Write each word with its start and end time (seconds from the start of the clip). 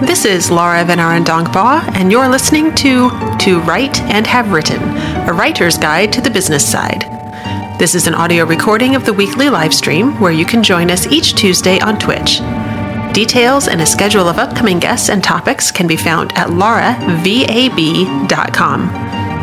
This 0.00 0.24
is 0.24 0.50
Laura 0.50 0.84
VanArendonk 0.84 1.52
Baugh, 1.52 1.80
and 1.94 2.10
you're 2.12 2.28
listening 2.28 2.74
to 2.76 3.10
To 3.38 3.60
Write 3.60 4.00
and 4.02 4.26
Have 4.26 4.52
Written, 4.52 4.82
a 5.28 5.32
writer's 5.32 5.78
guide 5.78 6.12
to 6.12 6.20
the 6.20 6.30
business 6.30 6.70
side. 6.70 7.02
This 7.78 7.94
is 7.94 8.06
an 8.06 8.14
audio 8.14 8.44
recording 8.44 8.94
of 8.94 9.04
the 9.06 9.12
weekly 9.12 9.48
live 9.48 9.72
stream 9.74 10.18
where 10.20 10.32
you 10.32 10.44
can 10.44 10.62
join 10.62 10.90
us 10.90 11.06
each 11.06 11.34
Tuesday 11.34 11.78
on 11.80 11.98
Twitch. 11.98 12.40
Details 13.14 13.68
and 13.68 13.80
a 13.80 13.86
schedule 13.86 14.28
of 14.28 14.38
upcoming 14.38 14.78
guests 14.78 15.08
and 15.08 15.22
topics 15.24 15.70
can 15.70 15.86
be 15.86 15.96
found 15.96 16.32
at 16.36 16.48
lauravab.com. 16.48 16.86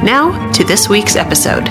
Now 0.06 0.52
to 0.52 0.64
this 0.64 0.88
week's 0.90 1.16
episode. 1.16 1.64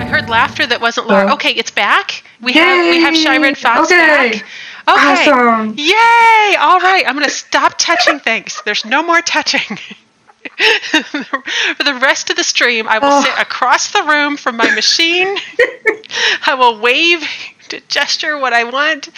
I 0.00 0.04
heard 0.04 0.28
laughter 0.30 0.66
that 0.66 0.80
wasn't 0.80 1.08
Laura. 1.08 1.28
Oh. 1.30 1.34
Okay, 1.34 1.50
it's 1.50 1.70
back. 1.70 2.22
We 2.40 2.54
Yay! 2.54 2.60
have 2.60 2.94
we 2.94 3.00
have 3.02 3.16
Shy 3.16 3.36
Red 3.38 3.58
Fox 3.58 3.90
Okay. 3.92 4.30
back. 4.38 4.44
Okay. 4.88 5.30
Awesome. 5.30 5.74
Yay! 5.76 6.56
All 6.58 6.80
right, 6.80 7.04
I'm 7.06 7.14
going 7.14 7.24
to 7.26 7.30
stop 7.30 7.74
touching 7.78 8.20
things. 8.20 8.62
There's 8.64 8.84
no 8.84 9.02
more 9.02 9.20
touching. 9.20 9.78
For 10.56 11.84
the 11.84 11.98
rest 12.00 12.30
of 12.30 12.36
the 12.36 12.44
stream, 12.44 12.88
I 12.88 12.98
will 12.98 13.08
Oh. 13.12 13.22
sit 13.22 13.38
across 13.38 13.92
the 13.92 14.02
room 14.04 14.36
from 14.36 14.56
my 14.56 14.70
machine. 14.74 15.36
I 16.46 16.54
will 16.54 16.80
wave 16.80 17.22
to 17.68 17.80
gesture 17.88 18.38
what 18.38 18.52
I 18.52 18.64
want. 18.64 19.08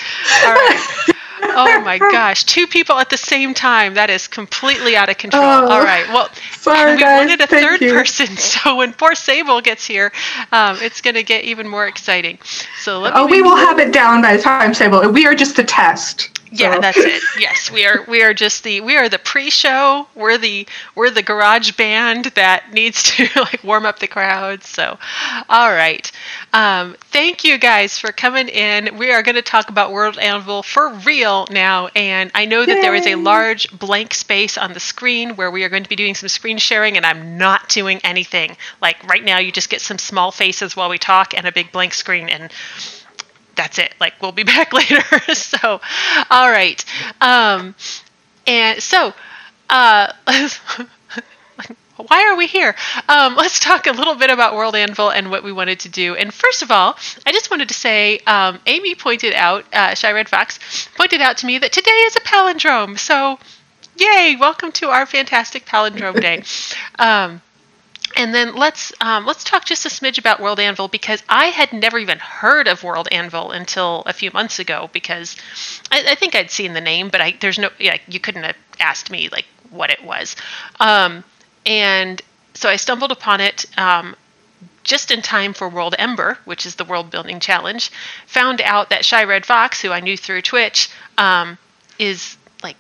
All 0.45 0.53
right. 0.55 0.87
Oh 1.43 1.81
my 1.85 1.99
gosh, 1.99 2.45
two 2.45 2.67
people 2.67 2.99
at 2.99 3.11
the 3.11 3.17
same 3.17 3.55
time. 3.55 3.95
That 3.95 4.11
is 4.11 4.27
completely 4.29 4.97
out 4.97 5.09
of 5.09 5.19
control. 5.19 5.43
Oh. 5.45 5.69
All 5.69 5.83
right. 5.83 6.09
Well, 6.09 6.31
Sorry, 6.53 6.97
we 6.97 7.03
guys. 7.03 7.19
wanted 7.19 7.41
a 7.41 7.47
Thank 7.47 7.63
third 7.65 7.81
you. 7.81 7.93
person, 7.93 8.27
so 8.37 8.77
when 8.77 8.93
poor 8.93 9.15
Sable 9.15 9.61
gets 9.61 9.87
here, 9.87 10.13
um, 10.53 10.79
it's 10.81 11.01
going 11.01 11.15
to 11.15 11.23
get 11.23 11.45
even 11.45 11.69
more 11.69 11.87
exciting. 11.87 12.39
So 12.83 13.01
let 13.01 13.15
me 13.17 13.21
Oh, 13.21 13.27
we 13.27 13.43
make 13.43 13.45
will 13.45 13.57
have 13.57 13.79
it 13.79 13.93
down 13.93 14.23
by 14.23 14.37
the 14.37 14.43
time 14.43 14.75
Sable. 14.75 15.11
We 15.11 15.27
are 15.27 15.35
just 15.35 15.57
the 15.57 15.65
test. 15.65 16.40
Yeah, 16.53 16.75
So- 16.75 16.81
that's 16.81 16.97
it. 16.99 17.23
Yes, 17.39 17.71
we 17.71 17.85
are. 17.87 18.05
We 18.09 18.23
are 18.23 18.35
just 18.35 18.65
the. 18.65 18.81
We 18.81 18.97
are 18.97 19.09
the 19.09 19.19
pre-show. 19.19 20.07
We're 20.15 20.39
the. 20.39 20.67
We're 20.95 21.11
the 21.11 21.23
garage 21.23 21.73
band 21.73 22.27
that 22.37 22.73
needs 22.73 23.03
to 23.05 23.29
like 23.37 23.63
warm 23.65 23.87
up 23.87 23.99
the 23.99 24.09
crowd. 24.09 24.65
So, 24.65 24.99
all 25.49 25.71
right. 25.71 26.11
Um, 26.53 26.97
thank 27.13 27.45
you 27.45 27.59
guys 27.59 27.99
for 27.99 28.13
coming 28.13 28.49
in. 28.49 28.97
We 28.99 29.13
are 29.13 29.23
going 29.23 29.37
to 29.37 29.43
talk 29.43 29.69
about 29.71 29.93
World 29.93 30.19
Anvil 30.19 30.63
for 30.63 30.89
real 31.07 31.47
now, 31.51 31.89
and 31.95 32.31
I 32.35 32.45
know 32.47 32.67
that 32.67 32.81
there 32.81 32.95
is 32.95 33.07
a 33.07 33.15
large 33.15 33.71
blank 33.79 34.15
space 34.15 34.59
on 34.59 34.73
the 34.73 34.81
screen 34.81 35.37
where 35.37 35.51
we 35.51 35.63
are 35.65 35.69
going 35.69 35.85
to 35.85 35.89
be 35.89 35.97
doing 35.97 36.15
some 36.15 36.29
screen 36.29 36.59
sharing, 36.59 36.97
and 36.97 37.07
I'm 37.07 37.39
not 37.39 37.69
doing 37.69 38.01
anything. 38.03 38.57
Like 38.83 39.03
right 39.09 39.25
now, 39.25 39.39
you 39.39 39.53
just 39.53 39.71
get 39.71 39.81
some 39.81 39.99
small 39.99 40.33
faces 40.33 40.75
while 40.77 40.89
we 40.89 40.99
talk 40.99 41.35
and 41.37 41.47
a 41.47 41.53
big 41.53 41.71
blank 41.73 41.95
screen, 41.95 42.29
and 42.29 42.53
that's 43.55 43.79
it. 43.79 43.95
Like 44.01 44.15
we'll 44.21 44.33
be 44.33 44.43
back 44.55 44.73
later. 44.73 45.03
so, 45.35 45.81
all 46.31 46.51
right. 46.51 46.85
Um, 47.21 47.75
and 48.47 48.83
so, 48.83 49.13
uh, 49.69 50.13
why 51.97 52.25
are 52.27 52.37
we 52.37 52.47
here? 52.47 52.75
Um, 53.09 53.37
let's 53.37 53.61
talk 53.61 53.87
a 53.87 53.93
little 53.93 54.15
bit 54.15 54.31
about 54.31 54.55
World 54.55 54.75
Anvil 54.75 55.11
and 55.11 55.31
what 55.31 55.45
we 55.45 55.53
wanted 55.53 55.81
to 55.81 55.89
do. 55.89 56.15
And 56.17 56.33
first 56.33 56.63
of 56.63 56.71
all, 56.71 56.97
I 57.27 57.33
just 57.33 57.51
wanted 57.51 57.69
to 57.69 57.75
say, 57.75 58.19
um, 58.27 58.59
Amy 58.67 58.95
pointed 58.95 59.35
out, 59.35 59.65
uh, 59.73 59.95
Shy 59.95 60.11
Red 60.13 60.29
Fox 60.29 60.89
pointed 60.97 61.21
out 61.21 61.37
to 61.39 61.47
me 61.47 61.59
that 61.59 61.73
today 61.73 61.91
is 61.91 62.17
a 62.17 62.21
palindrome. 62.21 62.99
So, 62.99 63.39
yay! 63.97 64.37
Welcome 64.39 64.73
to 64.73 64.89
our 64.89 65.07
fantastic 65.07 65.67
palindrome 65.67 66.21
day. 66.21 66.43
Um, 66.99 67.43
and 68.17 68.35
then 68.35 68.55
let's 68.55 68.93
um, 69.01 69.27
let's 69.27 69.45
talk 69.45 69.65
just 69.65 69.87
a 69.87 69.89
smidge 69.89 70.19
about 70.19 70.41
World 70.41 70.61
Anvil 70.61 70.89
because 70.89 71.23
I 71.29 71.47
had 71.47 71.73
never 71.73 71.99
even 71.99 72.19
heard 72.19 72.69
of 72.69 72.83
World 72.83 73.09
Anvil 73.13 73.51
until 73.51 74.03
a 74.07 74.13
few 74.13 74.31
months 74.33 74.59
ago 74.59 74.91
because 74.93 75.37
I, 75.91 76.05
I 76.09 76.15
think 76.15 76.35
I'd 76.35 76.51
seen 76.51 76.73
the 76.73 76.81
name, 76.81 77.09
but 77.09 77.21
I 77.21 77.37
there's 77.41 77.59
no 77.59 77.71
yeah 77.79 77.99
you 78.09 78.21
couldn't 78.21 78.45
have 78.45 78.57
asked 78.79 79.11
me 79.11 79.29
like 79.31 79.47
what 79.71 79.91
it 79.91 80.05
was, 80.05 80.37
um, 80.81 81.25
and 81.65 82.21
so 82.55 82.69
I 82.69 82.77
stumbled 82.77 83.13
upon 83.13 83.41
it. 83.41 83.67
Um, 83.79 84.17
just 84.83 85.11
in 85.11 85.21
time 85.21 85.53
for 85.53 85.69
World 85.69 85.95
Ember, 85.99 86.39
which 86.47 86.65
is 86.65 86.77
the 86.77 86.85
world 86.85 87.11
building 87.11 87.39
challenge, 87.39 87.91
found 88.27 88.61
out 88.63 88.91
that 88.91 89.05
Shy 89.05 89.23
Red 89.25 89.45
Fox, 89.45 89.81
who 89.81 89.93
I 89.93 90.01
knew 90.01 90.17
through 90.17 90.43
Twitch, 90.43 90.89
um, 91.19 91.59
is 91.99 92.37
like 92.63 92.77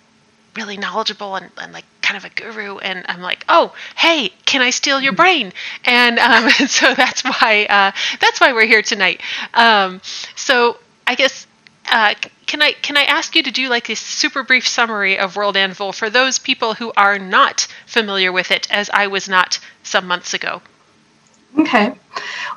really 0.57 0.77
knowledgeable 0.77 1.37
and, 1.37 1.51
and 1.59 1.73
like 1.73 1.85
kind 2.10 2.25
of 2.25 2.28
a 2.28 2.34
guru 2.34 2.78
and 2.78 3.04
i'm 3.09 3.21
like 3.21 3.44
oh 3.48 3.72
hey 3.94 4.31
can 4.44 4.62
i 4.62 4.71
steal 4.71 5.00
your 5.00 5.12
brain 5.12 5.53
and 5.84 6.19
um, 6.19 6.50
so 6.66 6.93
that's 6.94 7.22
why 7.22 7.66
uh, 7.71 7.93
that's 8.21 8.41
why 8.41 8.53
we're 8.53 8.66
here 8.66 8.82
tonight 8.82 9.21
um, 9.54 10.00
so 10.34 10.76
i 11.06 11.15
guess 11.15 11.47
uh, 11.93 12.15
can 12.47 12.62
I 12.62 12.72
can 12.72 12.97
I 12.97 13.03
ask 13.03 13.34
you 13.34 13.43
to 13.43 13.50
do 13.50 13.69
like 13.69 13.88
a 13.88 13.97
super 13.97 14.44
brief 14.44 14.69
summary 14.69 15.19
of 15.19 15.34
World 15.34 15.56
Anvil 15.56 15.93
for 15.93 16.09
those 16.09 16.38
people 16.38 16.75
who 16.75 16.93
are 16.97 17.19
not 17.19 17.66
familiar 17.87 18.31
with 18.31 18.53
it, 18.53 18.71
as 18.71 18.91
I 18.91 19.09
was 19.09 19.28
not 19.28 19.59
some 19.82 20.06
months 20.06 20.32
ago? 20.32 20.62
Okay. 21.59 21.92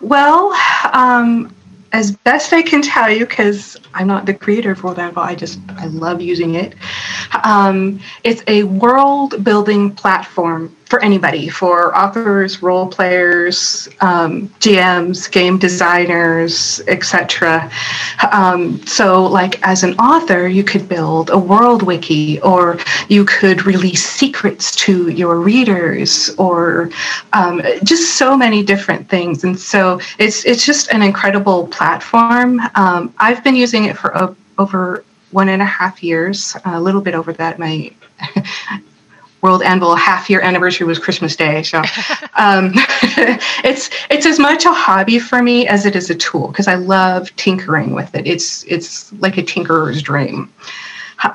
Well, 0.01 0.51
um, 0.91 1.55
as 1.93 2.11
best 2.11 2.51
I 2.53 2.63
can 2.63 2.81
tell 2.81 3.09
you, 3.09 3.25
because 3.25 3.77
I'm 3.93 4.07
not 4.07 4.25
the 4.25 4.33
creator 4.33 4.71
of 4.71 4.83
World 4.83 4.97
Anvil, 4.97 5.21
I 5.21 5.35
just 5.35 5.59
I 5.77 5.85
love 5.85 6.21
using 6.21 6.55
it. 6.55 6.73
Um, 7.43 7.99
it's 8.23 8.43
a 8.47 8.63
world 8.63 9.43
building 9.43 9.91
platform 9.93 10.75
for 10.93 11.03
anybody, 11.03 11.49
for 11.49 11.97
authors, 11.97 12.61
role 12.61 12.85
players, 12.85 13.89
um, 14.01 14.47
GMs, 14.59 15.31
game 15.31 15.57
designers, 15.57 16.83
etc. 16.87 17.71
Um, 18.31 18.79
so, 18.85 19.25
like 19.25 19.59
as 19.67 19.81
an 19.81 19.95
author, 19.95 20.47
you 20.47 20.63
could 20.63 20.87
build 20.87 21.31
a 21.31 21.37
world 21.39 21.81
wiki, 21.81 22.39
or 22.41 22.77
you 23.09 23.25
could 23.25 23.65
release 23.65 24.05
secrets 24.05 24.75
to 24.85 25.09
your 25.09 25.39
readers, 25.39 26.29
or 26.37 26.91
um, 27.33 27.59
just 27.83 28.19
so 28.19 28.37
many 28.37 28.61
different 28.61 29.09
things. 29.09 29.43
And 29.43 29.59
so, 29.59 29.99
it's 30.19 30.45
it's 30.45 30.63
just 30.63 30.91
an 30.91 31.01
incredible 31.01 31.65
platform. 31.69 32.61
Um, 32.75 33.11
I've 33.17 33.43
been 33.43 33.55
using 33.55 33.85
it 33.85 33.97
for 33.97 34.15
o- 34.15 34.35
over 34.59 35.03
one 35.31 35.49
and 35.49 35.59
a 35.63 35.65
half 35.65 36.03
years, 36.03 36.55
a 36.65 36.79
little 36.79 37.01
bit 37.01 37.15
over 37.15 37.33
that. 37.33 37.57
My 37.57 37.91
World 39.43 39.61
Anvil 39.61 39.95
half 39.95 40.29
year 40.29 40.39
anniversary 40.39 40.87
was 40.87 40.97
Christmas 40.97 41.35
Day, 41.35 41.63
so 41.63 41.79
um, 42.35 42.71
it's 43.63 43.89
it's 44.09 44.25
as 44.25 44.39
much 44.39 44.63
a 44.65 44.71
hobby 44.71 45.19
for 45.19 45.43
me 45.43 45.67
as 45.67 45.85
it 45.85 45.95
is 45.97 46.09
a 46.09 46.15
tool 46.15 46.47
because 46.47 46.69
I 46.69 46.75
love 46.75 47.35
tinkering 47.35 47.93
with 47.93 48.15
it. 48.15 48.25
It's 48.25 48.63
it's 48.63 49.11
like 49.13 49.37
a 49.37 49.43
tinkerer's 49.43 50.01
dream. 50.01 50.51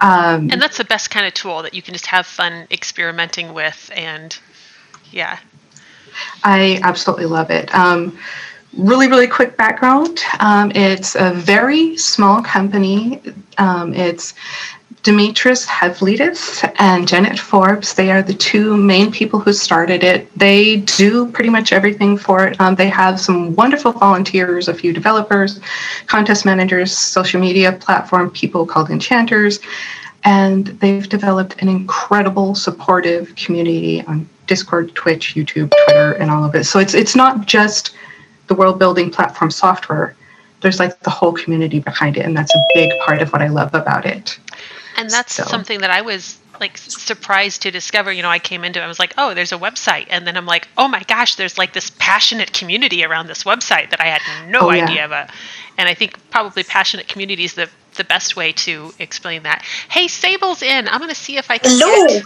Um, 0.00 0.50
And 0.50 0.60
that's 0.60 0.78
the 0.78 0.84
best 0.84 1.10
kind 1.10 1.26
of 1.26 1.34
tool 1.34 1.62
that 1.62 1.74
you 1.74 1.82
can 1.82 1.94
just 1.94 2.06
have 2.06 2.26
fun 2.26 2.66
experimenting 2.70 3.52
with, 3.54 3.90
and 3.94 4.36
yeah, 5.12 5.38
I 6.44 6.80
absolutely 6.82 7.26
love 7.26 7.50
it. 7.50 7.74
Um, 7.74 8.18
really, 8.76 9.08
really 9.08 9.26
quick 9.26 9.56
background. 9.56 10.20
Um, 10.40 10.72
it's 10.74 11.14
a 11.14 11.32
very 11.32 11.96
small 11.96 12.42
company. 12.42 13.20
Um, 13.58 13.94
it's 13.94 14.34
Dimitris 15.02 15.66
Havlidis 15.66 16.70
and 16.78 17.06
Janet 17.06 17.38
Forbes. 17.38 17.94
They 17.94 18.10
are 18.10 18.22
the 18.22 18.34
two 18.34 18.76
main 18.76 19.12
people 19.12 19.38
who 19.38 19.52
started 19.52 20.02
it. 20.02 20.32
They 20.36 20.76
do 20.76 21.30
pretty 21.30 21.50
much 21.50 21.72
everything 21.72 22.18
for 22.18 22.46
it. 22.46 22.60
Um, 22.60 22.74
they 22.74 22.88
have 22.88 23.20
some 23.20 23.54
wonderful 23.54 23.92
volunteers, 23.92 24.68
a 24.68 24.74
few 24.74 24.92
developers, 24.92 25.60
contest 26.06 26.44
managers, 26.44 26.96
social 26.96 27.40
media 27.40 27.72
platform 27.72 28.30
people 28.30 28.66
called 28.66 28.90
enchanters, 28.90 29.60
and 30.24 30.66
they've 30.80 31.08
developed 31.08 31.60
an 31.62 31.68
incredible 31.68 32.54
supportive 32.54 33.34
community 33.36 34.02
on 34.06 34.28
Discord, 34.46 34.94
Twitch, 34.94 35.34
YouTube, 35.34 35.70
Twitter, 35.84 36.12
and 36.14 36.30
all 36.30 36.44
of 36.44 36.54
it. 36.54 36.64
So 36.64 36.80
it's 36.80 36.94
it's 36.94 37.14
not 37.14 37.46
just 37.46 37.94
the 38.48 38.54
world 38.54 38.78
building 38.78 39.10
platform 39.10 39.50
software. 39.50 40.16
There's 40.60 40.80
like 40.80 40.98
the 41.00 41.10
whole 41.10 41.32
community 41.32 41.78
behind 41.78 42.16
it, 42.16 42.26
and 42.26 42.36
that's 42.36 42.52
a 42.52 42.66
big 42.74 42.90
part 43.06 43.22
of 43.22 43.32
what 43.32 43.42
I 43.42 43.48
love 43.48 43.74
about 43.74 44.04
it. 44.04 44.38
And 44.98 45.10
that's 45.10 45.34
So- 45.34 45.44
something 45.44 45.80
that 45.80 45.90
I 45.90 46.02
was 46.02 46.38
like 46.60 46.76
surprised 46.76 47.62
to 47.62 47.70
discover. 47.70 48.10
You 48.12 48.22
know, 48.22 48.30
I 48.30 48.40
came 48.40 48.64
into 48.64 48.80
it, 48.80 48.84
I 48.84 48.88
was 48.88 48.98
like, 48.98 49.14
oh, 49.16 49.32
there's 49.32 49.52
a 49.52 49.58
website, 49.58 50.06
and 50.10 50.26
then 50.26 50.36
I'm 50.36 50.46
like, 50.46 50.66
oh 50.76 50.88
my 50.88 51.02
gosh, 51.04 51.36
there's 51.36 51.56
like 51.56 51.72
this 51.72 51.90
passionate 51.98 52.52
community 52.52 53.04
around 53.04 53.28
this 53.28 53.44
website 53.44 53.90
that 53.90 54.00
I 54.00 54.06
had 54.06 54.22
no 54.50 54.60
Oh, 54.62 54.70
yeah. 54.70 54.84
idea 54.84 55.04
about. 55.04 55.30
And 55.76 55.88
I 55.88 55.94
think 55.94 56.18
probably 56.30 56.64
passionate 56.64 57.06
community 57.06 57.44
is 57.44 57.54
the 57.54 57.68
the 57.98 58.04
best 58.04 58.36
way 58.36 58.52
to 58.54 58.94
explain 58.98 59.44
that. 59.44 59.64
Hey, 59.90 60.08
Sable's 60.08 60.62
in. 60.62 60.88
I'm 60.88 61.00
gonna 61.00 61.14
see 61.14 61.36
if 61.38 61.50
I 61.50 61.58
can. 61.58 61.78
Hello. 61.78 62.06
Get, 62.06 62.24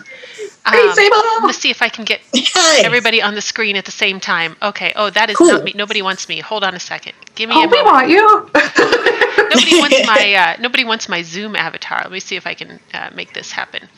Hey, 0.72 0.88
um, 0.88 0.94
Sable! 0.94 1.16
I'm 1.16 1.42
gonna 1.42 1.52
see 1.54 1.70
if 1.70 1.82
I 1.82 1.88
can 1.90 2.04
get 2.04 2.20
Hi. 2.36 2.84
everybody 2.84 3.22
on 3.22 3.34
the 3.34 3.42
screen 3.42 3.76
at 3.76 3.86
the 3.86 3.92
same 3.92 4.20
time. 4.20 4.56
Okay. 4.62 4.92
Oh, 4.96 5.10
that 5.10 5.30
is 5.30 5.38
Cool. 5.38 5.48
not 5.48 5.64
me. 5.64 5.72
Nobody 5.74 6.02
wants 6.02 6.28
me. 6.28 6.40
Hold 6.40 6.64
on 6.64 6.74
a 6.74 6.80
second. 6.80 7.14
Give 7.34 7.48
me 7.50 7.56
Oh, 7.56 7.64
a 7.64 7.68
we 7.68 7.82
want 7.82 8.08
you. 8.10 8.50
nobody 9.50 9.76
wants 9.76 10.02
my 10.04 10.34
uh, 10.34 10.56
nobody 10.60 10.84
wants 10.84 11.08
my 11.08 11.22
Zoom 11.22 11.56
avatar. 11.56 12.00
Let 12.02 12.12
me 12.12 12.20
see 12.20 12.36
if 12.36 12.46
I 12.46 12.54
can 12.54 12.80
uh, 12.94 13.10
make 13.14 13.34
this 13.34 13.52
happen. 13.52 13.88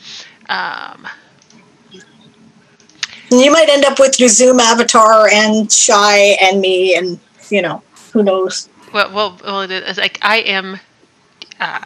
Um, 0.49 1.07
You 3.31 3.51
might 3.51 3.69
end 3.69 3.85
up 3.85 3.99
with 3.99 4.19
your 4.19 4.29
Zoom 4.29 4.59
avatar 4.59 5.27
and 5.29 5.71
Shy 5.71 6.37
and 6.41 6.61
me, 6.61 6.95
and 6.95 7.19
you 7.49 7.61
know 7.61 7.83
who 8.13 8.23
knows. 8.23 8.69
well, 8.93 9.11
well, 9.13 9.39
well, 9.43 9.61
it 9.61 9.71
is 9.71 9.97
like 9.97 10.19
I 10.21 10.37
am. 10.37 10.79
Uh, 11.59 11.79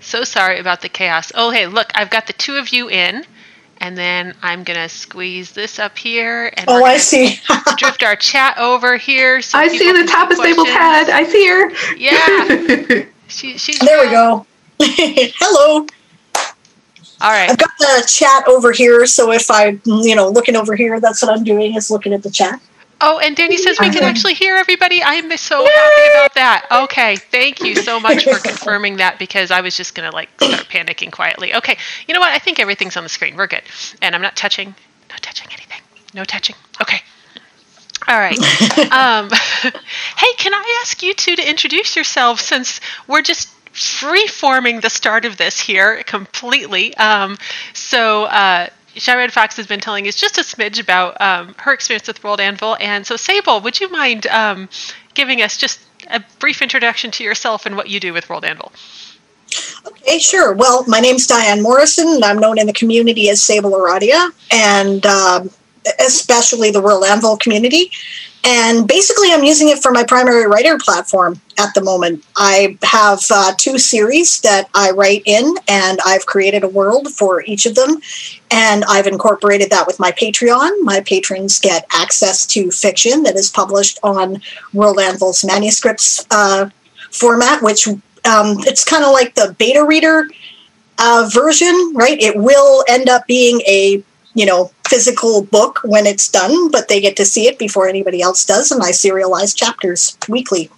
So 0.00 0.24
sorry 0.24 0.58
about 0.58 0.80
the 0.80 0.88
chaos. 0.88 1.30
Oh, 1.34 1.50
hey, 1.50 1.66
look, 1.66 1.90
I've 1.94 2.08
got 2.10 2.26
the 2.26 2.32
two 2.32 2.56
of 2.56 2.70
you 2.70 2.88
in, 2.88 3.24
and 3.78 3.96
then 3.98 4.34
I'm 4.42 4.64
gonna 4.64 4.88
squeeze 4.88 5.52
this 5.52 5.78
up 5.78 5.98
here, 5.98 6.50
and 6.56 6.64
Oh, 6.68 6.84
I 6.84 6.96
see. 6.96 7.38
drift 7.76 8.02
our 8.02 8.16
chat 8.16 8.56
over 8.58 8.96
here. 8.96 9.42
So 9.42 9.58
I 9.58 9.68
see 9.68 9.92
the 9.92 10.06
top 10.06 10.30
of 10.30 10.38
ask 10.38 10.42
Sable's 10.48 10.68
head. 10.68 11.10
I 11.10 11.24
see 11.24 11.46
her. 11.46 11.70
Yeah, 11.96 13.04
she, 13.28 13.58
she's 13.58 13.78
there 13.80 14.00
we 14.04 14.10
go. 14.10 14.46
Hello. 14.80 15.86
All 17.22 17.30
right. 17.30 17.50
I've 17.50 17.58
got 17.58 17.70
the 17.78 18.04
chat 18.08 18.48
over 18.48 18.72
here, 18.72 19.04
so 19.04 19.30
if 19.32 19.50
I, 19.50 19.78
you 19.84 20.16
know, 20.16 20.30
looking 20.30 20.56
over 20.56 20.74
here, 20.74 20.98
that's 21.00 21.20
what 21.22 21.36
I'm 21.36 21.44
doing 21.44 21.74
is 21.76 21.90
looking 21.90 22.14
at 22.14 22.22
the 22.22 22.30
chat. 22.30 22.58
Oh, 23.00 23.18
and 23.18 23.34
Danny 23.34 23.56
says 23.56 23.78
we 23.80 23.90
can 23.90 24.02
actually 24.04 24.34
hear 24.34 24.56
everybody. 24.56 25.02
I'm 25.02 25.34
so 25.36 25.64
happy 25.64 26.10
about 26.12 26.34
that. 26.34 26.66
Okay, 26.70 27.16
thank 27.16 27.60
you 27.60 27.74
so 27.74 27.98
much 27.98 28.24
for 28.24 28.38
confirming 28.48 28.96
that 28.96 29.18
because 29.18 29.50
I 29.50 29.62
was 29.62 29.76
just 29.76 29.94
gonna 29.94 30.10
like 30.10 30.28
start 30.40 30.68
panicking 30.68 31.10
quietly. 31.10 31.54
Okay, 31.54 31.76
you 32.06 32.14
know 32.14 32.20
what? 32.20 32.32
I 32.32 32.38
think 32.38 32.60
everything's 32.60 32.96
on 32.96 33.02
the 33.02 33.08
screen. 33.08 33.36
We're 33.36 33.46
good, 33.46 33.62
and 34.02 34.14
I'm 34.14 34.22
not 34.22 34.36
touching, 34.36 34.74
not 35.08 35.22
touching 35.22 35.48
anything. 35.52 35.80
No 36.14 36.24
touching. 36.24 36.56
Okay. 36.80 37.00
All 38.08 38.18
right. 38.18 38.38
um, 38.92 39.30
hey, 39.62 40.32
can 40.36 40.54
I 40.54 40.80
ask 40.82 41.02
you 41.02 41.14
two 41.14 41.36
to 41.36 41.48
introduce 41.48 41.96
yourselves 41.96 42.42
since 42.42 42.80
we're 43.06 43.22
just 43.22 43.48
free 43.72 44.26
forming 44.26 44.80
the 44.80 44.90
start 44.90 45.24
of 45.24 45.36
this 45.36 45.60
here 45.60 46.02
completely? 46.02 46.94
Um, 46.96 47.38
so, 47.72 48.24
uh, 48.24 48.68
Shy 48.94 49.14
Red 49.14 49.32
Fox 49.32 49.56
has 49.56 49.66
been 49.66 49.80
telling 49.80 50.06
us 50.08 50.14
just 50.14 50.38
a 50.38 50.42
smidge 50.42 50.80
about 50.80 51.20
um, 51.20 51.54
her 51.58 51.72
experience 51.72 52.06
with 52.06 52.22
World 52.24 52.40
Anvil. 52.40 52.76
And 52.80 53.06
so, 53.06 53.16
Sable, 53.16 53.60
would 53.60 53.80
you 53.80 53.90
mind 53.90 54.26
um, 54.26 54.68
giving 55.14 55.42
us 55.42 55.56
just 55.56 55.80
a 56.08 56.22
brief 56.38 56.62
introduction 56.62 57.10
to 57.12 57.24
yourself 57.24 57.66
and 57.66 57.76
what 57.76 57.88
you 57.88 58.00
do 58.00 58.12
with 58.12 58.28
World 58.28 58.44
Anvil? 58.44 58.72
Okay, 59.86 60.18
sure. 60.18 60.52
Well, 60.52 60.84
my 60.86 61.00
name's 61.00 61.26
Diane 61.26 61.62
Morrison, 61.62 62.08
and 62.08 62.24
I'm 62.24 62.38
known 62.38 62.58
in 62.58 62.66
the 62.66 62.72
community 62.72 63.28
as 63.30 63.42
Sable 63.42 63.72
Aradia, 63.72 64.30
and 64.52 65.04
um, 65.06 65.50
especially 65.98 66.70
the 66.70 66.80
World 66.80 67.04
Anvil 67.04 67.36
community. 67.36 67.90
And 68.42 68.88
basically, 68.88 69.32
I'm 69.32 69.44
using 69.44 69.68
it 69.68 69.82
for 69.82 69.92
my 69.92 70.02
primary 70.02 70.46
writer 70.46 70.78
platform 70.78 71.40
at 71.58 71.74
the 71.74 71.82
moment. 71.82 72.24
I 72.36 72.78
have 72.82 73.20
uh, 73.30 73.52
two 73.58 73.78
series 73.78 74.40
that 74.40 74.70
I 74.74 74.92
write 74.92 75.22
in, 75.26 75.54
and 75.68 75.98
I've 76.06 76.24
created 76.24 76.64
a 76.64 76.68
world 76.68 77.08
for 77.08 77.42
each 77.44 77.66
of 77.66 77.74
them. 77.74 78.00
And 78.50 78.82
I've 78.88 79.06
incorporated 79.06 79.68
that 79.70 79.86
with 79.86 80.00
my 80.00 80.10
Patreon. 80.12 80.70
My 80.80 81.02
patrons 81.02 81.60
get 81.60 81.84
access 81.92 82.46
to 82.46 82.70
fiction 82.70 83.24
that 83.24 83.36
is 83.36 83.50
published 83.50 83.98
on 84.02 84.40
World 84.72 84.98
Anvil's 84.98 85.44
manuscripts 85.44 86.26
uh, 86.30 86.70
format, 87.10 87.62
which 87.62 87.86
um, 87.88 88.56
it's 88.60 88.84
kind 88.84 89.04
of 89.04 89.12
like 89.12 89.34
the 89.34 89.54
beta 89.58 89.84
reader 89.84 90.28
uh, 90.98 91.28
version, 91.32 91.92
right? 91.94 92.20
It 92.20 92.36
will 92.36 92.84
end 92.88 93.10
up 93.10 93.26
being 93.26 93.60
a 93.62 94.02
you 94.34 94.46
know 94.46 94.70
physical 94.88 95.42
book 95.42 95.80
when 95.84 96.06
it's 96.06 96.28
done, 96.28 96.70
but 96.70 96.88
they 96.88 97.00
get 97.00 97.16
to 97.16 97.24
see 97.24 97.46
it 97.46 97.58
before 97.58 97.88
anybody 97.88 98.20
else 98.22 98.44
does, 98.44 98.70
and 98.70 98.82
I 98.82 98.90
serialize 98.90 99.54
chapters 99.56 100.16
weekly. 100.28 100.70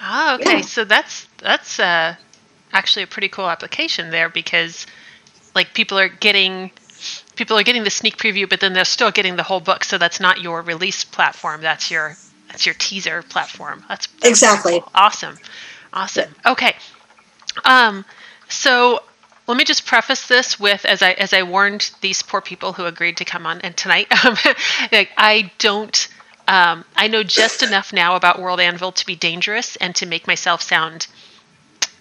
Ah, 0.00 0.34
okay. 0.34 0.56
Yeah. 0.56 0.60
So 0.62 0.84
that's 0.84 1.26
that's 1.38 1.78
uh, 1.80 2.16
actually 2.72 3.04
a 3.04 3.06
pretty 3.06 3.28
cool 3.28 3.48
application 3.48 4.10
there 4.10 4.28
because 4.28 4.86
like 5.54 5.74
people 5.74 5.98
are 5.98 6.08
getting 6.08 6.70
people 7.36 7.58
are 7.58 7.62
getting 7.62 7.84
the 7.84 7.90
sneak 7.90 8.16
preview, 8.16 8.48
but 8.48 8.60
then 8.60 8.72
they're 8.72 8.84
still 8.84 9.10
getting 9.10 9.36
the 9.36 9.42
whole 9.42 9.60
book. 9.60 9.84
So 9.84 9.98
that's 9.98 10.20
not 10.20 10.40
your 10.40 10.62
release 10.62 11.04
platform. 11.04 11.60
That's 11.60 11.90
your 11.90 12.16
that's 12.48 12.66
your 12.66 12.74
teaser 12.78 13.22
platform. 13.22 13.84
That's, 13.88 14.06
that's 14.06 14.28
Exactly. 14.28 14.80
cool. 14.80 14.90
awesome, 14.94 15.38
awesome. 15.92 16.34
Okay. 16.44 16.74
Um, 17.64 18.04
so 18.48 19.02
let 19.52 19.58
me 19.58 19.64
just 19.64 19.84
preface 19.84 20.26
this 20.28 20.58
with 20.58 20.86
as 20.86 21.02
I 21.02 21.10
as 21.12 21.34
I 21.34 21.42
warned 21.42 21.90
these 22.00 22.22
poor 22.22 22.40
people 22.40 22.72
who 22.72 22.86
agreed 22.86 23.18
to 23.18 23.26
come 23.26 23.44
on 23.44 23.60
and 23.60 23.76
tonight, 23.76 24.06
um, 24.24 24.34
like 24.90 25.10
I 25.18 25.52
don't. 25.58 26.08
Um, 26.48 26.86
I 26.96 27.06
know 27.06 27.22
just 27.22 27.62
enough 27.62 27.92
now 27.92 28.16
about 28.16 28.40
World 28.40 28.60
Anvil 28.60 28.92
to 28.92 29.04
be 29.04 29.14
dangerous 29.14 29.76
and 29.76 29.94
to 29.96 30.06
make 30.06 30.26
myself 30.26 30.62
sound 30.62 31.06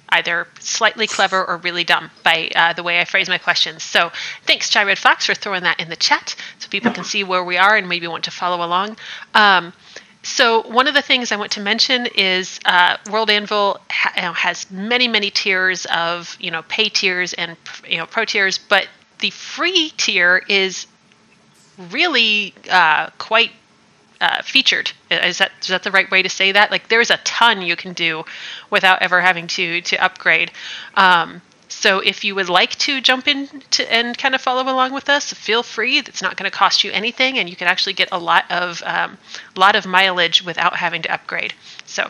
either 0.09 0.48
slightly 0.59 1.07
clever 1.07 1.44
or 1.44 1.57
really 1.57 1.83
dumb 1.83 2.09
by 2.24 2.50
uh, 2.56 2.71
the 2.71 2.83
way 2.83 3.01
I 3.01 3.06
phrase 3.06 3.27
my 3.27 3.38
questions. 3.38 3.83
So 3.83 4.12
thanks, 4.45 4.69
Shy 4.69 4.83
Red 4.83 4.98
Fox, 4.98 5.25
for 5.25 5.36
throwing 5.36 5.63
that 5.63 5.80
in 5.80 5.89
the 5.89 5.95
chat 5.98 6.36
so 6.57 6.69
people 6.69 6.92
can 6.92 7.03
see 7.03 7.24
where 7.25 7.44
we 7.44 7.57
are 7.57 7.75
and 7.75 7.89
maybe 7.89 8.07
want 8.07 8.24
to 8.24 8.31
follow 8.31 8.65
along. 8.65 8.98
Um, 9.36 9.74
so 10.23 10.62
one 10.68 10.88
of 10.88 10.94
the 10.94 11.01
things 11.01 11.31
I 11.31 11.35
want 11.35 11.51
to 11.53 11.62
mention 11.62 12.06
is 12.06 12.59
uh, 12.65 12.97
World 13.09 13.29
Anvil 13.29 13.79
ha- 13.89 14.33
has 14.33 14.69
many, 14.69 15.07
many 15.07 15.31
tiers 15.31 15.85
of 15.88 16.35
you 16.39 16.51
know 16.51 16.62
pay 16.63 16.89
tiers 16.89 17.33
and 17.33 17.57
you 17.88 17.97
know 17.97 18.06
pro 18.06 18.25
tiers, 18.25 18.57
but 18.57 18.88
the 19.19 19.31
free 19.31 19.91
tier 19.97 20.44
is 20.47 20.85
really 21.89 22.53
uh, 22.69 23.09
quite 23.18 23.51
uh, 24.19 24.44
featured. 24.44 24.91
Is 25.09 25.39
that 25.39 25.51
is 25.62 25.69
that 25.69 25.83
the 25.83 25.91
right 25.91 26.09
way 26.12 26.21
to 26.21 26.29
say 26.29 26.51
that? 26.51 26.69
Like 26.69 26.88
there's 26.88 27.09
a 27.09 27.17
ton 27.17 27.63
you 27.63 27.75
can 27.75 27.94
do 27.94 28.24
without 28.69 29.01
ever 29.01 29.21
having 29.21 29.47
to 29.47 29.81
to 29.81 29.97
upgrade. 29.97 30.51
Um, 30.95 31.41
so 31.71 32.00
if 32.00 32.23
you 32.23 32.35
would 32.35 32.50
like 32.50 32.75
to 32.79 33.00
jump 33.01 33.27
in 33.27 33.47
to, 33.71 33.91
and 33.91 34.18
kind 34.18 34.35
of 34.35 34.41
follow 34.41 34.63
along 34.63 34.94
with 34.94 35.09
us, 35.09 35.31
feel 35.33 35.63
free. 35.63 35.97
It's 36.00 36.21
not 36.21 36.35
going 36.38 36.50
to 36.50 36.56
cost 36.56 36.83
you 36.83 36.91
anything, 36.91 37.39
and 37.39 37.50
you 37.50 37.56
can 37.56 37.68
actually 37.68 37.94
get 37.94 38.09
a 38.12 38.19
lot 38.19 38.45
of 38.51 38.83
um, 38.85 39.18
lot 39.56 39.75
of 39.75 39.85
mileage 39.85 40.44
without 40.44 40.75
having 40.75 41.01
to 41.03 41.12
upgrade. 41.13 41.53
So, 41.85 42.09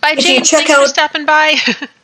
bye, 0.00 0.10
If 0.12 0.18
you 0.18 0.34
James. 0.36 0.50
check 0.50 0.66
Thanks 0.66 0.74
for 0.74 0.80
out- 0.82 0.88
stopping 0.88 1.26
by. 1.26 1.54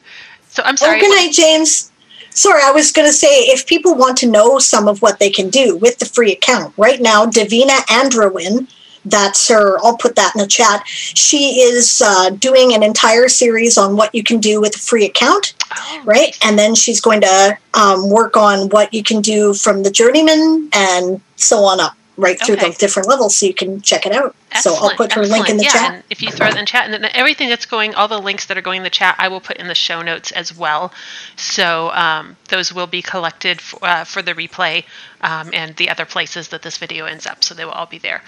so 0.49 0.63
I'm 0.65 0.77
sorry. 0.77 0.99
Oh, 0.99 1.01
good 1.01 1.15
night, 1.15 1.33
James. 1.33 1.93
Sorry, 2.31 2.63
I 2.65 2.71
was 2.71 2.93
going 2.93 3.09
to 3.09 3.13
say 3.13 3.27
if 3.49 3.67
people 3.67 3.95
want 3.97 4.17
to 4.19 4.27
know 4.29 4.59
some 4.59 4.87
of 4.89 5.03
what 5.03 5.19
they 5.19 5.31
can 5.31 5.51
do 5.51 5.77
with 5.77 5.99
the 5.99 6.05
free 6.07 6.33
account, 6.33 6.73
right 6.77 7.01
now, 7.01 7.27
Davina 7.27 7.79
Androwin, 7.89 8.69
that's 9.11 9.49
her, 9.49 9.79
I'll 9.85 9.97
put 9.97 10.17
that 10.17 10.33
in 10.35 10.41
the 10.41 10.47
chat. 10.47 10.83
She 10.87 11.61
is 11.61 12.03
uh, 12.05 12.31
doing 12.31 12.75
an 12.75 12.83
entire 12.83 13.29
series 13.29 13.77
on 13.77 13.97
what 13.97 14.15
you 14.15 14.23
can 14.23 14.39
do 14.39 14.61
with 14.61 14.77
a 14.77 14.79
free 14.79 15.05
account, 15.05 15.55
Oh, 15.77 16.03
right? 16.05 16.37
And 16.45 16.59
then 16.59 16.75
she's 16.75 17.01
going 17.01 17.21
to 17.21 17.59
um, 17.75 18.09
work 18.09 18.37
on 18.37 18.69
what 18.71 18.93
you 18.95 19.03
can 19.03 19.21
do 19.21 19.53
from 19.55 19.83
the 19.83 19.91
journeyman 19.91 20.71
and 20.73 21.21
so 21.37 21.65
on 21.65 21.81
up, 21.81 21.95
right 22.19 22.39
through 22.45 22.57
Okay. 22.57 22.71
the 22.71 22.77
different 22.77 23.09
levels 23.09 23.37
so 23.37 23.47
you 23.47 23.55
can 23.55 23.81
check 23.81 24.05
it 24.05 24.13
out. 24.13 24.35
so 24.61 24.75
I'll 24.75 24.95
put 24.97 25.13
her 25.13 25.25
link 25.25 25.49
in 25.49 25.57
the 25.57 25.65
excellent. 25.65 25.85
yeah, 25.85 25.91
chat. 25.99 26.05
If 26.11 26.21
you 26.21 26.31
throw 26.31 26.49
it 26.49 26.51
in 26.51 26.59
the 26.61 26.67
chat, 26.67 26.85
and 26.85 26.93
then 26.93 27.11
everything 27.15 27.49
that's 27.49 27.65
going, 27.65 27.95
all 27.95 28.09
the 28.09 28.19
links 28.19 28.47
that 28.47 28.59
are 28.59 28.61
going 28.61 28.79
in 28.79 28.83
the 28.83 28.91
chat, 28.91 29.15
I 29.19 29.29
will 29.29 29.41
put 29.41 29.57
in 29.57 29.69
the 29.69 29.75
show 29.75 30.03
notes 30.03 30.33
as 30.33 30.55
well. 30.55 30.93
So 31.37 31.91
um, 31.93 32.37
those 32.49 32.75
will 32.75 32.89
be 32.89 33.01
collected 33.01 33.61
for, 33.61 33.79
uh, 33.83 34.05
for 34.05 34.21
the 34.21 34.35
replay 34.35 34.85
um, 35.23 35.51
and 35.53 35.77
the 35.77 35.89
other 35.89 36.05
places 36.05 36.49
that 36.49 36.63
this 36.63 36.77
video 36.77 37.07
ends 37.07 37.25
up. 37.27 37.45
So 37.45 37.55
they 37.55 37.65
will 37.65 37.73
all 37.73 37.87
be 37.87 37.99
there. 37.99 38.23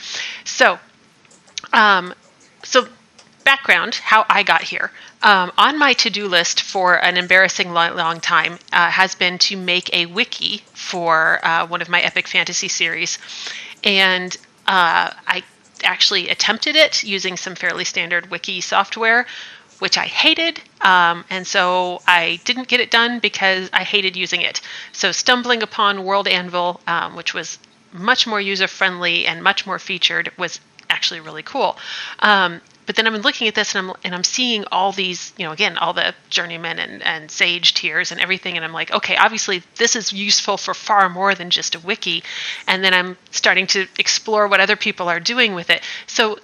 So, 0.44 0.78
um, 1.72 2.14
so 2.62 2.86
background, 3.44 3.96
how 3.96 4.24
I 4.28 4.42
got 4.42 4.62
here. 4.62 4.92
Um, 5.22 5.50
on 5.58 5.78
my 5.78 5.92
to-do 5.94 6.28
list 6.28 6.62
for 6.62 7.02
an 7.02 7.16
embarrassing 7.16 7.72
long, 7.72 7.96
long 7.96 8.20
time 8.20 8.58
uh, 8.72 8.90
has 8.90 9.14
been 9.14 9.38
to 9.38 9.56
make 9.56 9.92
a 9.94 10.06
wiki 10.06 10.62
for 10.72 11.44
uh, 11.44 11.66
one 11.66 11.82
of 11.82 11.88
my 11.88 12.00
epic 12.00 12.28
fantasy 12.28 12.68
series, 12.68 13.18
and 13.84 14.36
uh, 14.66 15.10
I 15.26 15.42
actually 15.82 16.28
attempted 16.28 16.76
it 16.76 17.02
using 17.02 17.36
some 17.36 17.54
fairly 17.54 17.84
standard 17.84 18.30
wiki 18.30 18.60
software, 18.60 19.26
which 19.78 19.96
I 19.96 20.06
hated, 20.06 20.60
um, 20.82 21.24
and 21.30 21.46
so 21.46 22.02
I 22.06 22.40
didn't 22.44 22.68
get 22.68 22.80
it 22.80 22.90
done 22.90 23.18
because 23.18 23.70
I 23.72 23.84
hated 23.84 24.16
using 24.16 24.42
it. 24.42 24.60
So 24.92 25.10
stumbling 25.12 25.62
upon 25.62 26.04
World 26.04 26.28
Anvil, 26.28 26.80
um, 26.86 27.16
which 27.16 27.32
was 27.32 27.58
much 27.92 28.26
more 28.26 28.40
user 28.40 28.68
friendly 28.68 29.26
and 29.26 29.42
much 29.42 29.66
more 29.66 29.78
featured, 29.78 30.30
was 30.36 30.60
actually 30.90 31.20
really 31.20 31.42
cool. 31.42 31.78
Um, 32.18 32.60
but 32.90 32.96
then 32.96 33.06
I'm 33.06 33.14
looking 33.18 33.46
at 33.46 33.54
this 33.54 33.76
and 33.76 33.88
I'm 33.88 33.96
and 34.02 34.12
I'm 34.16 34.24
seeing 34.24 34.64
all 34.72 34.90
these, 34.90 35.32
you 35.36 35.46
know, 35.46 35.52
again, 35.52 35.78
all 35.78 35.92
the 35.92 36.12
journeyman 36.28 36.80
and, 36.80 37.00
and 37.04 37.30
sage 37.30 37.72
tiers 37.74 38.10
and 38.10 38.20
everything, 38.20 38.56
and 38.56 38.64
I'm 38.64 38.72
like, 38.72 38.90
okay, 38.90 39.14
obviously 39.14 39.62
this 39.76 39.94
is 39.94 40.12
useful 40.12 40.56
for 40.56 40.74
far 40.74 41.08
more 41.08 41.36
than 41.36 41.50
just 41.50 41.76
a 41.76 41.78
wiki. 41.78 42.24
And 42.66 42.82
then 42.82 42.92
I'm 42.92 43.16
starting 43.30 43.68
to 43.68 43.86
explore 43.96 44.48
what 44.48 44.58
other 44.58 44.74
people 44.74 45.08
are 45.08 45.20
doing 45.20 45.54
with 45.54 45.70
it. 45.70 45.82
So 46.08 46.40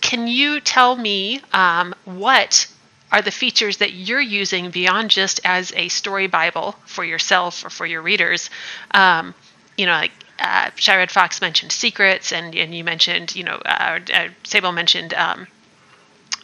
can 0.00 0.28
you 0.28 0.60
tell 0.60 0.94
me 0.94 1.40
um, 1.52 1.92
what 2.04 2.68
are 3.10 3.20
the 3.20 3.32
features 3.32 3.78
that 3.78 3.92
you're 3.92 4.20
using 4.20 4.70
beyond 4.70 5.10
just 5.10 5.40
as 5.44 5.72
a 5.74 5.88
story 5.88 6.28
bible 6.28 6.76
for 6.86 7.02
yourself 7.02 7.64
or 7.64 7.70
for 7.70 7.84
your 7.84 8.00
readers? 8.00 8.48
Um, 8.92 9.34
you 9.76 9.86
know, 9.86 9.92
like 9.94 10.12
uh, 10.38 10.70
Fox 11.08 11.40
mentioned 11.40 11.72
secrets, 11.72 12.32
and 12.32 12.54
and 12.54 12.72
you 12.72 12.84
mentioned, 12.84 13.34
you 13.34 13.42
know, 13.42 13.56
uh, 13.64 13.98
uh, 14.14 14.28
Sable 14.44 14.70
mentioned. 14.70 15.14
Um, 15.14 15.48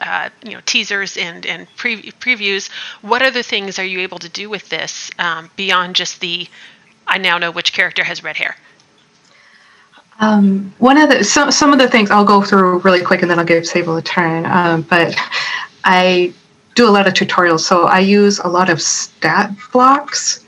uh, 0.00 0.31
you 0.45 0.53
know 0.53 0.61
teasers 0.67 1.17
and 1.17 1.47
and 1.47 1.67
pre- 1.76 2.12
previews. 2.12 2.71
What 3.03 3.23
other 3.23 3.43
things 3.43 3.79
are 3.79 3.85
you 3.85 4.00
able 4.00 4.19
to 4.19 4.29
do 4.29 4.49
with 4.49 4.69
this 4.69 5.11
um, 5.19 5.50
beyond 5.57 5.97
just 5.97 6.21
the? 6.21 6.49
I 7.07 7.19
now 7.19 7.38
know 7.38 7.50
which 7.50 7.73
character 7.73 8.03
has 8.05 8.25
red 8.25 8.37
hair. 8.37 8.57
Um, 10.19 10.73
one 10.79 10.97
of 10.97 11.11
the 11.11 11.25
some 11.25 11.50
some 11.50 11.73
of 11.73 11.79
the 11.79 11.88
things 11.88 12.11
I'll 12.11 12.25
go 12.25 12.43
through 12.43 12.79
really 12.79 13.03
quick, 13.03 13.23
and 13.23 13.31
then 13.31 13.38
I'll 13.38 13.45
give 13.45 13.67
Sable 13.67 13.97
a 13.97 14.03
turn. 14.03 14.47
Um, 14.47 14.83
but 14.83 15.15
I 15.85 16.33
do 16.75 16.88
a 16.88 16.91
lot 16.91 17.07
of 17.07 17.15
tutorials. 17.15 17.61
So 17.61 17.87
I 17.87 18.00
use 18.00 18.38
a 18.38 18.49
lot 18.49 18.71
of 18.71 18.81
stat 18.81 19.50
blocks, 19.73 20.45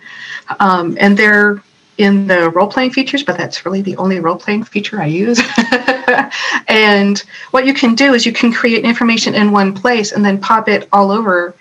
um, 0.61 0.97
and 1.01 1.17
they're 1.17 1.63
in 1.99 2.29
the 2.29 2.51
role 2.51 2.69
playing 2.69 2.93
features, 2.93 3.23
but 3.25 3.37
that's 3.37 3.67
really 3.67 3.83
the 3.83 3.97
only 3.97 4.21
role 4.21 4.37
playing 4.37 4.65
feature 4.65 5.03
I 5.03 5.07
use. 5.07 5.41
and 6.69 7.19
what 7.51 7.67
you 7.67 7.75
can 7.75 7.95
do 7.95 8.15
is 8.15 8.27
you 8.27 8.33
can 8.33 8.53
create 8.53 8.85
information 8.85 9.35
in 9.35 9.53
one 9.53 9.75
place 9.75 10.13
and 10.13 10.25
then 10.25 10.39
pop 10.39 10.69
it 10.69 10.89
all 10.93 11.11
over. 11.11 11.55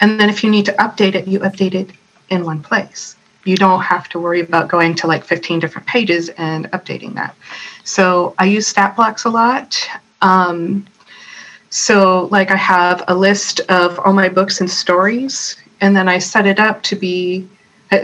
And 0.00 0.18
then 0.18 0.30
if 0.30 0.42
you 0.42 0.50
need 0.50 0.66
to 0.66 0.72
update 0.72 1.14
it, 1.14 1.26
you 1.26 1.40
update 1.40 1.74
it 1.74 1.90
in 2.30 2.44
one 2.44 2.62
place. 2.62 3.16
You 3.44 3.56
don't 3.56 3.80
have 3.82 4.08
to 4.10 4.18
worry 4.18 4.40
about 4.40 4.68
going 4.68 4.94
to 4.96 5.06
like 5.06 5.24
15 5.24 5.60
different 5.60 5.86
pages 5.86 6.28
and 6.30 6.70
updating 6.72 7.14
that. 7.14 7.34
So 7.84 8.34
I 8.38 8.44
use 8.46 8.66
stat 8.66 8.96
blocks 8.96 9.24
a 9.24 9.30
lot. 9.30 9.76
Um, 10.20 10.86
so, 11.70 12.28
like, 12.32 12.50
I 12.50 12.56
have 12.56 13.04
a 13.06 13.14
list 13.14 13.60
of 13.68 13.98
all 14.00 14.12
my 14.12 14.28
books 14.28 14.60
and 14.60 14.68
stories, 14.68 15.56
and 15.80 15.96
then 15.96 16.08
I 16.08 16.18
set 16.18 16.44
it 16.44 16.58
up 16.58 16.82
to 16.82 16.96
be 16.96 17.48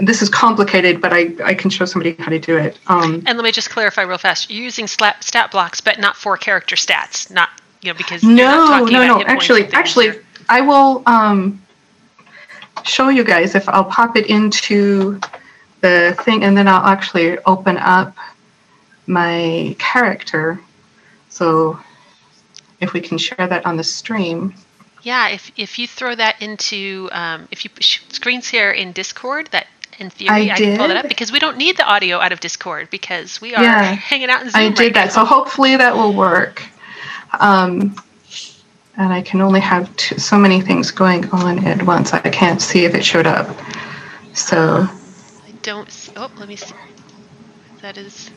this 0.00 0.21
is 0.21 0.28
complicated, 0.28 1.00
but 1.00 1.12
I, 1.12 1.33
I 1.45 1.55
can 1.55 1.71
show 1.71 1.85
somebody 1.85 2.14
how 2.19 2.31
to 2.31 2.38
do 2.38 2.57
it. 2.57 2.78
Um, 2.88 3.23
and 3.26 3.38
let 3.38 3.45
me 3.45 3.52
just 3.52 3.71
clarify 3.71 4.02
real 4.02 4.19
fast: 4.19 4.50
you're 4.50 4.64
using 4.64 4.87
stat, 4.87 5.23
stat 5.23 5.50
blocks, 5.50 5.81
but 5.81 5.99
not 5.99 6.16
for 6.16 6.37
character 6.37 6.76
stats, 6.76 7.31
not 7.31 7.50
you 7.83 7.93
know 7.93 7.97
because 7.97 8.23
no, 8.23 8.85
no, 8.85 9.07
no. 9.07 9.23
Actually, 9.23 9.66
actually. 9.73 10.12
I 10.49 10.61
will 10.61 11.02
um, 11.07 11.61
show 12.85 13.09
you 13.09 13.25
guys 13.25 13.55
if 13.55 13.69
I'll 13.69 13.85
pop 13.85 14.16
it 14.16 14.26
into 14.26 15.21
the 15.81 16.16
thing, 16.23 16.45
and 16.45 16.57
then 16.57 16.69
I'll 16.69 16.87
actually 16.87 17.38
open 17.40 17.76
up 17.78 18.14
my 19.07 19.75
character. 19.78 20.61
So, 21.28 21.78
if 22.81 22.93
we 22.93 23.00
can 23.00 23.19
share 23.19 23.47
that 23.47 23.66
on 23.66 23.76
the 23.76 23.85
stream. 23.85 24.55
Yeah, 25.02 25.28
if 25.28 25.52
if 25.57 25.78
you 25.78 25.87
throw 25.87 26.14
that 26.16 26.43
into 26.43 27.09
um, 27.12 27.47
if 27.52 27.64
you 27.64 27.71
screen 27.81 28.40
share 28.40 28.73
in 28.73 28.90
Discord, 28.93 29.49
that 29.52 29.66
in 29.99 30.11
theory, 30.11 30.50
I, 30.50 30.55
I 30.55 30.57
can 30.57 30.76
pull 30.76 30.88
that 30.88 30.97
up 30.97 31.09
because 31.09 31.33
we 31.33 31.38
don't 31.38 31.57
need 31.57 31.76
the 31.76 31.85
audio 31.85 32.19
out 32.19 32.33
of 32.33 32.41
Discord 32.41 32.91
because 32.91 33.41
we 33.41 33.55
are 33.55 33.62
yeah, 33.62 33.83
hanging 33.95 34.31
out 34.31 34.43
in 34.43 34.50
Zoom. 34.50 34.61
I 34.61 34.69
did 34.69 34.79
right 34.79 34.95
that, 34.95 35.07
now. 35.07 35.12
so 35.12 35.25
hopefully 35.25 35.76
that 35.76 35.95
will 35.95 36.12
work. 36.12 36.62
Um, 37.38 37.97
and 38.97 39.12
I 39.12 39.23
can 39.23 39.41
only 39.41 39.61
have 39.61 39.95
two, 39.97 40.19
so 40.19 40.38
many 40.38 40.61
things 40.61 40.91
going 40.91 41.29
on 41.31 41.65
at 41.67 41.83
once. 41.83 42.12
I 42.12 42.21
can't 42.21 42.61
see 42.62 42.85
if 42.85 42.95
it 42.95 43.05
showed 43.05 43.26
up. 43.26 43.55
So 44.33 44.87
I 44.88 45.50
don't. 45.62 45.91
See, 45.91 46.12
oh, 46.17 46.31
let 46.38 46.49
me 46.49 46.57
see. 46.57 46.75
That 47.83 47.99
is. 47.99 48.31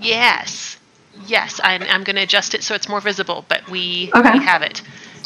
Yes, 0.00 0.78
yes. 1.26 1.60
I'm. 1.62 1.82
I'm 1.82 2.04
going 2.04 2.16
to 2.16 2.22
adjust 2.22 2.54
it 2.54 2.62
so 2.62 2.74
it's 2.74 2.88
more 2.88 3.00
visible, 3.00 3.44
but 3.48 3.68
we, 3.68 4.10
okay. 4.14 4.32
we 4.38 4.44
have 4.44 4.62
it. 4.62 4.82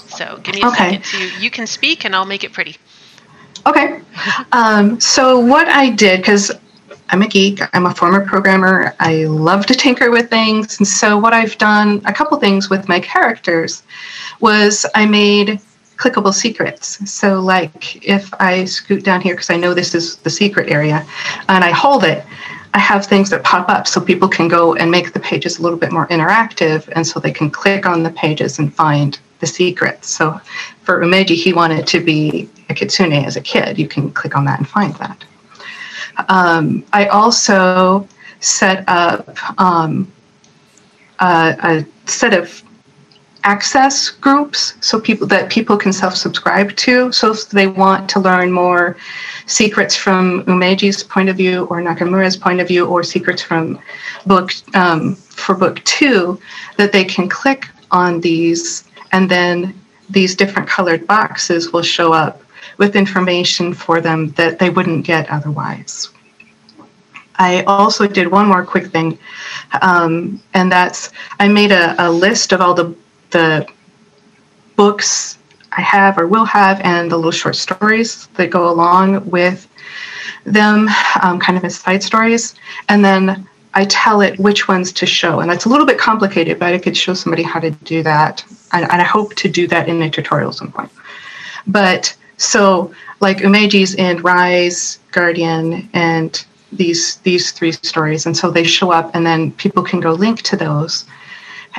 So 0.07 0.39
give 0.43 0.55
me 0.55 0.63
a 0.63 0.69
okay. 0.69 0.77
second 0.77 1.05
to. 1.05 1.43
You 1.43 1.51
can 1.51 1.67
speak, 1.67 2.05
and 2.05 2.15
I'll 2.15 2.27
make 2.27 2.45
it 2.45 2.53
pretty. 2.53 2.77
Okay. 3.67 4.01
Um, 4.53 5.01
so 5.01 5.39
what 5.39 5.69
I 5.69 5.91
did, 5.91 6.21
because 6.21 6.51
I'm 7.11 7.23
a 7.23 7.29
geek, 7.29 7.61
I'm 7.75 7.87
a 7.87 7.95
former 7.95 8.25
programmer, 8.25 8.95
I 9.01 9.25
love 9.25 9.67
to 9.67 9.75
tinker 9.75 10.11
with 10.11 10.31
things. 10.31 10.79
And 10.79 10.87
so 10.87 11.19
what 11.19 11.33
I've 11.33 11.59
done, 11.59 12.01
a 12.05 12.13
couple 12.13 12.39
things 12.39 12.71
with 12.71 12.89
my 12.89 13.01
characters, 13.01 13.83
was 14.41 14.87
I 14.95 15.07
made 15.07 15.61
clickable 15.97 16.33
secrets. 16.33 17.11
So 17.11 17.41
like 17.41 18.07
if 18.07 18.33
I 18.41 18.65
scoot 18.65 19.05
down 19.05 19.21
here, 19.21 19.35
because 19.35 19.51
I 19.51 19.57
know 19.57 19.75
this 19.75 19.95
is 19.95 20.17
the 20.17 20.31
secret 20.31 20.71
area, 20.71 21.07
and 21.49 21.63
I 21.63 21.71
hold 21.71 22.05
it, 22.05 22.25
I 22.73 22.79
have 22.79 23.05
things 23.05 23.31
that 23.31 23.43
pop 23.43 23.69
up 23.69 23.87
so 23.87 24.01
people 24.01 24.29
can 24.29 24.49
go 24.49 24.75
and 24.77 24.91
make 24.91 25.13
the 25.13 25.21
pages 25.21 25.59
a 25.59 25.63
little 25.63 25.79
bit 25.79 25.91
more 25.93 26.07
interactive 26.07 26.89
and 26.93 27.05
so 27.07 27.19
they 27.19 27.33
can 27.33 27.51
click 27.51 27.85
on 27.85 28.05
the 28.05 28.11
pages 28.11 28.59
and 28.59 28.73
find 28.73 29.19
the 29.41 29.47
secrets. 29.47 30.09
So 30.09 30.41
for 30.83 31.01
Umeji, 31.01 31.35
he 31.35 31.53
wanted 31.53 31.87
to 31.89 32.01
be 32.01 32.49
a 32.71 32.75
kitsune 32.75 33.13
as 33.13 33.37
a 33.37 33.41
kid. 33.41 33.79
You 33.79 33.89
can 33.89 34.11
click 34.11 34.37
on 34.37 34.45
that 34.45 34.59
and 34.59 34.69
find 34.69 34.95
that. 34.97 35.25
Um, 36.29 36.85
I 36.93 37.07
also 37.07 38.07
set 38.41 38.85
up 38.89 39.29
um, 39.61 40.11
a, 41.21 41.57
a 41.63 42.09
set 42.11 42.35
of 42.35 42.63
access 43.45 44.11
groups 44.11 44.75
so 44.81 45.01
people 45.01 45.27
that 45.27 45.51
people 45.51 45.77
can 45.77 45.93
self-subscribe 45.93 46.77
to 46.77 47.11
so 47.11 47.33
if 47.33 47.49
they 47.49 47.67
want 47.67 48.09
to 48.11 48.21
learn 48.21 48.53
more 48.53 48.99
secrets 49.47 49.97
from 49.97 50.45
umeji's 50.45 51.03
point 51.03 51.29
of 51.31 51.37
view 51.37 51.65
or 51.67 51.81
nakamura's 51.81 52.37
point 52.37 52.61
of 52.61 52.69
view 52.69 52.87
or 52.87 53.03
secrets 53.03 53.41
from 53.41 53.79
book 54.27 54.53
um, 54.75 55.15
for 55.15 55.55
book 55.55 55.83
two 55.85 56.39
that 56.77 56.93
they 56.93 57.03
can 57.03 57.31
click 57.31 57.67
on 57.91 58.21
these 58.21 58.85
and 59.13 59.31
then 59.31 59.75
these 60.11 60.35
different 60.35 60.69
colored 60.69 61.07
boxes 61.07 61.73
will 61.73 61.83
show 61.83 62.13
up 62.13 62.43
with 62.81 62.97
information 62.97 63.73
for 63.73 64.01
them 64.01 64.31
that 64.33 64.59
they 64.59 64.71
wouldn't 64.71 65.07
get 65.07 65.31
otherwise. 65.31 66.09
I 67.37 67.63
also 67.65 68.09
did 68.09 68.29
one 68.29 68.47
more 68.47 68.65
quick 68.65 68.87
thing, 68.89 69.19
um, 69.83 70.43
and 70.53 70.73
that's 70.73 71.11
I 71.39 71.47
made 71.49 71.73
a, 71.73 71.95
a 72.05 72.09
list 72.11 72.53
of 72.53 72.61
all 72.61 72.75
the, 72.75 72.95
the 73.31 73.67
books 74.77 75.39
I 75.73 75.83
have 75.83 76.19
or 76.19 76.27
will 76.27 76.47
have 76.47 76.81
and 76.81 77.11
the 77.11 77.17
little 77.17 77.31
short 77.31 77.57
stories 77.57 78.27
that 78.35 78.51
go 78.51 78.69
along 78.69 79.29
with 79.31 79.69
them, 80.45 80.89
um, 81.23 81.39
kind 81.39 81.57
of 81.59 81.65
as 81.65 81.77
side 81.77 82.03
stories. 82.03 82.55
And 82.89 83.05
then 83.05 83.47
I 83.75 83.85
tell 83.85 84.21
it 84.21 84.39
which 84.39 84.69
ones 84.69 84.91
to 84.93 85.07
show. 85.07 85.41
And 85.41 85.51
that's 85.51 85.67
a 85.67 85.69
little 85.69 85.87
bit 85.87 85.99
complicated, 85.99 86.59
but 86.59 86.75
I 86.75 86.79
could 86.79 86.97
show 86.97 87.15
somebody 87.15 87.43
how 87.43 87.61
to 87.61 87.71
do 87.71 88.03
that. 88.03 88.45
And, 88.73 88.91
and 88.91 89.01
I 89.01 89.05
hope 89.05 89.35
to 89.37 89.49
do 89.49 89.67
that 89.69 89.89
in 89.89 90.03
a 90.03 90.11
tutorial 90.11 90.53
some 90.53 90.73
point. 90.73 90.91
But 91.67 92.17
so 92.41 92.93
like 93.21 93.39
Umeji's 93.39 93.95
in 93.95 94.23
Rise, 94.23 94.99
Guardian, 95.13 95.89
and 95.93 96.45
these 96.73 97.17
these 97.17 97.53
three 97.53 97.73
stories. 97.73 98.27
And 98.27 98.37
so 98.37 98.51
they 98.51 98.65
show 98.65 98.91
up 98.93 99.15
and 99.15 99.27
then 99.27 99.53
people 99.53 99.83
can 99.83 100.01
go 100.01 100.13
link 100.13 100.43
to 100.43 100.57
those. 100.57 101.05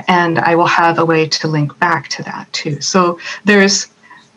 And 0.08 0.39
I 0.39 0.56
will 0.56 0.68
have 0.68 1.00
a 1.00 1.06
way 1.06 1.27
to 1.27 1.48
link 1.48 1.77
back 1.80 2.08
to 2.10 2.24
that 2.24 2.51
too. 2.53 2.80
So 2.80 3.20
there's 3.44 3.88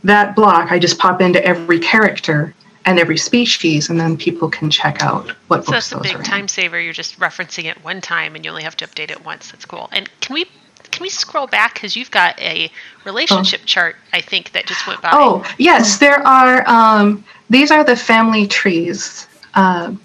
that 0.02 0.34
block. 0.34 0.72
I 0.72 0.78
just 0.78 0.98
pop 0.98 1.20
into 1.20 1.44
every 1.44 1.78
character 1.78 2.54
and 2.86 2.98
every 2.98 3.16
species, 3.16 3.88
and 3.88 3.98
then 3.98 4.14
people 4.16 4.50
can 4.50 4.70
check 4.70 5.02
out 5.02 5.30
what 5.48 5.64
so 5.64 5.72
books 5.72 5.90
that's 5.90 5.92
a 5.92 6.00
big 6.00 6.22
time 6.22 6.42
in. 6.42 6.48
saver. 6.48 6.78
You're 6.78 6.92
just 6.92 7.18
referencing 7.18 7.64
it 7.64 7.82
one 7.82 8.00
time, 8.02 8.34
and 8.34 8.44
you 8.44 8.50
only 8.50 8.62
have 8.62 8.76
to 8.78 8.86
update 8.86 9.10
it 9.10 9.24
once. 9.24 9.50
That's 9.50 9.64
cool. 9.64 9.88
And 9.92 10.10
can 10.20 10.34
we 10.34 10.44
can 10.94 11.02
we 11.02 11.10
scroll 11.10 11.48
back 11.48 11.74
because 11.74 11.96
you've 11.96 12.10
got 12.12 12.40
a 12.40 12.70
relationship 13.04 13.60
oh. 13.64 13.66
chart? 13.66 13.96
I 14.12 14.20
think 14.20 14.52
that 14.52 14.66
just 14.66 14.86
went 14.86 15.02
by. 15.02 15.10
Oh 15.12 15.44
yes, 15.58 15.98
there 15.98 16.24
are. 16.26 16.66
Um, 16.68 17.24
these 17.50 17.72
are 17.72 17.82
the 17.82 17.96
family 17.96 18.46
trees, 18.46 19.26
um, 19.54 20.00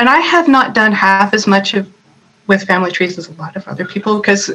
and 0.00 0.08
I 0.08 0.18
have 0.18 0.48
not 0.48 0.74
done 0.74 0.90
half 0.90 1.32
as 1.32 1.46
much 1.46 1.74
of 1.74 1.90
with 2.48 2.64
family 2.64 2.90
trees 2.90 3.18
as 3.18 3.28
a 3.28 3.32
lot 3.34 3.56
of 3.56 3.66
other 3.68 3.84
people 3.84 4.18
because. 4.18 4.50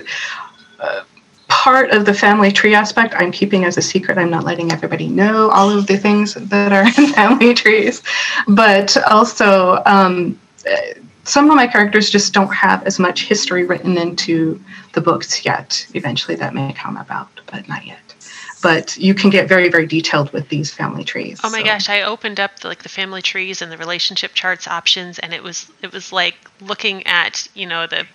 Uh, 0.80 1.04
part 1.50 1.92
of 1.92 2.06
the 2.06 2.14
family 2.14 2.52
tree 2.52 2.76
aspect 2.76 3.14
I'm 3.18 3.32
keeping 3.32 3.64
as 3.64 3.78
a 3.78 3.82
secret. 3.82 4.18
I'm 4.18 4.30
not 4.30 4.44
letting 4.44 4.74
everybody 4.74 5.08
know 5.08 5.50
all 5.52 5.70
of 5.70 5.88
the 5.88 5.98
things 5.98 6.34
that 6.34 6.74
are 6.74 6.84
in 7.02 7.14
family 7.14 7.54
trees. 7.54 8.04
But 8.50 8.98
also, 9.10 9.82
um, 9.86 10.38
some 11.28 11.50
of 11.50 11.56
my 11.56 11.68
characters 11.68 12.10
just 12.10 12.34
don't 12.34 12.54
have 12.54 12.84
as 12.84 13.00
much 13.00 13.26
history 13.26 13.66
written 13.66 13.98
into 13.98 14.64
the 14.94 15.02
books 15.02 15.44
yet. 15.44 15.86
Eventually, 15.94 16.36
that 16.36 16.54
may 16.54 16.74
come 16.74 16.98
about, 16.98 17.28
but 17.52 17.68
not 17.68 17.86
yet. 17.86 18.00
But 18.64 18.98
you 18.98 19.14
can 19.14 19.30
get 19.30 19.48
very, 19.48 19.70
very 19.70 19.86
detailed 19.86 20.32
with 20.32 20.50
these 20.50 20.74
family 20.74 21.04
trees. 21.04 21.42
Oh 21.44 21.50
my 21.50 21.60
so. 21.60 21.66
gosh! 21.66 21.90
I 21.90 22.02
opened 22.02 22.40
up 22.40 22.60
the, 22.62 22.70
like 22.70 22.84
the 22.84 22.90
family 22.90 23.22
trees 23.22 23.62
and 23.62 23.72
the 23.72 23.78
relationship 23.78 24.34
charts 24.34 24.68
options, 24.68 25.20
and 25.20 25.34
it 25.34 25.44
was 25.44 25.70
it 25.82 25.92
was 25.92 26.12
like 26.12 26.36
looking 26.62 27.06
at 27.06 27.48
you 27.54 27.68
know 27.68 27.88
the 27.88 28.08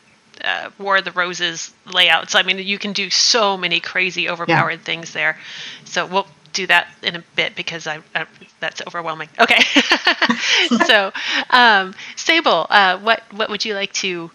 uh, 0.43 0.71
War 0.79 0.97
of 0.97 1.05
the 1.05 1.13
Roses 1.13 1.73
layouts. 1.93 2.35
I 2.35 2.43
mean, 2.43 2.59
you 2.59 2.79
can 2.79 2.93
do 2.93 3.11
so 3.11 3.57
many 3.57 3.79
crazy, 3.79 4.29
overpowered 4.29 4.71
yeah. 4.71 4.77
things 4.79 5.13
there. 5.13 5.39
So 5.85 6.07
we'll 6.07 6.27
do 6.53 6.67
that 6.67 6.89
in 7.03 7.17
a 7.17 7.25
bit 7.37 7.55
because 7.55 7.87
I, 7.87 8.01
I 8.15 8.27
that's 8.61 8.83
overwhelming. 8.87 9.29
Okay. 9.39 9.61
so, 10.87 11.13
um, 11.51 11.95
Sable, 12.17 12.67
uh, 12.71 12.99
what 12.99 13.23
what 13.33 13.51
would 13.51 13.65
you 13.65 13.75
like 13.75 13.93
to 13.95 14.31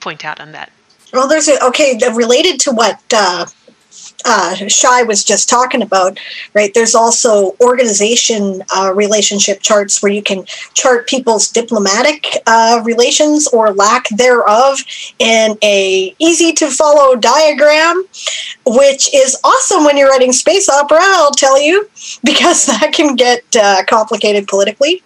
point 0.00 0.24
out 0.24 0.40
on 0.40 0.52
that? 0.52 0.70
Well, 1.12 1.28
there's 1.28 1.48
a 1.48 1.64
okay 1.66 1.98
related 2.12 2.60
to 2.60 2.72
what 2.72 3.00
uh, 3.12 3.46
uh, 4.26 4.54
Shy 4.68 5.02
was 5.04 5.24
just 5.24 5.48
talking 5.48 5.82
about, 5.82 6.18
right? 6.52 6.74
There's 6.74 6.94
also 6.94 7.56
organization 7.60 8.62
uh, 8.76 8.92
relationship 8.94 9.60
charts 9.62 10.02
where 10.02 10.12
you 10.12 10.22
can 10.22 10.44
chart 10.74 11.06
people's 11.06 11.48
diplomatic 11.48 12.26
uh, 12.46 12.82
relations 12.84 13.46
or 13.48 13.72
lack 13.72 14.08
thereof 14.08 14.80
in 15.18 15.56
a 15.62 16.14
easy 16.18 16.52
to 16.54 16.68
follow 16.68 17.14
diagram, 17.14 18.04
which 18.66 19.14
is 19.14 19.38
awesome 19.44 19.84
when 19.84 19.96
you're 19.96 20.10
writing 20.10 20.32
space 20.32 20.68
opera. 20.68 20.98
I'll 21.00 21.30
tell 21.30 21.60
you, 21.60 21.88
because 22.24 22.66
that 22.66 22.92
can 22.92 23.14
get 23.14 23.44
uh, 23.56 23.84
complicated 23.86 24.48
politically. 24.48 25.02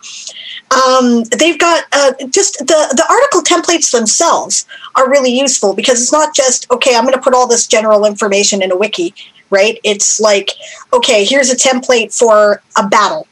Um, 0.71 1.25
they've 1.25 1.59
got 1.59 1.85
uh, 1.93 2.13
just 2.31 2.59
the 2.59 2.65
the 2.65 3.05
article 3.11 3.43
templates 3.43 3.91
themselves 3.91 4.67
are 4.95 5.11
really 5.11 5.37
useful 5.37 5.75
because 5.75 6.01
it's 6.01 6.13
not 6.13 6.33
just 6.33 6.71
okay 6.71 6.95
i'm 6.95 7.03
going 7.03 7.13
to 7.15 7.21
put 7.21 7.35
all 7.35 7.49
this 7.49 7.67
general 7.67 8.05
information 8.05 8.63
in 8.63 8.71
a 8.71 8.77
wiki 8.77 9.13
right? 9.51 9.79
It's 9.85 10.21
like, 10.21 10.53
okay, 10.93 11.25
here's 11.25 11.51
a 11.51 11.57
template 11.57 12.17
for 12.17 12.63
a 12.77 12.89
battle, 12.89 13.27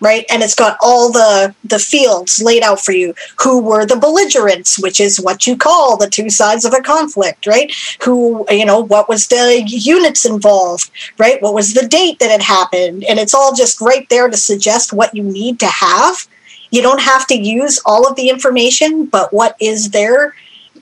right? 0.00 0.24
And 0.30 0.42
it's 0.42 0.54
got 0.54 0.76
all 0.80 1.12
the 1.12 1.54
the 1.62 1.78
fields 1.78 2.42
laid 2.42 2.62
out 2.62 2.80
for 2.80 2.92
you. 2.92 3.14
Who 3.42 3.60
were 3.60 3.86
the 3.86 3.96
belligerents, 3.96 4.78
which 4.78 4.98
is 4.98 5.20
what 5.20 5.46
you 5.46 5.56
call 5.56 5.96
the 5.96 6.10
two 6.10 6.30
sides 6.30 6.64
of 6.64 6.72
a 6.72 6.80
conflict, 6.80 7.46
right? 7.46 7.72
Who, 8.02 8.44
you 8.50 8.64
know, 8.64 8.80
what 8.80 9.08
was 9.08 9.28
the 9.28 9.62
units 9.66 10.24
involved, 10.24 10.90
right? 11.18 11.40
What 11.40 11.54
was 11.54 11.74
the 11.74 11.86
date 11.86 12.18
that 12.18 12.30
it 12.30 12.42
happened? 12.42 13.04
And 13.04 13.18
it's 13.18 13.34
all 13.34 13.54
just 13.54 13.80
right 13.80 14.08
there 14.08 14.28
to 14.28 14.36
suggest 14.36 14.92
what 14.92 15.14
you 15.14 15.22
need 15.22 15.60
to 15.60 15.66
have. 15.66 16.26
You 16.72 16.82
don't 16.82 17.00
have 17.00 17.28
to 17.28 17.36
use 17.38 17.80
all 17.86 18.08
of 18.08 18.16
the 18.16 18.28
information, 18.28 19.06
but 19.06 19.32
what 19.32 19.56
is 19.60 19.90
there 19.90 20.34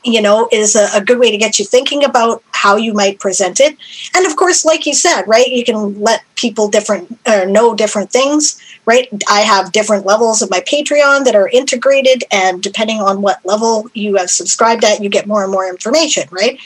you 0.04 0.22
know, 0.22 0.48
is 0.50 0.76
a, 0.76 0.88
a, 0.94 1.04
good 1.04 1.18
way 1.18 1.30
to 1.30 1.36
get 1.36 1.58
you 1.58 1.64
thinking 1.64 2.04
about 2.04 2.42
how 2.52 2.76
you 2.76 2.94
might 2.94 3.20
present 3.20 3.60
it. 3.60 3.76
And 4.14 4.26
of 4.26 4.36
course, 4.36 4.64
like 4.64 4.86
you 4.86 4.94
said, 4.94 5.22
right, 5.24 5.46
you 5.46 5.64
can 5.64 6.00
let 6.00 6.22
people 6.36 6.68
different 6.68 7.18
uh, 7.26 7.44
know 7.44 7.74
different 7.74 8.10
things, 8.10 8.60
right? 8.86 9.08
I 9.28 9.40
have 9.40 9.72
different 9.72 10.06
levels 10.06 10.40
of 10.40 10.50
my 10.50 10.60
Patreon 10.60 11.24
that 11.24 11.34
are 11.34 11.48
integrated, 11.48 12.24
and 12.32 12.62
depending 12.62 13.00
on 13.00 13.20
what 13.20 13.44
level 13.44 13.90
you 13.92 14.16
have 14.16 14.30
subscribed 14.30 14.84
at, 14.84 15.02
you 15.02 15.10
get 15.10 15.26
more 15.26 15.42
and 15.42 15.52
more 15.52 15.68
information, 15.68 16.26
right? 16.30 16.58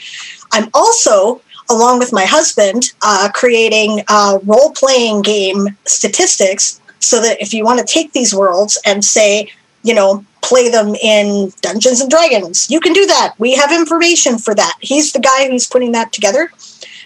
I'm 0.51 0.69
also 0.73 1.41
along 1.69 1.99
with 1.99 2.13
my 2.13 2.25
husband, 2.25 2.93
uh, 3.01 3.29
creating 3.33 4.03
uh, 4.07 4.39
role 4.45 4.71
playing 4.71 5.23
game 5.23 5.69
statistics 5.85 6.79
so 7.05 7.21
that 7.21 7.41
if 7.41 7.53
you 7.53 7.63
want 7.63 7.79
to 7.79 7.85
take 7.85 8.11
these 8.13 8.33
worlds 8.33 8.79
and 8.85 9.05
say, 9.05 9.51
you 9.83 9.93
know, 9.93 10.25
play 10.41 10.69
them 10.69 10.95
in 10.95 11.51
Dungeons 11.61 12.01
and 12.01 12.09
Dragons. 12.09 12.69
You 12.69 12.79
can 12.79 12.93
do 12.93 13.05
that. 13.05 13.33
We 13.37 13.55
have 13.55 13.71
information 13.71 14.37
for 14.37 14.53
that. 14.55 14.75
He's 14.79 15.11
the 15.11 15.19
guy 15.19 15.49
who's 15.49 15.67
putting 15.67 15.91
that 15.93 16.11
together, 16.13 16.51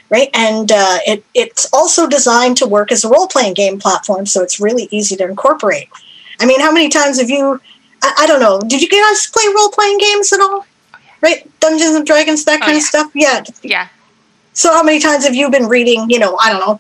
right? 0.10 0.30
And 0.34 0.72
uh, 0.72 1.00
it, 1.06 1.24
it's 1.34 1.72
also 1.74 2.08
designed 2.08 2.58
to 2.58 2.68
work 2.68 2.92
as 2.92 3.04
a 3.04 3.10
role 3.10 3.28
playing 3.28 3.54
game 3.54 3.80
platform, 3.80 4.26
so 4.26 4.44
it's 4.44 4.60
really 4.60 4.88
easy 4.92 5.16
to 5.18 5.26
incorporate. 5.26 5.90
I 6.40 6.46
mean, 6.46 6.60
how 6.60 6.72
many 6.72 6.90
times 6.90 7.20
have 7.20 7.30
you? 7.30 7.62
I, 8.02 8.14
I 8.20 8.28
don't 8.28 8.40
know. 8.40 8.60
Did 8.60 8.82
you 8.82 8.90
guys 8.90 9.28
play 9.28 9.44
role 9.56 9.70
playing 9.70 9.98
games 9.98 10.32
at 10.34 10.40
all? 10.40 10.66
Right, 11.22 11.50
Dungeons 11.60 11.96
and 11.96 12.06
Dragons, 12.06 12.46
that 12.46 12.62
oh, 12.62 12.66
kind 12.66 12.72
oh, 12.72 12.74
yeah. 12.74 12.78
of 12.78 12.84
stuff. 12.84 13.12
Yeah. 13.14 13.44
Yeah. 13.62 13.88
So, 14.54 14.72
how 14.74 14.84
many 14.84 15.00
times 15.00 15.26
have 15.26 15.36
you 15.36 15.50
been 15.50 15.68
reading? 15.68 16.10
You 16.10 16.20
know, 16.20 16.38
I 16.38 16.50
don't 16.50 16.62
know, 16.62 16.80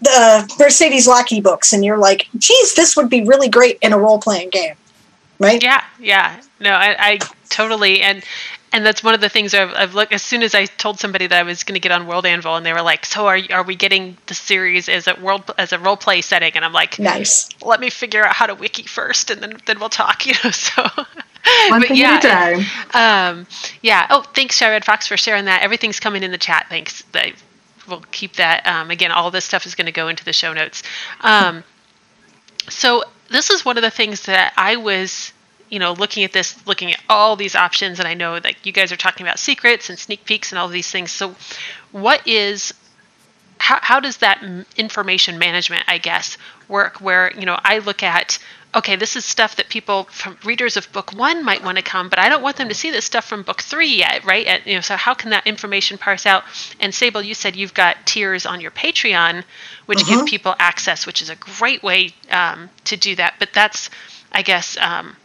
the 0.00 0.54
Mercedes 0.58 1.06
Lackey 1.06 1.40
books, 1.40 1.72
and 1.72 1.84
you're 1.84 1.98
like, 1.98 2.28
"Geez, 2.36 2.74
this 2.74 2.96
would 2.96 3.10
be 3.10 3.24
really 3.24 3.48
great 3.48 3.78
in 3.82 3.92
a 3.92 3.98
role 3.98 4.20
playing 4.20 4.50
game." 4.50 4.74
right? 5.38 5.62
Yeah, 5.62 5.82
yeah. 5.98 6.40
No, 6.60 6.70
I, 6.70 6.96
I 6.98 7.18
totally 7.48 8.00
and 8.02 8.22
and 8.70 8.84
that's 8.84 9.02
one 9.02 9.14
of 9.14 9.22
the 9.22 9.30
things 9.30 9.54
I've, 9.54 9.72
I've 9.72 9.94
looked 9.94 10.12
as 10.12 10.22
soon 10.22 10.42
as 10.42 10.54
I 10.54 10.66
told 10.66 11.00
somebody 11.00 11.26
that 11.26 11.38
I 11.38 11.42
was 11.42 11.64
going 11.64 11.74
to 11.74 11.80
get 11.80 11.90
on 11.90 12.06
World 12.06 12.26
Anvil, 12.26 12.56
and 12.56 12.66
they 12.66 12.72
were 12.72 12.82
like, 12.82 13.06
"So 13.06 13.26
are 13.26 13.40
are 13.50 13.62
we 13.62 13.76
getting 13.76 14.16
the 14.26 14.34
series 14.34 14.88
as 14.88 15.06
a 15.06 15.14
world 15.20 15.50
as 15.56 15.72
a 15.72 15.78
role 15.78 15.96
play 15.96 16.20
setting?" 16.20 16.52
And 16.54 16.64
I'm 16.64 16.72
like, 16.72 16.98
"Nice. 16.98 17.48
Let 17.62 17.80
me 17.80 17.90
figure 17.90 18.24
out 18.24 18.34
how 18.34 18.46
to 18.46 18.54
wiki 18.54 18.82
first, 18.82 19.30
and 19.30 19.40
then 19.40 19.58
then 19.66 19.80
we'll 19.80 19.88
talk." 19.88 20.26
You 20.28 20.34
know, 20.44 20.50
so. 20.50 20.82
One 21.68 21.80
but 21.80 21.88
thing 21.88 21.96
yeah, 21.96 22.20
at 22.22 22.24
a 22.24 22.28
time. 22.28 23.38
Um, 23.38 23.46
yeah. 23.80 24.06
Oh, 24.10 24.20
thanks, 24.20 24.60
Red 24.60 24.84
Fox, 24.84 25.06
for 25.06 25.16
sharing 25.16 25.46
that. 25.46 25.62
Everything's 25.62 25.98
coming 25.98 26.22
in 26.22 26.30
the 26.30 26.36
chat. 26.36 26.66
Thanks. 26.68 27.02
I, 27.14 27.32
we'll 27.88 28.04
keep 28.10 28.34
that. 28.34 28.66
Um, 28.66 28.90
again, 28.90 29.10
all 29.10 29.30
this 29.30 29.44
stuff 29.44 29.66
is 29.66 29.74
going 29.74 29.86
to 29.86 29.92
go 29.92 30.08
into 30.08 30.24
the 30.24 30.32
show 30.32 30.52
notes. 30.52 30.82
Um, 31.20 31.64
so 32.68 33.04
this 33.30 33.50
is 33.50 33.64
one 33.64 33.76
of 33.76 33.82
the 33.82 33.90
things 33.90 34.22
that 34.26 34.52
I 34.56 34.76
was, 34.76 35.32
you 35.70 35.78
know, 35.78 35.92
looking 35.92 36.24
at 36.24 36.32
this, 36.32 36.66
looking 36.66 36.92
at 36.92 37.00
all 37.08 37.36
these 37.36 37.54
options, 37.54 37.98
and 37.98 38.08
I 38.08 38.14
know 38.14 38.38
that 38.38 38.66
you 38.66 38.72
guys 38.72 38.92
are 38.92 38.96
talking 38.96 39.26
about 39.26 39.38
secrets 39.38 39.90
and 39.90 39.98
sneak 39.98 40.24
peeks 40.24 40.52
and 40.52 40.58
all 40.58 40.68
these 40.68 40.90
things. 40.90 41.12
So, 41.12 41.34
what 41.92 42.26
is 42.26 42.74
how, 43.58 43.78
how 43.82 44.00
does 44.00 44.18
that 44.18 44.42
information 44.76 45.38
management, 45.38 45.84
I 45.88 45.98
guess, 45.98 46.38
work? 46.68 47.00
Where 47.00 47.32
you 47.36 47.44
know, 47.44 47.58
I 47.64 47.78
look 47.78 48.02
at 48.02 48.38
okay, 48.74 48.96
this 48.96 49.16
is 49.16 49.24
stuff 49.24 49.56
that 49.56 49.68
people 49.68 50.04
from 50.04 50.36
readers 50.44 50.76
of 50.76 50.90
book 50.92 51.12
one 51.12 51.44
might 51.44 51.62
want 51.64 51.76
to 51.78 51.82
come, 51.82 52.08
but 52.08 52.18
I 52.18 52.28
don't 52.28 52.42
want 52.42 52.56
them 52.56 52.68
to 52.68 52.74
see 52.74 52.90
this 52.90 53.04
stuff 53.04 53.24
from 53.24 53.42
book 53.42 53.62
three 53.62 53.96
yet, 53.96 54.24
right? 54.24 54.46
And, 54.46 54.62
you 54.66 54.74
know, 54.74 54.80
so 54.80 54.96
how 54.96 55.14
can 55.14 55.30
that 55.30 55.46
information 55.46 55.96
parse 55.96 56.26
out? 56.26 56.44
And 56.78 56.94
Sable, 56.94 57.22
you 57.22 57.34
said 57.34 57.56
you've 57.56 57.74
got 57.74 57.96
tiers 58.06 58.44
on 58.44 58.60
your 58.60 58.70
Patreon, 58.70 59.44
which 59.86 60.00
give 60.00 60.18
mm-hmm. 60.18 60.24
people 60.26 60.54
access, 60.58 61.06
which 61.06 61.22
is 61.22 61.30
a 61.30 61.36
great 61.36 61.82
way 61.82 62.14
um, 62.30 62.68
to 62.84 62.96
do 62.96 63.16
that. 63.16 63.34
But 63.38 63.54
that's, 63.54 63.88
I 64.32 64.42
guess, 64.42 64.76
um, 64.78 65.16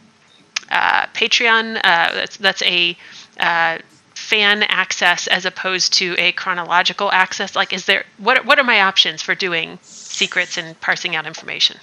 uh, 0.70 1.06
Patreon. 1.08 1.76
Uh, 1.76 1.80
that's 2.14 2.36
that's 2.38 2.62
a 2.62 2.96
uh, 3.38 3.78
fan 4.14 4.62
access 4.62 5.26
as 5.26 5.44
opposed 5.44 5.92
to 5.94 6.16
a 6.18 6.32
chronological 6.32 7.12
access. 7.12 7.54
Like, 7.54 7.72
is 7.72 7.84
there 7.84 8.04
what 8.16 8.46
what 8.46 8.58
are 8.58 8.64
my 8.64 8.80
options 8.80 9.20
for 9.20 9.34
doing 9.34 9.78
secrets 9.82 10.56
and 10.56 10.80
parsing 10.80 11.14
out 11.14 11.26
information? 11.26 11.78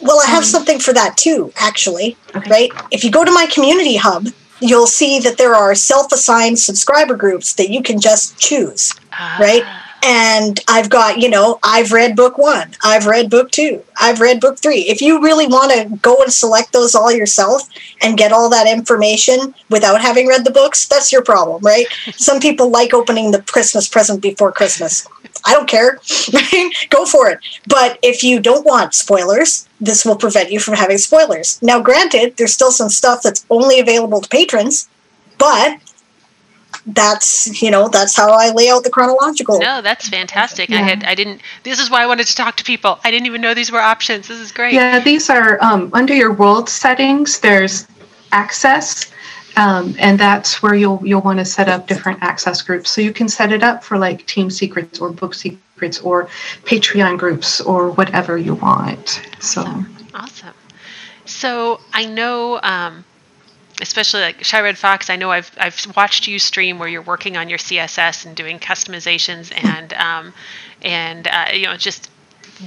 Well, 0.00 0.20
I 0.20 0.26
have 0.26 0.38
um, 0.38 0.44
something 0.44 0.78
for 0.78 0.92
that 0.92 1.16
too, 1.16 1.52
actually. 1.56 2.16
Okay. 2.34 2.50
Right? 2.50 2.70
If 2.90 3.04
you 3.04 3.10
go 3.10 3.24
to 3.24 3.32
my 3.32 3.46
community 3.46 3.96
hub, 3.96 4.28
you'll 4.60 4.86
see 4.86 5.18
that 5.20 5.38
there 5.38 5.54
are 5.54 5.74
self 5.74 6.12
assigned 6.12 6.58
subscriber 6.58 7.16
groups 7.16 7.54
that 7.54 7.70
you 7.70 7.82
can 7.82 8.00
just 8.00 8.38
choose. 8.38 8.92
Right? 9.40 9.64
And 10.02 10.60
I've 10.68 10.90
got, 10.90 11.18
you 11.18 11.28
know, 11.28 11.58
I've 11.62 11.92
read 11.92 12.14
book 12.14 12.38
one, 12.38 12.70
I've 12.84 13.06
read 13.06 13.30
book 13.30 13.50
two, 13.50 13.82
I've 14.00 14.20
read 14.20 14.40
book 14.40 14.58
three. 14.58 14.80
If 14.82 15.02
you 15.02 15.20
really 15.22 15.46
want 15.46 15.72
to 15.72 15.96
go 15.96 16.22
and 16.22 16.32
select 16.32 16.72
those 16.72 16.94
all 16.94 17.10
yourself 17.10 17.68
and 18.00 18.16
get 18.16 18.32
all 18.32 18.48
that 18.50 18.68
information 18.68 19.54
without 19.70 20.00
having 20.00 20.28
read 20.28 20.44
the 20.44 20.52
books, 20.52 20.86
that's 20.86 21.10
your 21.10 21.22
problem, 21.22 21.62
right? 21.62 21.86
Some 22.12 22.40
people 22.40 22.70
like 22.70 22.94
opening 22.94 23.32
the 23.32 23.42
Christmas 23.42 23.88
present 23.88 24.22
before 24.22 24.52
Christmas. 24.52 25.06
I 25.44 25.52
don't 25.52 25.68
care. 25.68 25.98
go 26.90 27.04
for 27.04 27.30
it. 27.30 27.38
But 27.66 27.98
if 28.02 28.22
you 28.22 28.40
don't 28.40 28.66
want 28.66 28.94
spoilers, 28.94 29.68
this 29.80 30.04
will 30.04 30.16
prevent 30.16 30.50
you 30.50 30.60
from 30.60 30.74
having 30.74 30.98
spoilers. 30.98 31.60
Now, 31.62 31.80
granted, 31.80 32.36
there's 32.36 32.54
still 32.54 32.72
some 32.72 32.88
stuff 32.88 33.22
that's 33.22 33.46
only 33.50 33.80
available 33.80 34.20
to 34.20 34.28
patrons, 34.28 34.88
but 35.38 35.78
that's 36.88 37.60
you 37.60 37.70
know 37.70 37.88
that's 37.88 38.16
how 38.16 38.32
I 38.32 38.50
lay 38.52 38.70
out 38.70 38.82
the 38.82 38.90
chronological. 38.90 39.58
No, 39.58 39.82
that's 39.82 40.08
fantastic. 40.08 40.70
Yeah. 40.70 40.78
I 40.78 40.80
had 40.82 41.04
I 41.04 41.14
didn't. 41.14 41.42
This 41.62 41.78
is 41.78 41.90
why 41.90 42.02
I 42.02 42.06
wanted 42.06 42.26
to 42.26 42.34
talk 42.34 42.56
to 42.56 42.64
people. 42.64 42.98
I 43.04 43.10
didn't 43.10 43.26
even 43.26 43.40
know 43.40 43.54
these 43.54 43.70
were 43.70 43.80
options. 43.80 44.28
This 44.28 44.38
is 44.38 44.52
great. 44.52 44.72
Yeah, 44.72 44.98
these 44.98 45.28
are 45.28 45.62
um, 45.62 45.90
under 45.92 46.14
your 46.14 46.32
world 46.32 46.68
settings. 46.68 47.40
There's 47.40 47.86
access, 48.32 49.10
um, 49.56 49.94
and 49.98 50.18
that's 50.18 50.62
where 50.62 50.74
you'll 50.74 51.00
you'll 51.04 51.20
want 51.20 51.38
to 51.40 51.44
set 51.44 51.68
up 51.68 51.86
different 51.86 52.22
access 52.22 52.62
groups. 52.62 52.90
So 52.90 53.00
you 53.00 53.12
can 53.12 53.28
set 53.28 53.52
it 53.52 53.62
up 53.62 53.84
for 53.84 53.98
like 53.98 54.26
team 54.26 54.50
secrets 54.50 54.98
or 54.98 55.10
book 55.10 55.34
secrets 55.34 56.00
or 56.00 56.26
Patreon 56.64 57.18
groups 57.18 57.60
or 57.60 57.90
whatever 57.90 58.38
you 58.38 58.54
want. 58.54 59.20
So 59.40 59.60
awesome. 59.60 59.96
awesome. 60.14 60.54
So 61.26 61.80
I 61.92 62.06
know. 62.06 62.60
Um, 62.62 63.04
especially 63.80 64.20
like 64.20 64.44
Shy 64.44 64.60
Red 64.60 64.78
Fox, 64.78 65.10
I 65.10 65.16
know 65.16 65.30
I've 65.30 65.50
I've 65.58 65.96
watched 65.96 66.26
you 66.26 66.38
stream 66.38 66.78
where 66.78 66.88
you're 66.88 67.02
working 67.02 67.36
on 67.36 67.48
your 67.48 67.58
CSS 67.58 68.26
and 68.26 68.36
doing 68.36 68.58
customizations 68.58 69.52
and 69.64 69.92
um, 69.94 70.34
and 70.82 71.26
uh, 71.26 71.46
you 71.52 71.66
know 71.66 71.76
just 71.76 72.10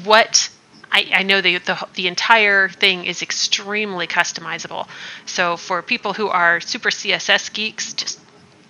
what 0.04 0.50
I, 0.92 1.10
I 1.14 1.24
know 1.24 1.42
the, 1.42 1.58
the 1.58 1.88
the 1.96 2.08
entire 2.08 2.70
thing 2.70 3.06
is 3.06 3.22
extremely 3.22 4.08
customizable. 4.08 4.88
So 5.26 5.58
for 5.58 5.82
people 5.82 6.14
who 6.14 6.28
are 6.28 6.60
super 6.62 6.90
CSS 6.90 7.52
geeks, 7.54 7.94
just 7.94 8.20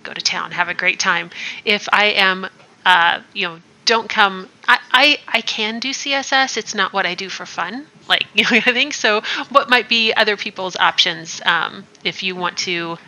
go 0.02 0.12
to 0.12 0.20
town, 0.20 0.52
have 0.52 0.68
a 0.68 0.74
great 0.74 0.98
time. 0.98 1.30
If 1.64 1.88
I 1.92 2.06
am, 2.06 2.48
uh, 2.84 3.20
you 3.32 3.48
know, 3.48 3.58
don't 3.84 4.08
come. 4.08 4.48
I, 4.66 4.78
I 4.90 5.18
I 5.28 5.40
can 5.42 5.78
do 5.78 5.90
CSS. 5.90 6.56
It's 6.56 6.74
not 6.74 6.92
what 6.92 7.06
I 7.06 7.14
do 7.14 7.28
for 7.28 7.46
fun 7.46 7.86
like 8.08 8.26
you 8.34 8.44
know 8.44 8.50
I 8.52 8.72
think 8.72 8.94
so 8.94 9.22
what 9.50 9.68
might 9.68 9.88
be 9.88 10.12
other 10.14 10.36
people's 10.36 10.76
options 10.76 11.40
um, 11.44 11.84
if 12.04 12.22
you 12.22 12.36
want 12.36 12.58
to 12.58 12.98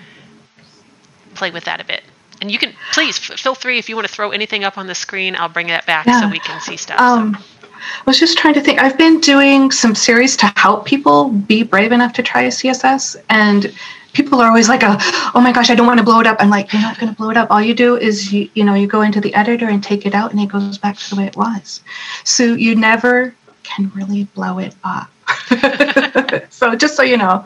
play 1.34 1.50
with 1.50 1.64
that 1.64 1.80
a 1.80 1.84
bit 1.84 2.02
and 2.40 2.50
you 2.50 2.58
can 2.58 2.72
please 2.92 3.18
feel 3.18 3.54
free 3.54 3.78
if 3.78 3.88
you 3.88 3.96
want 3.96 4.06
to 4.06 4.12
throw 4.12 4.30
anything 4.30 4.62
up 4.62 4.78
on 4.78 4.86
the 4.86 4.94
screen 4.94 5.34
i'll 5.34 5.48
bring 5.48 5.66
that 5.66 5.84
back 5.84 6.06
yeah. 6.06 6.20
so 6.20 6.28
we 6.28 6.38
can 6.38 6.60
see 6.60 6.76
stuff 6.76 7.00
um, 7.00 7.34
so. 7.34 7.64
I 7.74 8.02
was 8.06 8.18
just 8.18 8.38
trying 8.38 8.54
to 8.54 8.60
think. 8.60 8.80
I've 8.80 8.96
been 8.96 9.20
doing 9.20 9.70
some 9.70 9.94
series 9.94 10.36
to 10.38 10.52
help 10.56 10.86
people 10.86 11.28
be 11.28 11.62
brave 11.62 11.92
enough 11.92 12.12
to 12.14 12.22
try 12.22 12.42
a 12.42 12.48
CSS, 12.48 13.16
and 13.28 13.74
people 14.12 14.40
are 14.40 14.48
always 14.48 14.68
like, 14.68 14.82
"Oh 14.84 15.40
my 15.40 15.52
gosh, 15.52 15.70
I 15.70 15.74
don't 15.74 15.86
want 15.86 15.98
to 15.98 16.04
blow 16.04 16.20
it 16.20 16.26
up." 16.26 16.36
I'm 16.40 16.50
like, 16.50 16.72
"You're 16.72 16.82
not 16.82 16.98
going 16.98 17.12
to 17.12 17.16
blow 17.16 17.30
it 17.30 17.36
up. 17.36 17.50
All 17.50 17.62
you 17.62 17.74
do 17.74 17.96
is 17.96 18.32
you, 18.32 18.48
you 18.54 18.64
know, 18.64 18.74
you 18.74 18.86
go 18.86 19.02
into 19.02 19.20
the 19.20 19.34
editor 19.34 19.68
and 19.68 19.82
take 19.82 20.06
it 20.06 20.14
out, 20.14 20.30
and 20.30 20.40
it 20.40 20.48
goes 20.48 20.78
back 20.78 20.96
to 20.96 21.10
the 21.10 21.16
way 21.16 21.26
it 21.26 21.36
was. 21.36 21.82
So 22.24 22.44
you 22.44 22.74
never 22.74 23.34
can 23.64 23.90
really 23.94 24.24
blow 24.34 24.58
it 24.58 24.74
up. 24.84 25.10
so 26.50 26.74
just 26.74 26.96
so 26.96 27.02
you 27.02 27.16
know. 27.16 27.44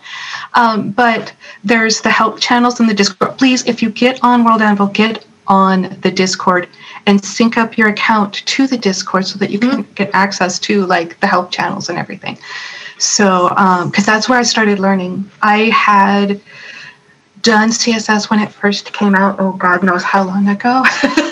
Um, 0.54 0.90
but 0.90 1.32
there's 1.64 2.00
the 2.00 2.10
help 2.10 2.40
channels 2.40 2.80
in 2.80 2.86
the 2.86 2.94
discord. 2.94 3.38
Please 3.38 3.66
if 3.66 3.82
you 3.82 3.90
get 3.90 4.22
on 4.22 4.44
world 4.44 4.60
anvil 4.60 4.88
get 4.88 5.24
on 5.46 5.96
the 6.02 6.10
discord 6.10 6.68
and 7.06 7.24
sync 7.24 7.56
up 7.56 7.78
your 7.78 7.88
account 7.88 8.34
to 8.46 8.66
the 8.66 8.76
discord 8.76 9.26
so 9.26 9.38
that 9.38 9.50
you 9.50 9.58
can 9.58 9.82
mm-hmm. 9.82 9.92
get 9.94 10.10
access 10.12 10.58
to 10.58 10.84
like 10.86 11.18
the 11.20 11.26
help 11.26 11.50
channels 11.50 11.88
and 11.88 11.98
everything. 11.98 12.36
So 12.98 13.48
because 13.48 14.06
um, 14.08 14.12
that's 14.12 14.28
where 14.28 14.38
i 14.38 14.42
started 14.42 14.78
learning. 14.78 15.30
I 15.40 15.70
had 15.70 16.40
done 17.42 17.70
css 17.70 18.28
when 18.30 18.40
it 18.40 18.50
first 18.50 18.92
came 18.92 19.14
out 19.14 19.36
oh 19.38 19.52
god 19.52 19.82
knows 19.84 20.02
how 20.02 20.24
long 20.24 20.48
ago 20.48 20.82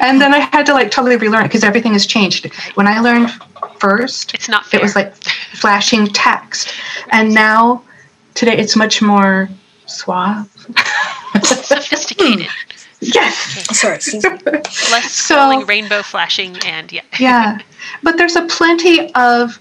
and 0.00 0.20
then 0.20 0.32
I 0.34 0.40
had 0.40 0.64
to 0.66 0.72
like 0.74 0.90
totally 0.90 1.16
relearn 1.16 1.44
it 1.44 1.48
because 1.48 1.64
everything 1.64 1.92
has 1.92 2.06
changed. 2.06 2.52
When 2.74 2.86
I 2.86 3.00
learned 3.00 3.30
first, 3.78 4.34
It's 4.34 4.48
not 4.48 4.66
fair. 4.66 4.80
it 4.80 4.82
was 4.82 4.94
like 4.94 5.14
flashing 5.54 6.06
text, 6.08 6.72
and 7.10 7.32
now 7.34 7.82
today 8.34 8.56
it's 8.56 8.76
much 8.76 9.00
more 9.02 9.48
suave. 9.86 10.48
sophisticated, 11.42 12.48
yes. 13.00 13.34
Sorry, 13.78 13.96
excuse 13.96 14.24
me. 14.24 14.30
less 14.92 15.12
So- 15.12 15.64
rainbow 15.64 16.02
flashing, 16.02 16.56
and 16.66 16.90
yeah. 16.92 17.02
yeah 17.18 17.58
but 18.02 18.16
there's 18.18 18.36
a 18.36 18.46
plenty 18.46 19.12
of 19.14 19.58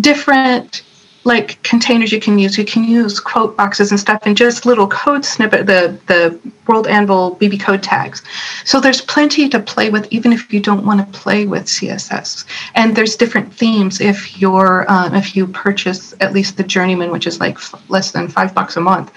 different 0.00 0.82
like 1.26 1.60
containers 1.64 2.12
you 2.12 2.20
can 2.20 2.38
use. 2.38 2.56
You 2.56 2.64
can 2.64 2.84
use 2.84 3.18
quote 3.18 3.56
boxes 3.56 3.90
and 3.90 3.98
stuff 3.98 4.22
and 4.24 4.36
just 4.36 4.64
little 4.64 4.86
code 4.86 5.24
snippet 5.24 5.66
the 5.66 5.98
the 6.06 6.38
world 6.66 6.86
anvil 6.86 7.36
bb 7.36 7.60
code 7.60 7.82
tags. 7.82 8.22
So 8.64 8.80
there's 8.80 9.00
plenty 9.00 9.48
to 9.48 9.58
play 9.58 9.90
with 9.90 10.06
even 10.10 10.32
if 10.32 10.52
you 10.52 10.60
don't 10.60 10.86
want 10.86 11.00
to 11.00 11.18
play 11.18 11.46
with 11.46 11.64
css 11.64 12.44
and 12.74 12.94
there's 12.94 13.16
different 13.16 13.52
themes 13.52 14.00
if 14.00 14.40
you're 14.40 14.84
um, 14.88 15.14
if 15.14 15.34
you 15.36 15.46
purchase 15.48 16.14
at 16.20 16.32
least 16.32 16.56
the 16.56 16.62
journeyman 16.62 17.10
which 17.10 17.26
is 17.26 17.40
like 17.40 17.56
f- 17.56 17.82
less 17.88 18.12
than 18.12 18.28
five 18.28 18.54
bucks 18.54 18.76
a 18.76 18.80
month 18.80 19.12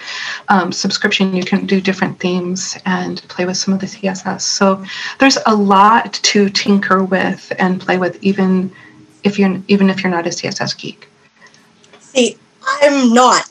um, 0.48 0.72
subscription 0.72 1.34
you 1.34 1.44
can 1.44 1.66
do 1.66 1.80
different 1.80 2.18
themes 2.18 2.76
and 2.86 3.22
play 3.28 3.44
with 3.44 3.56
some 3.56 3.72
of 3.74 3.80
the 3.80 3.86
css 3.86 4.40
so 4.40 4.84
there's 5.18 5.38
a 5.46 5.54
lot 5.54 6.12
to 6.14 6.48
tinker 6.50 7.04
with 7.04 7.52
and 7.58 7.80
play 7.80 7.98
with 7.98 8.22
even 8.22 8.72
if 9.22 9.38
you're 9.38 9.60
even 9.68 9.90
if 9.90 10.02
you're 10.02 10.10
not 10.12 10.26
a 10.26 10.30
css 10.30 10.76
geek 10.76 11.09
See, 12.14 12.36
I'm 12.82 13.12
not 13.14 13.50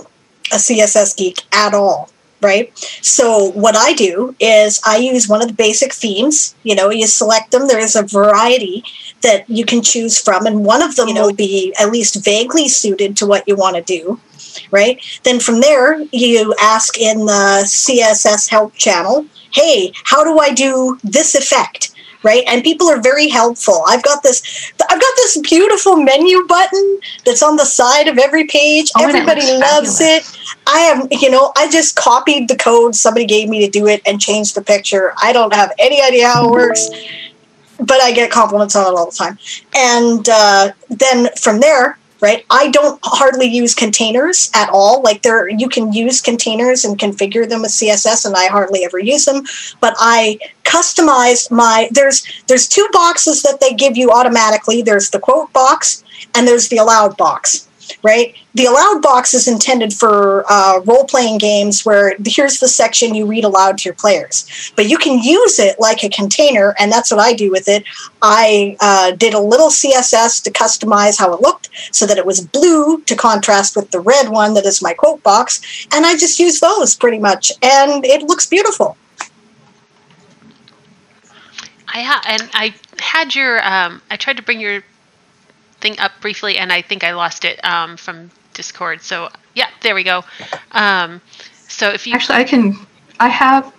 a 0.51 0.55
CSS 0.55 1.15
geek 1.15 1.43
at 1.53 1.73
all, 1.73 2.09
right? 2.41 2.75
So 3.01 3.51
what 3.51 3.75
I 3.75 3.93
do 3.93 4.35
is 4.39 4.81
I 4.85 4.97
use 4.97 5.29
one 5.29 5.41
of 5.41 5.47
the 5.47 5.53
basic 5.53 5.93
themes. 5.93 6.55
You 6.63 6.75
know, 6.75 6.89
you 6.89 7.07
select 7.07 7.51
them. 7.51 7.67
There 7.67 7.79
is 7.79 7.95
a 7.95 8.03
variety 8.03 8.83
that 9.21 9.49
you 9.49 9.65
can 9.65 9.81
choose 9.81 10.19
from, 10.19 10.45
and 10.45 10.65
one 10.65 10.81
of 10.81 10.95
them 10.95 11.07
you 11.07 11.13
know, 11.13 11.27
will 11.27 11.33
be 11.33 11.73
at 11.79 11.91
least 11.91 12.23
vaguely 12.23 12.67
suited 12.67 13.15
to 13.17 13.25
what 13.25 13.47
you 13.47 13.55
want 13.55 13.75
to 13.75 13.81
do, 13.81 14.19
right? 14.71 15.01
Then 15.23 15.39
from 15.39 15.61
there, 15.61 16.01
you 16.11 16.53
ask 16.59 16.97
in 16.97 17.25
the 17.25 17.63
CSS 17.65 18.49
help 18.49 18.75
channel, 18.75 19.25
"Hey, 19.53 19.93
how 20.05 20.23
do 20.23 20.39
I 20.39 20.51
do 20.51 20.97
this 21.03 21.35
effect?" 21.35 21.91
Right? 22.23 22.43
And 22.47 22.63
people 22.63 22.89
are 22.89 23.01
very 23.01 23.27
helpful. 23.27 23.83
I've 23.87 24.03
got 24.03 24.23
this 24.23 24.71
I've 24.89 24.99
got 24.99 25.13
this 25.15 25.37
beautiful 25.37 25.95
menu 25.97 26.45
button 26.47 26.99
that's 27.25 27.43
on 27.43 27.55
the 27.55 27.65
side 27.65 28.07
of 28.07 28.17
every 28.17 28.45
page. 28.45 28.91
Oh, 28.97 29.07
Everybody 29.07 29.41
loves 29.41 29.99
fabulous. 29.99 30.35
it. 30.35 30.55
I 30.67 30.79
have, 30.81 31.07
you 31.11 31.29
know, 31.29 31.51
I 31.55 31.69
just 31.69 31.95
copied 31.95 32.47
the 32.47 32.55
code 32.55 32.95
somebody 32.95 33.25
gave 33.25 33.49
me 33.49 33.65
to 33.65 33.71
do 33.71 33.87
it 33.87 34.01
and 34.05 34.19
changed 34.19 34.55
the 34.55 34.61
picture. 34.61 35.13
I 35.21 35.33
don't 35.33 35.53
have 35.53 35.71
any 35.79 36.01
idea 36.01 36.27
how 36.27 36.47
it 36.47 36.51
works, 36.51 36.89
but 37.79 38.01
I 38.01 38.11
get 38.11 38.31
compliments 38.31 38.75
on 38.75 38.91
it 38.91 38.97
all 38.97 39.09
the 39.09 39.15
time. 39.15 39.37
And 39.75 40.27
uh, 40.27 40.71
then 40.89 41.29
from 41.37 41.59
there, 41.59 41.97
right, 42.21 42.45
I 42.49 42.69
don't 42.69 42.99
hardly 43.03 43.47
use 43.47 43.73
containers 43.73 44.51
at 44.53 44.69
all. 44.69 45.01
Like 45.01 45.21
there, 45.21 45.49
you 45.49 45.69
can 45.69 45.93
use 45.93 46.21
containers 46.21 46.83
and 46.83 46.97
configure 46.99 47.47
them 47.47 47.61
with 47.61 47.71
CSS, 47.71 48.25
and 48.25 48.35
I 48.35 48.47
hardly 48.47 48.83
ever 48.83 48.99
use 48.99 49.25
them. 49.25 49.43
But 49.79 49.95
I 49.97 50.39
customized 50.69 51.51
my 51.51 51.89
there's 51.91 52.25
there's 52.47 52.67
two 52.67 52.87
boxes 52.91 53.41
that 53.41 53.59
they 53.59 53.73
give 53.73 53.97
you 53.97 54.11
automatically. 54.11 54.81
There's 54.81 55.09
the 55.09 55.19
quote 55.19 55.51
box 55.53 56.03
and 56.35 56.47
there's 56.47 56.69
the 56.69 56.77
aloud 56.77 57.17
box 57.17 57.69
right? 58.03 58.35
The 58.53 58.65
aloud 58.65 59.01
box 59.01 59.33
is 59.33 59.47
intended 59.47 59.93
for 59.93 60.45
uh, 60.49 60.81
role 60.85 61.05
playing 61.05 61.37
games 61.37 61.85
where 61.85 62.15
here's 62.25 62.59
the 62.59 62.67
section 62.67 63.15
you 63.15 63.25
read 63.25 63.43
aloud 63.43 63.77
to 63.79 63.85
your 63.85 63.95
players. 63.95 64.71
But 64.75 64.89
you 64.89 64.97
can 64.97 65.21
use 65.21 65.59
it 65.59 65.79
like 65.79 66.03
a 66.03 66.09
container, 66.09 66.75
and 66.79 66.91
that's 66.91 67.11
what 67.11 67.19
I 67.19 67.33
do 67.33 67.51
with 67.51 67.67
it. 67.67 67.83
I 68.21 68.77
uh, 68.79 69.11
did 69.11 69.33
a 69.33 69.39
little 69.39 69.69
CSS 69.69 70.43
to 70.43 70.51
customize 70.51 71.17
how 71.19 71.33
it 71.33 71.41
looked 71.41 71.69
so 71.91 72.05
that 72.05 72.17
it 72.17 72.25
was 72.25 72.41
blue 72.41 73.01
to 73.01 73.15
contrast 73.15 73.75
with 73.75 73.91
the 73.91 73.99
red 73.99 74.29
one 74.29 74.53
that 74.53 74.65
is 74.65 74.81
my 74.81 74.93
quote 74.93 75.23
box, 75.23 75.61
and 75.93 76.05
I 76.05 76.15
just 76.15 76.39
use 76.39 76.59
those 76.59 76.95
pretty 76.95 77.19
much, 77.19 77.51
and 77.61 78.05
it 78.05 78.23
looks 78.23 78.45
beautiful. 78.45 78.97
I 81.91 82.01
ha- 82.01 82.21
and 82.27 82.49
I 82.53 82.73
had 82.99 83.35
your 83.35 83.65
um, 83.65 84.01
I 84.11 84.17
tried 84.17 84.37
to 84.37 84.43
bring 84.43 84.59
your 84.59 84.83
thing 85.79 85.99
up 85.99 86.11
briefly, 86.21 86.57
and 86.57 86.71
I 86.71 86.81
think 86.81 87.03
I 87.03 87.13
lost 87.13 87.45
it 87.45 87.63
um, 87.65 87.97
from 87.97 88.29
Discord. 88.53 89.01
So 89.01 89.29
yeah, 89.55 89.69
there 89.81 89.95
we 89.95 90.03
go. 90.03 90.23
Um, 90.71 91.21
so 91.67 91.89
if 91.89 92.05
you 92.07 92.13
Actually, 92.13 92.37
I 92.39 92.43
can. 92.43 92.75
I 93.19 93.27
have 93.27 93.73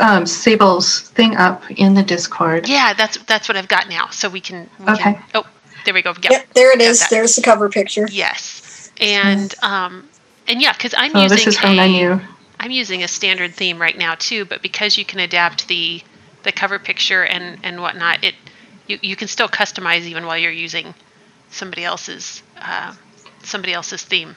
um, 0.00 0.26
Sable's 0.26 1.00
thing 1.10 1.36
up 1.36 1.62
in 1.70 1.94
the 1.94 2.02
Discord. 2.02 2.68
yeah, 2.68 2.94
that's 2.94 3.18
that's 3.24 3.48
what 3.48 3.56
I've 3.56 3.68
got 3.68 3.88
now. 3.88 4.08
So 4.10 4.28
we 4.28 4.40
can. 4.40 4.68
We 4.78 4.92
Okay. 4.92 5.14
Can, 5.14 5.22
oh, 5.34 5.44
there 5.84 5.94
we 5.94 6.02
go. 6.02 6.10
Yep. 6.22 6.30
Yep, 6.32 6.54
there 6.54 6.72
it 6.72 6.80
is. 6.80 7.00
that. 7.00 7.10
There's 7.10 7.36
the 7.36 7.42
cover 7.42 7.68
picture. 7.68 8.08
Yes, 8.10 8.90
and 9.00 9.54
um, 9.62 10.08
and 10.48 10.60
yeah, 10.62 10.72
because 10.72 10.94
I'm 10.96 11.14
Oh, 11.14 11.22
using 11.22 11.36
this 11.36 11.46
is 11.48 11.58
from 11.58 11.72
a, 11.72 11.76
menu. 11.76 12.20
I'm 12.60 12.70
using 12.70 13.02
a 13.02 13.08
standard 13.08 13.54
theme 13.54 13.80
right 13.80 13.96
now 13.98 14.14
too, 14.14 14.44
but 14.44 14.62
because 14.62 14.96
you 14.96 15.04
can 15.04 15.18
adapt 15.20 15.66
the 15.68 16.02
the 16.42 16.52
cover 16.52 16.78
picture 16.78 17.24
and 17.24 17.58
and 17.62 17.80
whatnot, 17.80 18.22
it 18.24 18.34
you, 18.86 18.98
you 19.02 19.16
can 19.16 19.28
still 19.28 19.48
customize 19.48 20.02
even 20.02 20.26
while 20.26 20.38
you're 20.38 20.50
using 20.52 20.94
somebody 21.50 21.84
else's 21.84 22.42
uh, 22.60 22.94
somebody 23.42 23.72
else's 23.72 24.02
theme. 24.02 24.36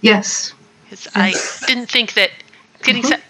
Yes. 0.00 0.52
'Cause 0.88 1.06
I 1.14 1.34
didn't 1.66 1.90
think 1.90 2.14
that 2.14 2.30
getting 2.82 3.02
set. 3.02 3.20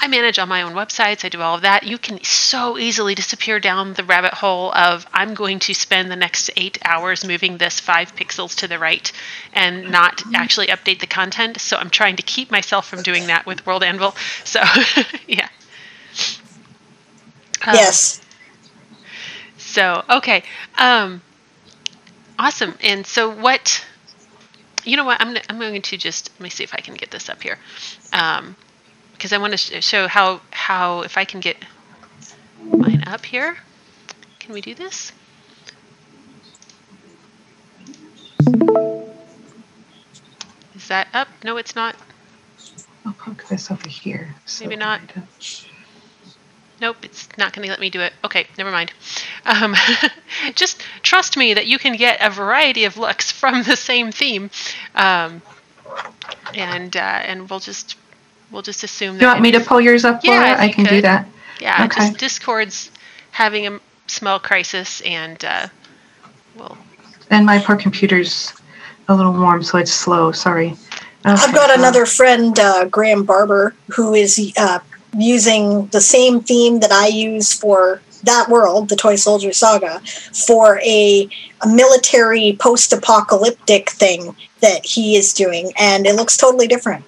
I 0.00 0.08
manage 0.08 0.38
all 0.38 0.46
my 0.46 0.62
own 0.62 0.74
websites. 0.74 1.24
I 1.24 1.28
do 1.28 1.40
all 1.40 1.54
of 1.56 1.62
that. 1.62 1.82
You 1.82 1.98
can 1.98 2.22
so 2.22 2.78
easily 2.78 3.14
disappear 3.14 3.58
down 3.60 3.94
the 3.94 4.04
rabbit 4.04 4.34
hole 4.34 4.72
of 4.72 5.06
I'm 5.12 5.34
going 5.34 5.58
to 5.60 5.74
spend 5.74 6.10
the 6.10 6.16
next 6.16 6.50
eight 6.56 6.78
hours 6.84 7.24
moving 7.24 7.58
this 7.58 7.80
five 7.80 8.14
pixels 8.14 8.54
to 8.56 8.68
the 8.68 8.78
right 8.78 9.10
and 9.52 9.90
not 9.90 10.22
actually 10.34 10.68
update 10.68 11.00
the 11.00 11.06
content. 11.06 11.60
So 11.60 11.76
I'm 11.76 11.90
trying 11.90 12.16
to 12.16 12.22
keep 12.22 12.50
myself 12.50 12.86
from 12.88 13.02
doing 13.02 13.26
that 13.28 13.46
with 13.46 13.66
World 13.66 13.82
Anvil. 13.82 14.14
So 14.44 14.62
yeah. 15.26 15.48
Um, 17.66 17.74
Yes. 17.74 18.20
So 19.58 20.02
okay, 20.08 20.42
um, 20.78 21.20
awesome. 22.38 22.74
And 22.82 23.06
so 23.06 23.28
what? 23.30 23.84
You 24.84 24.96
know 24.96 25.04
what? 25.04 25.20
I'm 25.20 25.28
gonna, 25.28 25.42
I'm 25.50 25.58
going 25.58 25.82
to 25.82 25.96
just 25.96 26.30
let 26.34 26.40
me 26.40 26.50
see 26.50 26.64
if 26.64 26.72
I 26.72 26.78
can 26.78 26.94
get 26.94 27.10
this 27.10 27.28
up 27.28 27.42
here, 27.42 27.58
because 28.10 29.32
I 29.32 29.38
want 29.38 29.52
to 29.52 29.56
sh- 29.58 29.84
show 29.84 30.06
how 30.08 30.40
how 30.50 31.02
if 31.02 31.18
I 31.18 31.24
can 31.24 31.40
get 31.40 31.56
mine 32.62 33.04
up 33.06 33.26
here. 33.26 33.56
Can 34.38 34.54
we 34.54 34.60
do 34.60 34.74
this? 34.74 35.12
Is 40.74 40.88
that 40.88 41.08
up? 41.12 41.28
No, 41.42 41.56
it's 41.56 41.74
not. 41.74 41.96
I'll 43.04 43.12
poke 43.14 43.44
this 43.48 43.70
over 43.70 43.88
here. 43.88 44.34
so 44.46 44.64
Maybe 44.64 44.76
not. 44.76 45.00
I 46.78 46.80
don't- 46.80 46.96
Nope, 46.96 47.04
it's 47.04 47.28
not 47.38 47.52
going 47.52 47.64
to 47.64 47.70
let 47.70 47.80
me 47.80 47.90
do 47.90 48.00
it. 48.00 48.12
Okay, 48.24 48.46
never 48.58 48.70
mind. 48.70 48.92
Um, 49.44 49.74
just 50.54 50.82
trust 51.02 51.36
me 51.36 51.54
that 51.54 51.66
you 51.66 51.78
can 51.78 51.96
get 51.96 52.18
a 52.20 52.30
variety 52.30 52.84
of 52.84 52.96
looks 52.96 53.30
from 53.32 53.62
the 53.62 53.76
same 53.76 54.12
theme, 54.12 54.50
um, 54.94 55.40
and 56.54 56.96
uh, 56.96 57.00
and 57.00 57.48
we'll 57.48 57.60
just 57.60 57.96
we'll 58.50 58.62
just 58.62 58.84
assume 58.84 59.16
that. 59.16 59.22
You 59.22 59.28
want 59.28 59.40
me 59.40 59.52
to 59.52 59.60
pull 59.60 59.80
yours 59.80 60.04
up, 60.04 60.20
Yeah, 60.22 60.32
Laura? 60.32 60.52
if 60.52 60.58
I 60.60 60.64
you 60.66 60.74
can 60.74 60.84
do 60.84 61.00
that. 61.02 61.26
Yeah, 61.60 61.84
Okay. 61.84 62.08
just 62.08 62.18
Discord's 62.18 62.90
having 63.32 63.66
a 63.66 63.80
small 64.06 64.38
crisis, 64.38 65.00
and 65.02 65.42
uh, 65.44 65.68
well, 66.56 66.76
And 67.30 67.46
my 67.46 67.58
poor 67.58 67.76
computer's 67.76 68.52
a 69.08 69.14
little 69.14 69.32
warm, 69.32 69.62
so 69.62 69.78
it's 69.78 69.92
slow. 69.92 70.32
Sorry. 70.32 70.74
I've 71.24 71.54
got 71.54 71.76
another 71.76 72.06
friend, 72.06 72.56
uh, 72.58 72.84
Graham 72.84 73.24
Barber, 73.24 73.74
who 73.88 74.14
is 74.14 74.52
uh, 74.56 74.78
using 75.16 75.86
the 75.88 76.00
same 76.00 76.40
theme 76.40 76.80
that 76.80 76.92
I 76.92 77.06
use 77.06 77.52
for 77.52 78.00
that 78.22 78.48
world, 78.48 78.88
the 78.88 78.96
Toy 78.96 79.16
Soldier 79.16 79.52
Saga, 79.52 80.00
for 80.46 80.78
a, 80.80 81.28
a 81.62 81.68
military 81.68 82.56
post-apocalyptic 82.58 83.90
thing 83.90 84.36
that 84.60 84.84
he 84.84 85.16
is 85.16 85.32
doing, 85.32 85.72
and 85.78 86.06
it 86.06 86.14
looks 86.14 86.36
totally 86.36 86.66
different. 86.66 87.04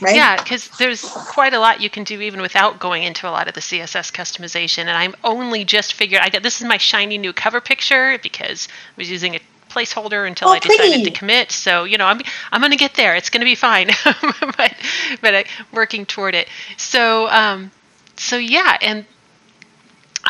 Right? 0.00 0.16
Yeah, 0.16 0.42
because 0.42 0.68
there's 0.78 1.02
quite 1.02 1.52
a 1.52 1.58
lot 1.58 1.82
you 1.82 1.90
can 1.90 2.04
do 2.04 2.20
even 2.22 2.40
without 2.40 2.78
going 2.78 3.02
into 3.02 3.28
a 3.28 3.30
lot 3.30 3.48
of 3.48 3.54
the 3.54 3.60
CSS 3.60 4.10
customization. 4.10 4.80
And 4.80 4.90
I'm 4.90 5.14
only 5.24 5.62
just 5.64 5.92
figured 5.92 6.22
I 6.22 6.30
got 6.30 6.42
this 6.42 6.60
is 6.60 6.66
my 6.66 6.78
shiny 6.78 7.18
new 7.18 7.34
cover 7.34 7.60
picture 7.60 8.18
because 8.22 8.66
I 8.70 8.92
was 8.96 9.10
using 9.10 9.36
a 9.36 9.40
placeholder 9.70 10.26
until 10.26 10.48
Oh, 10.48 10.52
I 10.52 10.58
decided 10.58 11.02
pretty. 11.02 11.04
to 11.04 11.10
commit. 11.10 11.52
So 11.52 11.84
you 11.84 11.98
know, 11.98 12.06
I'm 12.06 12.20
I'm 12.52 12.60
gonna 12.60 12.76
get 12.76 12.94
there. 12.94 13.14
It's 13.16 13.30
gonna 13.30 13.44
be 13.44 13.54
fine. 13.54 13.88
but 14.04 14.74
but 15.20 15.34
I, 15.34 15.44
working 15.72 16.06
toward 16.06 16.34
it. 16.34 16.48
So 16.76 17.28
um, 17.28 17.70
so 18.16 18.36
yeah, 18.36 18.76
and 18.82 19.06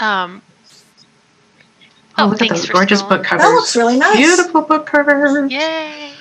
um. 0.00 0.42
Oh, 2.18 2.24
Oh, 2.24 2.26
look 2.26 2.34
at 2.34 2.38
thanks 2.38 2.60
those 2.60 2.70
gorgeous 2.70 3.02
book 3.02 3.24
covers. 3.24 3.44
That 3.46 3.52
looks 3.54 3.76
really 3.76 3.96
nice. 3.96 4.16
Beautiful 4.16 4.62
book 4.62 4.86
covers. 4.86 5.50
Yay! 5.50 6.12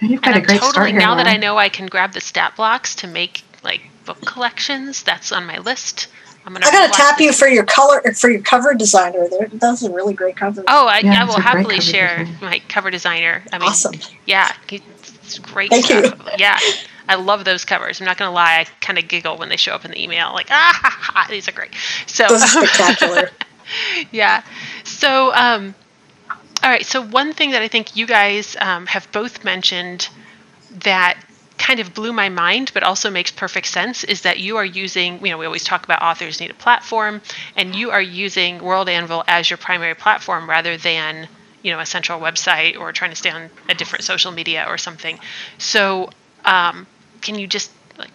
You've 0.00 0.22
got 0.22 0.34
and 0.34 0.36
a 0.36 0.40
I'm 0.40 0.42
great 0.42 0.60
totally 0.60 0.72
start 0.72 0.90
here. 0.90 0.98
now 0.98 1.14
that 1.16 1.26
I 1.26 1.36
know 1.36 1.58
I 1.58 1.68
can 1.68 1.86
grab 1.86 2.12
the 2.12 2.20
stat 2.20 2.56
blocks 2.56 2.94
to 2.96 3.06
make 3.06 3.44
like 3.62 3.82
book 4.04 4.24
collections. 4.24 5.02
That's 5.02 5.32
on 5.32 5.46
my 5.46 5.58
list 5.58 6.08
I'm 6.48 6.54
gonna. 6.54 6.64
I 6.66 6.70
gotta 6.70 6.92
tap 6.94 7.20
you 7.20 7.30
for 7.30 7.46
your 7.46 7.64
color 7.64 8.00
for 8.14 8.30
your 8.30 8.40
cover 8.40 8.72
designer. 8.72 9.28
There, 9.28 9.48
those 9.48 9.84
are 9.84 9.92
really 9.92 10.14
great 10.14 10.34
covers. 10.34 10.64
Oh, 10.66 10.86
I, 10.86 11.00
Yeah, 11.00 11.20
I 11.20 11.24
will 11.26 11.38
happily 11.38 11.74
cover 11.74 11.82
share 11.82 12.18
design. 12.24 12.38
my 12.40 12.58
cover 12.70 12.90
designer. 12.90 13.42
I 13.52 13.58
mean, 13.58 13.68
Awesome. 13.68 13.92
Yeah, 14.24 14.50
it's 14.70 15.38
great 15.40 15.68
Thank 15.68 15.90
you. 15.90 16.10
Yeah, 16.38 16.58
I 17.06 17.16
love 17.16 17.44
those 17.44 17.66
covers. 17.66 18.00
I'm 18.00 18.06
not 18.06 18.16
gonna 18.16 18.32
lie, 18.32 18.60
I 18.60 18.64
kind 18.80 18.98
of 18.98 19.08
giggle 19.08 19.36
when 19.36 19.50
they 19.50 19.58
show 19.58 19.74
up 19.74 19.84
in 19.84 19.90
the 19.90 20.02
email. 20.02 20.32
Like, 20.32 20.46
ah, 20.50 20.78
ha, 20.82 20.96
ha, 20.98 21.26
these 21.28 21.48
are 21.48 21.52
great. 21.52 21.74
So 22.06 22.26
Those 22.26 22.42
are 22.42 22.64
spectacular. 22.64 23.28
yeah. 24.10 24.42
So, 24.84 25.34
um, 25.34 25.74
all 26.62 26.70
right. 26.70 26.86
So 26.86 27.02
one 27.02 27.34
thing 27.34 27.50
that 27.50 27.60
I 27.60 27.68
think 27.68 27.94
you 27.94 28.06
guys 28.06 28.56
um, 28.58 28.86
have 28.86 29.06
both 29.12 29.44
mentioned 29.44 30.08
that 30.70 31.18
kind 31.58 31.80
of 31.80 31.92
blew 31.92 32.12
my 32.12 32.28
mind, 32.28 32.70
but 32.72 32.82
also 32.82 33.10
makes 33.10 33.30
perfect 33.30 33.66
sense, 33.66 34.04
is 34.04 34.22
that 34.22 34.38
you 34.38 34.56
are 34.56 34.64
using. 34.64 35.24
You 35.24 35.32
know, 35.32 35.38
we 35.38 35.46
always 35.46 35.64
talk 35.64 35.84
about 35.84 36.00
authors 36.02 36.40
need 36.40 36.50
a 36.50 36.54
platform, 36.54 37.20
and 37.56 37.74
you 37.74 37.90
are 37.90 38.02
using 38.02 38.58
World 38.62 38.88
Anvil 38.88 39.24
as 39.26 39.50
your 39.50 39.56
primary 39.58 39.94
platform 39.94 40.48
rather 40.48 40.76
than 40.76 41.28
you 41.62 41.72
know 41.72 41.80
a 41.80 41.86
central 41.86 42.20
website 42.20 42.78
or 42.78 42.92
trying 42.92 43.10
to 43.10 43.16
stay 43.16 43.30
on 43.30 43.50
a 43.68 43.74
different 43.74 44.04
social 44.04 44.32
media 44.32 44.64
or 44.68 44.78
something. 44.78 45.18
So, 45.58 46.10
um, 46.44 46.86
can 47.20 47.34
you 47.38 47.46
just 47.46 47.70
like 47.98 48.10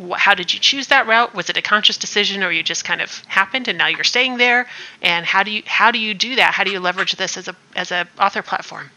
wh- 0.00 0.16
how 0.16 0.34
did 0.34 0.52
you 0.52 0.58
choose 0.58 0.86
that 0.88 1.06
route 1.06 1.34
was 1.34 1.50
it 1.50 1.56
a 1.56 1.62
conscious 1.62 1.98
decision 1.98 2.42
or 2.42 2.50
you 2.50 2.62
just 2.62 2.84
kind 2.84 3.00
of 3.00 3.10
happened 3.26 3.68
and 3.68 3.76
now 3.78 3.86
you're 3.86 4.04
staying 4.04 4.38
there 4.38 4.66
and 5.02 5.26
how 5.26 5.42
do 5.42 5.50
you 5.50 5.62
how 5.66 5.90
do 5.90 5.98
you 5.98 6.14
do 6.14 6.36
that 6.36 6.54
how 6.54 6.64
do 6.64 6.70
you 6.70 6.80
leverage 6.80 7.12
this 7.16 7.36
as 7.36 7.48
a 7.48 7.56
as 7.74 7.92
a 7.92 8.06
author 8.18 8.42
platform 8.42 8.90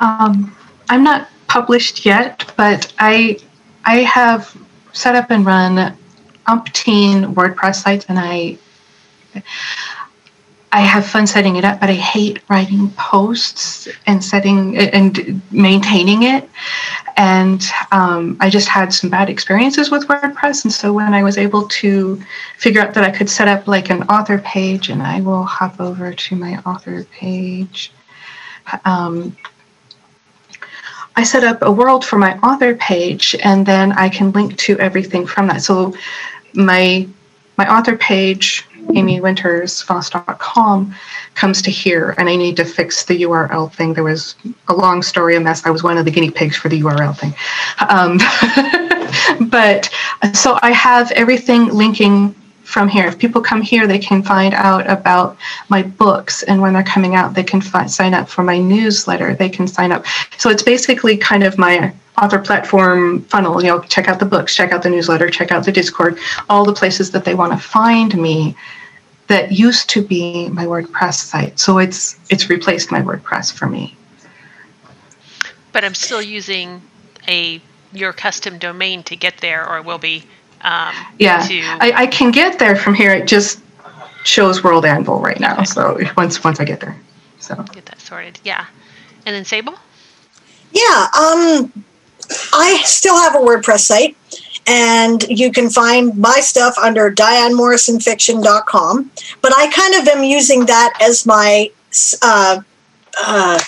Um, 0.00 0.56
I'm 0.88 1.02
not 1.04 1.28
published 1.48 2.06
yet, 2.06 2.52
but 2.56 2.92
I 2.98 3.38
I 3.84 4.00
have 4.00 4.56
set 4.92 5.16
up 5.16 5.30
and 5.30 5.44
run 5.44 5.96
umpteen 6.46 7.34
WordPress 7.34 7.76
sites, 7.82 8.06
and 8.08 8.18
I 8.18 8.58
I 10.70 10.80
have 10.80 11.06
fun 11.06 11.26
setting 11.26 11.56
it 11.56 11.64
up, 11.64 11.80
but 11.80 11.88
I 11.88 11.94
hate 11.94 12.42
writing 12.50 12.90
posts 12.90 13.88
and 14.06 14.22
setting 14.22 14.76
and 14.76 15.40
maintaining 15.50 16.24
it. 16.24 16.48
And 17.16 17.64
um, 17.90 18.36
I 18.38 18.50
just 18.50 18.68
had 18.68 18.92
some 18.92 19.08
bad 19.10 19.30
experiences 19.30 19.90
with 19.90 20.06
WordPress, 20.06 20.64
and 20.64 20.72
so 20.72 20.92
when 20.92 21.14
I 21.14 21.22
was 21.22 21.38
able 21.38 21.66
to 21.68 22.22
figure 22.58 22.82
out 22.82 22.94
that 22.94 23.04
I 23.04 23.10
could 23.10 23.30
set 23.30 23.48
up 23.48 23.66
like 23.66 23.90
an 23.90 24.02
author 24.04 24.38
page, 24.38 24.90
and 24.90 25.02
I 25.02 25.20
will 25.20 25.44
hop 25.44 25.80
over 25.80 26.12
to 26.12 26.36
my 26.36 26.58
author 26.66 27.04
page. 27.04 27.90
Um, 28.84 29.36
I 31.18 31.24
set 31.24 31.42
up 31.42 31.62
a 31.62 31.72
world 31.72 32.04
for 32.04 32.16
my 32.16 32.38
author 32.38 32.76
page, 32.76 33.34
and 33.42 33.66
then 33.66 33.90
I 33.90 34.08
can 34.08 34.30
link 34.30 34.56
to 34.58 34.78
everything 34.78 35.26
from 35.26 35.48
that. 35.48 35.62
So 35.62 35.92
my 36.54 37.08
my 37.56 37.68
author 37.68 37.96
page, 37.96 38.64
amywintersfoss.com, 38.86 40.94
comes 41.34 41.60
to 41.62 41.72
here, 41.72 42.14
and 42.18 42.28
I 42.28 42.36
need 42.36 42.56
to 42.58 42.64
fix 42.64 43.04
the 43.04 43.22
URL 43.22 43.72
thing. 43.72 43.94
There 43.94 44.04
was 44.04 44.36
a 44.68 44.74
long 44.74 45.02
story, 45.02 45.34
a 45.34 45.40
mess. 45.40 45.66
I 45.66 45.70
was 45.70 45.82
one 45.82 45.98
of 45.98 46.04
the 46.04 46.12
guinea 46.12 46.30
pigs 46.30 46.56
for 46.56 46.68
the 46.68 46.82
URL 46.82 47.18
thing. 47.18 47.34
Um, 47.88 48.18
but 49.48 49.90
so 50.34 50.56
I 50.62 50.70
have 50.70 51.10
everything 51.10 51.74
linking 51.74 52.32
from 52.68 52.86
here. 52.86 53.06
If 53.06 53.18
people 53.18 53.40
come 53.40 53.62
here, 53.62 53.86
they 53.86 53.98
can 53.98 54.22
find 54.22 54.52
out 54.52 54.88
about 54.90 55.38
my 55.70 55.82
books, 55.82 56.42
and 56.42 56.60
when 56.60 56.74
they're 56.74 56.82
coming 56.82 57.14
out, 57.14 57.32
they 57.34 57.42
can 57.42 57.62
fi- 57.62 57.86
sign 57.86 58.12
up 58.12 58.28
for 58.28 58.42
my 58.42 58.58
newsletter. 58.58 59.34
They 59.34 59.48
can 59.48 59.66
sign 59.66 59.90
up. 59.90 60.04
So 60.36 60.50
it's 60.50 60.62
basically 60.62 61.16
kind 61.16 61.44
of 61.44 61.56
my 61.56 61.94
author 62.18 62.38
platform 62.38 63.22
funnel. 63.22 63.62
You 63.62 63.68
know, 63.68 63.80
check 63.80 64.06
out 64.06 64.18
the 64.18 64.26
books, 64.26 64.54
check 64.54 64.70
out 64.72 64.82
the 64.82 64.90
newsletter, 64.90 65.30
check 65.30 65.50
out 65.50 65.64
the 65.64 65.72
Discord, 65.72 66.18
all 66.50 66.64
the 66.66 66.74
places 66.74 67.10
that 67.12 67.24
they 67.24 67.34
want 67.34 67.52
to 67.52 67.58
find 67.58 68.14
me. 68.20 68.54
That 69.28 69.52
used 69.52 69.90
to 69.90 70.02
be 70.02 70.48
my 70.50 70.64
WordPress 70.64 71.14
site, 71.14 71.58
so 71.58 71.78
it's 71.78 72.18
it's 72.30 72.48
replaced 72.50 72.90
my 72.90 73.02
WordPress 73.02 73.52
for 73.52 73.66
me. 73.66 73.94
but 75.72 75.84
i'm 75.84 75.94
still 75.94 76.22
using 76.22 76.82
a 77.28 77.60
your 77.92 78.12
custom 78.12 78.58
domain 78.58 79.02
to 79.02 79.16
get 79.16 79.38
there 79.38 79.68
or 79.68 79.82
will 79.82 79.98
be 79.98 80.24
um, 80.62 80.94
Yeah, 81.18 81.46
to 81.46 81.60
I, 81.80 81.92
I 82.02 82.06
can 82.06 82.30
get 82.30 82.58
there 82.58 82.76
from 82.76 82.94
here. 82.94 83.12
It 83.12 83.26
just 83.26 83.60
shows 84.24 84.62
World 84.62 84.84
Anvil 84.84 85.20
right 85.20 85.40
now. 85.40 85.62
So 85.62 85.98
once 86.16 86.42
once 86.44 86.60
I 86.60 86.64
get 86.64 86.80
there, 86.80 86.96
so 87.38 87.54
get 87.72 87.86
that 87.86 88.00
sorted 88.00 88.38
yeah 88.44 88.66
and 89.26 89.34
then 89.34 89.44
sable 89.44 89.74
Yeah, 90.72 91.06
um, 91.18 91.72
I 92.52 92.82
still 92.84 93.16
have 93.16 93.34
a 93.34 93.38
WordPress 93.38 93.80
site, 93.80 94.16
and 94.66 95.22
you 95.28 95.50
can 95.50 95.70
find 95.70 96.16
my 96.16 96.40
stuff 96.40 96.76
under 96.78 97.10
dianemorrisonfiction.com. 97.10 99.10
But 99.40 99.52
I 99.56 99.70
kind 99.70 99.94
of 99.94 100.06
am 100.08 100.24
using 100.24 100.66
that 100.66 100.92
as 101.00 101.24
my 101.24 101.70
uh, 102.22 102.60
uh, 103.20 103.60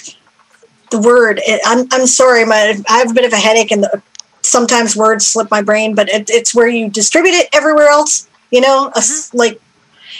the 0.90 1.00
word. 1.00 1.40
I'm 1.64 1.86
I'm 1.90 2.06
sorry, 2.06 2.44
my 2.44 2.80
I 2.88 2.98
have 2.98 3.10
a 3.10 3.14
bit 3.14 3.24
of 3.24 3.32
a 3.32 3.36
headache, 3.36 3.70
and 3.70 3.84
the, 3.84 4.02
sometimes 4.42 4.96
words 4.96 5.26
slip 5.26 5.50
my 5.50 5.62
brain. 5.62 5.94
But 5.94 6.08
it, 6.08 6.30
it's 6.30 6.54
where 6.54 6.68
you 6.68 6.88
distribute 6.88 7.32
it 7.32 7.48
everywhere 7.52 7.88
else. 7.88 8.28
You 8.50 8.60
know, 8.60 8.90
a 8.94 8.98
s 8.98 9.32
like 9.34 9.60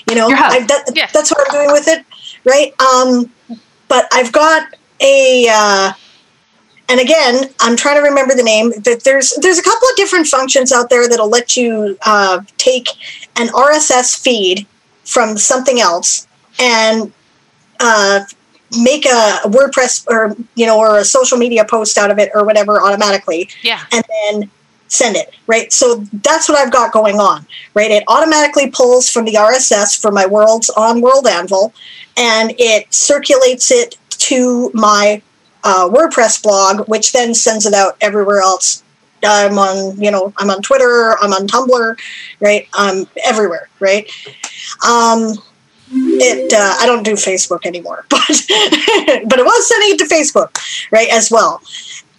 you 0.08 0.14
know, 0.14 0.28
I, 0.30 0.64
that, 0.66 1.10
that's 1.12 1.30
what 1.30 1.46
I'm 1.46 1.52
doing 1.52 1.72
with 1.72 1.88
it, 1.88 2.04
right? 2.44 2.72
Um, 2.80 3.30
but 3.88 4.06
I've 4.12 4.32
got 4.32 4.74
a. 5.00 5.48
Uh, 5.50 5.92
and 6.88 6.98
again, 6.98 7.44
I'm 7.60 7.76
trying 7.76 7.96
to 7.96 8.02
remember 8.02 8.34
the 8.34 8.42
name. 8.42 8.72
That 8.82 9.02
there's 9.04 9.30
there's 9.40 9.58
a 9.58 9.62
couple 9.62 9.88
of 9.88 9.96
different 9.96 10.26
functions 10.26 10.72
out 10.72 10.90
there 10.90 11.08
that'll 11.08 11.28
let 11.28 11.56
you 11.56 11.96
uh, 12.04 12.40
take 12.56 12.88
an 13.36 13.48
RSS 13.48 14.20
feed 14.20 14.66
from 15.04 15.36
something 15.38 15.80
else 15.80 16.26
and 16.58 17.12
uh, 17.78 18.24
make 18.78 19.04
a 19.04 19.40
WordPress 19.44 20.06
or 20.08 20.36
you 20.54 20.66
know 20.66 20.78
or 20.78 20.98
a 20.98 21.04
social 21.04 21.38
media 21.38 21.64
post 21.64 21.98
out 21.98 22.10
of 22.10 22.18
it 22.18 22.30
or 22.34 22.44
whatever 22.44 22.80
automatically, 22.80 23.48
yeah 23.62 23.84
and 23.92 24.04
then 24.08 24.50
send 24.88 25.16
it 25.16 25.34
right. 25.46 25.72
So 25.72 26.04
that's 26.12 26.48
what 26.48 26.58
I've 26.58 26.72
got 26.72 26.92
going 26.92 27.16
on. 27.16 27.46
Right, 27.74 27.90
it 27.90 28.04
automatically 28.08 28.70
pulls 28.70 29.08
from 29.10 29.24
the 29.24 29.34
RSS 29.34 30.00
for 30.00 30.10
my 30.10 30.26
worlds 30.26 30.70
on 30.70 31.00
World 31.00 31.26
Anvil, 31.26 31.72
and 32.16 32.54
it 32.58 32.92
circulates 32.92 33.70
it 33.70 33.96
to 34.10 34.70
my 34.74 35.22
uh, 35.64 35.88
WordPress 35.88 36.42
blog, 36.42 36.88
which 36.88 37.12
then 37.12 37.34
sends 37.34 37.66
it 37.66 37.74
out 37.74 37.96
everywhere 38.00 38.40
else. 38.40 38.82
I'm 39.22 39.58
on, 39.58 40.00
you 40.00 40.10
know, 40.10 40.32
I'm 40.38 40.50
on 40.50 40.62
Twitter, 40.62 41.16
I'm 41.20 41.32
on 41.32 41.46
Tumblr, 41.46 41.98
right? 42.40 42.66
I'm 42.72 43.06
everywhere, 43.24 43.68
right? 43.78 44.10
Um, 44.86 45.34
it, 45.92 46.52
uh, 46.52 46.76
I 46.80 46.86
don't 46.86 47.02
do 47.02 47.14
Facebook 47.14 47.66
anymore, 47.66 48.04
but 48.08 48.26
but 48.28 49.38
it 49.38 49.44
was 49.44 49.68
sending 49.68 49.94
it 49.94 49.98
to 49.98 50.04
Facebook, 50.04 50.58
right, 50.90 51.08
as 51.10 51.30
well. 51.30 51.62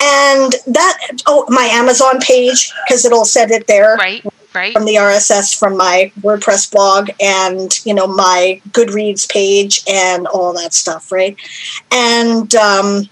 And 0.03 0.55
that, 0.67 1.21
oh, 1.27 1.45
my 1.49 1.65
Amazon 1.65 2.19
page 2.19 2.73
because 2.87 3.05
it'll 3.05 3.25
send 3.25 3.51
it 3.51 3.67
there 3.67 3.95
right 3.95 4.23
right 4.53 4.73
from 4.73 4.85
the 4.85 4.95
RSS 4.95 5.57
from 5.57 5.77
my 5.77 6.11
WordPress 6.21 6.71
blog 6.71 7.09
and 7.21 7.79
you 7.85 7.93
know 7.93 8.07
my 8.07 8.61
Goodreads 8.71 9.29
page 9.29 9.81
and 9.87 10.27
all 10.27 10.53
that 10.53 10.73
stuff, 10.73 11.11
right? 11.11 11.37
And 11.91 12.53
um, 12.55 13.09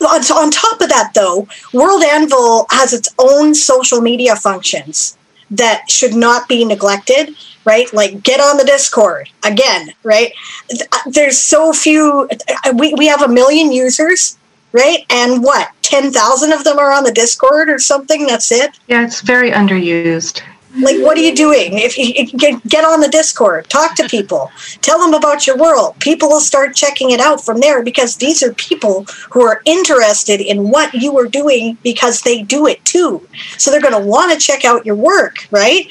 on, 0.00 0.20
on 0.20 0.50
top 0.50 0.80
of 0.80 0.88
that, 0.88 1.12
though, 1.14 1.46
World 1.72 2.02
Anvil 2.02 2.66
has 2.70 2.92
its 2.92 3.08
own 3.18 3.54
social 3.54 4.00
media 4.00 4.36
functions 4.36 5.16
that 5.50 5.90
should 5.90 6.14
not 6.14 6.48
be 6.48 6.64
neglected, 6.64 7.36
right? 7.66 7.92
Like 7.92 8.22
get 8.22 8.40
on 8.40 8.56
the 8.56 8.64
Discord 8.64 9.28
again, 9.44 9.92
right? 10.02 10.32
Uh, 10.70 10.98
there's 11.10 11.36
so 11.36 11.72
few. 11.74 12.28
Uh, 12.64 12.72
we 12.74 12.94
we 12.94 13.06
have 13.06 13.22
a 13.22 13.28
million 13.28 13.70
users. 13.72 14.38
Right, 14.72 15.06
and 15.08 15.42
what 15.42 15.70
ten 15.80 16.12
thousand 16.12 16.52
of 16.52 16.62
them 16.64 16.78
are 16.78 16.92
on 16.92 17.04
the 17.04 17.12
Discord 17.12 17.70
or 17.70 17.78
something. 17.78 18.26
That's 18.26 18.52
it 18.52 18.78
yeah, 18.88 19.04
it's 19.04 19.20
very 19.20 19.50
underused. 19.50 20.42
Like 20.78 21.00
what 21.02 21.16
are 21.16 21.22
you 21.22 21.34
doing? 21.34 21.78
If 21.78 21.98
you 21.98 22.26
get, 22.26 22.62
get 22.66 22.84
on 22.84 23.00
the 23.00 23.08
discord 23.08 23.68
talk 23.68 23.94
to 23.96 24.08
people. 24.08 24.50
Tell 24.80 24.98
them 24.98 25.14
about 25.14 25.46
your 25.46 25.56
world. 25.56 25.98
People 26.00 26.28
will 26.28 26.40
start 26.40 26.74
checking 26.74 27.10
it 27.10 27.20
out 27.20 27.44
from 27.44 27.60
there 27.60 27.82
because 27.82 28.16
these 28.16 28.42
are 28.42 28.52
people 28.54 29.04
who 29.30 29.42
are 29.42 29.62
interested 29.64 30.40
in 30.40 30.70
what 30.70 30.92
you 30.94 31.18
are 31.18 31.26
doing 31.26 31.78
because 31.82 32.22
they 32.22 32.42
do 32.42 32.66
it 32.66 32.84
too. 32.84 33.26
So 33.58 33.70
they're 33.70 33.80
going 33.80 34.00
to 34.00 34.06
want 34.06 34.32
to 34.32 34.38
check 34.38 34.64
out 34.64 34.86
your 34.86 34.96
work 34.96 35.46
right? 35.50 35.90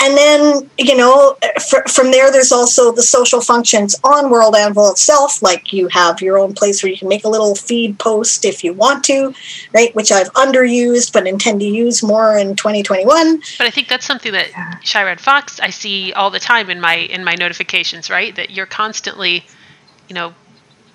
And 0.00 0.16
then 0.16 0.70
you 0.78 0.96
know 0.96 1.36
fr- 1.68 1.88
from 1.88 2.10
there 2.10 2.30
there's 2.30 2.52
also 2.52 2.92
the 2.92 3.02
social 3.02 3.40
functions 3.40 3.96
on 4.04 4.30
world 4.30 4.54
anvil 4.54 4.90
itself 4.90 5.42
like 5.42 5.72
you 5.72 5.88
have 5.88 6.20
your 6.20 6.38
own 6.38 6.54
place 6.54 6.82
where 6.82 6.90
you 6.90 6.98
can 6.98 7.08
make 7.08 7.24
a 7.24 7.28
little 7.28 7.54
feed 7.54 7.98
post 7.98 8.44
if 8.44 8.62
you 8.62 8.72
want 8.72 9.04
to 9.04 9.34
right 9.72 9.94
which 9.94 10.12
i've 10.12 10.32
underused 10.34 11.12
but 11.12 11.26
intend 11.26 11.60
to 11.60 11.66
use 11.66 12.02
more 12.02 12.36
in 12.36 12.54
2021 12.56 13.42
But 13.58 13.66
I 13.66 13.70
think 13.70 13.88
that's 13.88 14.10
something 14.14 14.32
that 14.32 14.78
Shy 14.84 15.02
Red 15.02 15.20
Fox 15.20 15.58
I 15.60 15.70
see 15.70 16.12
all 16.12 16.30
the 16.30 16.38
time 16.38 16.70
in 16.70 16.80
my 16.80 16.94
in 16.94 17.24
my 17.24 17.34
notifications, 17.34 18.10
right? 18.10 18.34
That 18.36 18.50
you're 18.50 18.66
constantly, 18.66 19.44
you 20.08 20.14
know, 20.14 20.34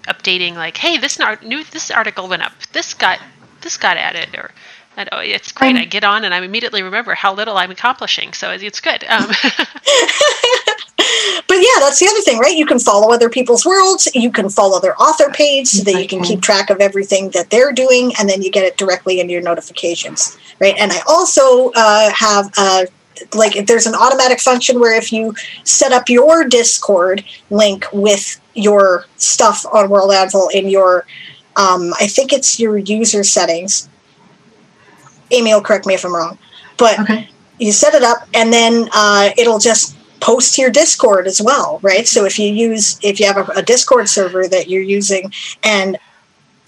updating 0.08 0.56
like, 0.56 0.78
hey, 0.78 0.98
this 0.98 1.20
nar- 1.20 1.40
new 1.44 1.64
this 1.66 1.92
article 1.92 2.30
went 2.30 2.44
up, 2.44 2.54
this 2.72 2.94
got 2.94 3.20
this 3.62 3.76
got 3.78 3.98
added, 3.98 4.36
or 4.36 4.52
And, 4.96 5.10
oh, 5.12 5.20
it's 5.20 5.52
great. 5.52 5.76
Um, 5.76 5.82
I 5.82 5.86
get 5.86 6.04
on 6.04 6.24
and 6.24 6.34
I 6.34 6.42
immediately 6.42 6.82
remember 6.82 7.14
how 7.14 7.34
little 7.34 7.58
I'm 7.58 7.72
accomplishing. 7.72 8.34
So 8.34 8.52
it's 8.52 8.80
good. 8.80 9.04
Um, 9.04 9.28
but 11.48 11.58
yeah, 11.58 11.78
that's 11.80 12.00
the 12.00 12.08
other 12.10 12.22
thing, 12.22 12.40
right? 12.40 12.56
You 12.56 12.66
can 12.66 12.80
follow 12.80 13.14
other 13.14 13.30
people's 13.30 13.66
worlds. 13.66 14.08
You 14.16 14.32
can 14.32 14.50
follow 14.50 14.80
their 14.80 15.00
author 15.02 15.30
page 15.32 15.68
so 15.68 15.84
that 15.84 16.02
you 16.02 16.08
can 16.08 16.22
keep 16.24 16.42
track 16.42 16.70
of 16.70 16.80
everything 16.80 17.32
that 17.32 17.50
they're 17.50 17.74
doing, 17.74 18.14
and 18.18 18.30
then 18.30 18.42
you 18.42 18.50
get 18.50 18.64
it 18.64 18.78
directly 18.78 19.20
in 19.20 19.30
your 19.30 19.42
notifications, 19.42 20.38
right? 20.60 20.76
And 20.78 20.92
I 20.92 21.02
also 21.08 21.72
uh, 21.76 22.10
have 22.12 22.52
uh, 22.58 22.86
like 23.34 23.66
there's 23.66 23.86
an 23.86 23.96
automatic 23.96 24.40
function 24.40 24.80
where 24.80 24.96
if 24.98 25.12
you 25.12 25.34
set 25.64 25.92
up 25.92 26.10
your 26.10 26.44
Discord 26.46 27.24
link 27.50 27.86
with 27.94 28.40
your 28.54 29.06
stuff 29.18 29.66
on 29.74 29.90
World 29.90 30.12
Anvil 30.12 30.50
in 30.50 30.70
your, 30.70 31.06
um, 31.56 31.94
I 32.00 32.08
think 32.08 32.34
it's 32.34 32.60
your 32.60 32.78
user 32.78 33.24
settings. 33.24 33.88
Amy 35.32 35.54
will 35.54 35.62
correct 35.62 35.86
me 35.86 35.94
if 35.94 36.04
I'm 36.06 36.14
wrong, 36.16 36.38
but 36.78 37.00
Okay. 37.00 37.30
you 37.60 37.72
set 37.72 37.94
it 37.94 38.04
up 38.04 38.28
and 38.34 38.52
then 38.52 38.90
uh, 38.94 39.30
it'll 39.38 39.60
just 39.60 39.96
post 40.20 40.56
to 40.56 40.62
your 40.62 40.70
discord 40.70 41.28
as 41.28 41.42
well 41.42 41.80
right 41.82 42.06
so 42.06 42.26
if 42.26 42.38
you 42.38 42.52
use 42.52 43.00
if 43.02 43.22
you 43.22 43.26
have 43.26 43.38
a, 43.38 43.46
a 43.54 43.62
discord 43.62 44.10
server 44.10 44.50
that 44.50 44.70
you're 44.70 44.82
using 44.84 45.32
and 45.64 45.98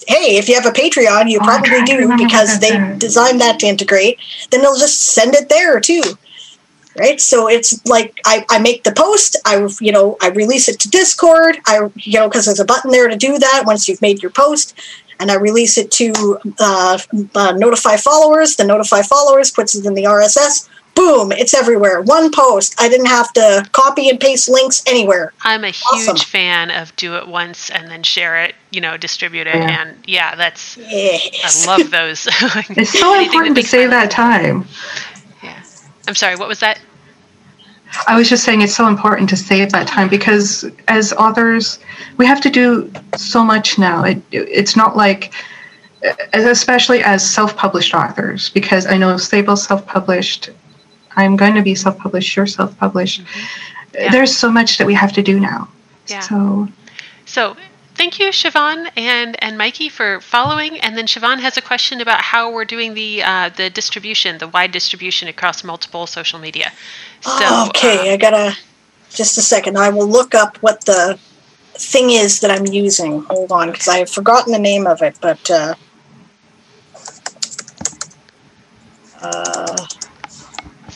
hey 0.07 0.37
if 0.37 0.47
you 0.47 0.55
have 0.55 0.65
a 0.65 0.71
patreon 0.71 1.29
you 1.29 1.37
Oh, 1.41 1.43
probably 1.43 1.83
do 1.83 2.15
because 2.17 2.59
they 2.61 2.95
designed 2.97 3.41
that 3.41 3.59
to 3.59 3.67
integrate 3.67 4.19
then 4.51 4.61
they'll 4.61 4.77
just 4.77 5.01
send 5.01 5.35
it 5.35 5.49
there 5.49 5.81
too 5.81 6.01
right 6.99 7.19
so 7.21 7.47
it's 7.47 7.85
like 7.85 8.19
I, 8.25 8.45
I 8.49 8.59
make 8.59 8.83
the 8.83 8.91
post 8.91 9.35
i 9.45 9.67
you 9.79 9.91
know 9.91 10.17
i 10.21 10.29
release 10.29 10.67
it 10.69 10.79
to 10.81 10.89
discord 10.89 11.57
i 11.67 11.89
you 11.95 12.19
know 12.19 12.27
because 12.27 12.45
there's 12.45 12.59
a 12.59 12.65
button 12.65 12.91
there 12.91 13.07
to 13.07 13.15
do 13.15 13.37
that 13.39 13.63
once 13.65 13.87
you've 13.87 14.01
made 14.01 14.21
your 14.21 14.31
post 14.31 14.77
and 15.19 15.31
i 15.31 15.35
release 15.35 15.77
it 15.77 15.91
to 15.91 16.11
uh, 16.59 16.97
uh, 17.35 17.53
notify 17.53 17.95
followers 17.97 18.55
the 18.55 18.63
notify 18.65 19.01
followers 19.01 19.51
puts 19.51 19.75
it 19.75 19.85
in 19.85 19.93
the 19.93 20.03
rss 20.03 20.67
boom 20.93 21.31
it's 21.31 21.53
everywhere 21.53 22.01
one 22.01 22.29
post 22.31 22.75
i 22.79 22.89
didn't 22.89 23.05
have 23.05 23.31
to 23.31 23.65
copy 23.71 24.09
and 24.09 24.19
paste 24.19 24.49
links 24.49 24.83
anywhere 24.85 25.31
I'm 25.43 25.63
a 25.63 25.67
huge 25.67 26.09
Awesome. 26.09 26.17
fan 26.17 26.69
of 26.71 26.93
do 26.97 27.15
it 27.15 27.27
once 27.27 27.69
and 27.71 27.89
then 27.89 28.03
share 28.03 28.43
it, 28.43 28.53
you 28.69 28.79
know, 28.79 28.95
distribute 28.97 29.47
it. 29.47 29.55
Yeah. 29.55 29.81
And 29.81 29.97
yeah, 30.05 30.35
that's, 30.35 30.77
yes. 30.77 31.65
I 31.67 31.77
love 31.77 31.89
those. 31.89 32.27
It's 32.77 32.91
so 32.97 33.19
important 33.19 33.55
to 33.57 33.63
save 33.63 33.89
my- 33.89 33.95
that 33.95 34.11
time. 34.11 34.67
I'm 36.11 36.15
sorry, 36.15 36.35
what 36.35 36.49
was 36.49 36.59
that? 36.59 36.77
I 38.05 38.17
was 38.17 38.27
just 38.27 38.43
saying 38.43 38.59
it's 38.59 38.75
so 38.75 38.89
important 38.89 39.29
to 39.29 39.37
save 39.37 39.71
that 39.71 39.87
time 39.87 40.09
because 40.09 40.65
as 40.89 41.13
authors, 41.13 41.79
we 42.17 42.25
have 42.25 42.41
to 42.41 42.49
do 42.49 42.91
so 43.15 43.45
much 43.45 43.79
now. 43.79 44.03
It, 44.03 44.21
it's 44.29 44.75
not 44.75 44.97
like, 44.97 45.33
especially 46.33 47.01
as 47.01 47.25
self-published 47.25 47.93
authors, 47.93 48.49
because 48.49 48.85
I 48.85 48.97
know 48.97 49.15
Sable's 49.15 49.65
self-published. 49.65 50.49
I'm 51.15 51.37
going 51.37 51.55
to 51.55 51.61
be 51.61 51.75
self-published. 51.75 52.35
You're 52.35 52.45
self-published. 52.45 53.21
Mm-hmm. 53.21 53.95
Yeah. 53.95 54.11
There's 54.11 54.35
so 54.35 54.51
much 54.51 54.79
that 54.79 54.87
we 54.87 54.93
have 54.93 55.13
to 55.13 55.21
do 55.21 55.39
now. 55.39 55.69
Yeah. 56.07 56.19
So 56.19 56.67
So 57.23 57.55
thank 58.01 58.17
you, 58.19 58.29
Siobhan 58.29 58.89
and 58.97 59.31
and 59.43 59.59
Mikey 59.59 59.87
for 59.87 60.21
following. 60.21 60.79
And 60.79 60.97
then 60.97 61.05
Siobhan 61.05 61.39
has 61.39 61.55
a 61.57 61.61
question 61.61 62.01
about 62.01 62.21
how 62.21 62.51
we're 62.51 62.65
doing 62.65 62.95
the 62.95 63.21
uh, 63.21 63.49
the 63.49 63.69
distribution, 63.69 64.39
the 64.39 64.47
wide 64.47 64.71
distribution 64.71 65.27
across 65.27 65.63
multiple 65.63 66.07
social 66.07 66.39
media. 66.39 66.71
So 67.21 67.65
okay 67.67 68.09
uh, 68.09 68.13
i 68.13 68.17
gotta 68.17 68.57
just 69.11 69.37
a 69.37 69.41
second 69.41 69.77
i 69.77 69.89
will 69.89 70.07
look 70.07 70.33
up 70.33 70.57
what 70.57 70.85
the 70.85 71.19
thing 71.75 72.09
is 72.09 72.39
that 72.39 72.49
i'm 72.49 72.65
using 72.65 73.21
hold 73.29 73.51
on 73.51 73.69
because 73.71 73.87
i 73.87 73.97
have 73.99 74.09
forgotten 74.09 74.51
the 74.51 74.59
name 74.71 74.87
of 74.87 75.03
it 75.03 75.15
but 75.21 75.51
uh, 75.51 75.75
uh, 79.21 79.77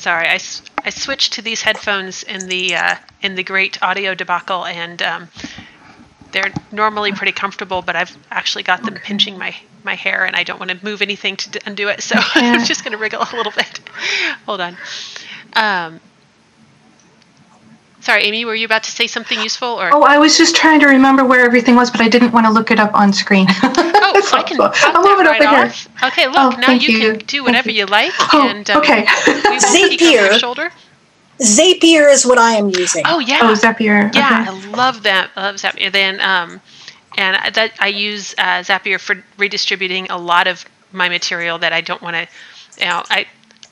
sorry, 0.06 0.28
I, 0.28 0.40
I 0.84 0.92
switched 0.92 1.34
to 1.34 1.42
these 1.42 1.64
headphones 1.64 2.22
in 2.22 2.48
the 2.48 2.76
uh, 2.76 2.96
in 3.22 3.34
the 3.34 3.44
great 3.44 3.82
audio 3.82 4.14
debacle, 4.14 4.66
and 4.66 5.02
um, 5.02 5.30
they're 6.36 6.52
normally 6.72 7.12
pretty 7.14 7.32
comfortable, 7.44 7.82
but 7.82 7.96
I've 7.96 8.16
actually 8.30 8.64
got 8.64 8.84
them 8.84 8.96
pinching 8.96 9.38
my 9.38 9.56
my 9.84 9.96
hair, 9.96 10.26
and 10.26 10.36
I 10.36 10.44
don't 10.44 10.60
want 10.60 10.72
to 10.72 10.84
move 10.84 11.02
anything 11.04 11.36
to 11.38 11.60
undo 11.66 11.88
it, 11.90 12.02
so 12.02 12.16
I'm 12.36 12.66
just 12.66 12.84
going 12.84 12.92
to 12.92 12.98
wriggle 12.98 13.22
a 13.22 13.36
little 13.36 13.52
bit. 13.52 13.80
Hold 14.48 14.60
on. 14.62 14.78
Um, 15.54 16.00
sorry, 18.02 18.24
Amy, 18.24 18.46
were 18.46 18.56
you 18.56 18.66
about 18.66 18.84
to 18.84 18.92
say 18.92 19.06
something 19.08 19.40
useful, 19.40 19.68
or 19.80 19.90
Oh, 19.94 20.04
I 20.04 20.18
was 20.18 20.38
just 20.38 20.56
trying 20.56 20.80
to 20.82 20.88
remember 20.88 21.24
where 21.24 21.46
everything 21.46 21.76
was, 21.76 21.92
but 21.92 22.02
I 22.02 22.10
didn't 22.10 22.32
want 22.32 22.46
to 22.48 22.52
look 22.52 22.72
it 22.72 22.80
up 22.80 22.94
on 22.96 23.14
screen. 23.14 23.46
Oh, 23.50 24.22
So- 24.26 24.38
I 24.38 24.44
can 24.44 24.58
pop 24.58 24.74
I'll 24.82 25.04
move 25.04 25.20
it 25.20 25.28
right 25.30 25.42
over 25.42 25.56
here. 25.56 25.66
off. 25.66 25.88
Okay, 26.04 26.26
look, 26.28 26.36
Oh, 26.38 26.50
now 26.60 26.72
you, 26.72 26.90
you. 26.90 27.12
can 27.18 27.26
do 27.28 27.44
whatever 27.44 27.70
you. 27.70 27.82
you 27.82 27.86
like, 27.86 28.12
Oh, 28.34 28.48
and 28.50 28.68
um, 28.72 28.78
okay. 28.82 29.06
we 29.28 29.34
will 29.34 29.94
over 29.94 30.04
your 30.04 30.34
shoulder. 30.40 30.72
Zapier 31.40 32.12
is 32.12 32.26
what 32.26 32.38
i 32.38 32.54
am 32.54 32.70
using 32.70 33.04
Oh 33.06 33.20
yeah, 33.20 33.40
Oh, 33.42 33.54
Zapier. 33.54 34.14
yeah, 34.16 34.46
Okay. 34.46 34.52
I 34.52 34.70
love 34.76 35.04
that. 35.04 35.30
I 35.36 35.46
love 35.48 35.56
Zapier. 35.56 35.92
Then, 35.92 36.20
um, 36.22 36.62
and 37.18 37.36
I- 37.36 37.50
that 37.52 37.72
I 37.80 37.88
use 37.88 38.34
uh, 38.38 38.62
Zapier 38.64 39.00
for 39.00 39.16
redistributing 39.38 40.08
a 40.10 40.18
lot 40.18 40.48
of 40.48 40.66
my 40.92 41.10
material 41.10 41.58
that 41.60 41.74
I 41.74 41.82
don't 41.82 42.02
want 42.02 42.16
to. 42.16 42.28
You 42.82 42.86
know, 42.90 43.04
I 43.10 43.26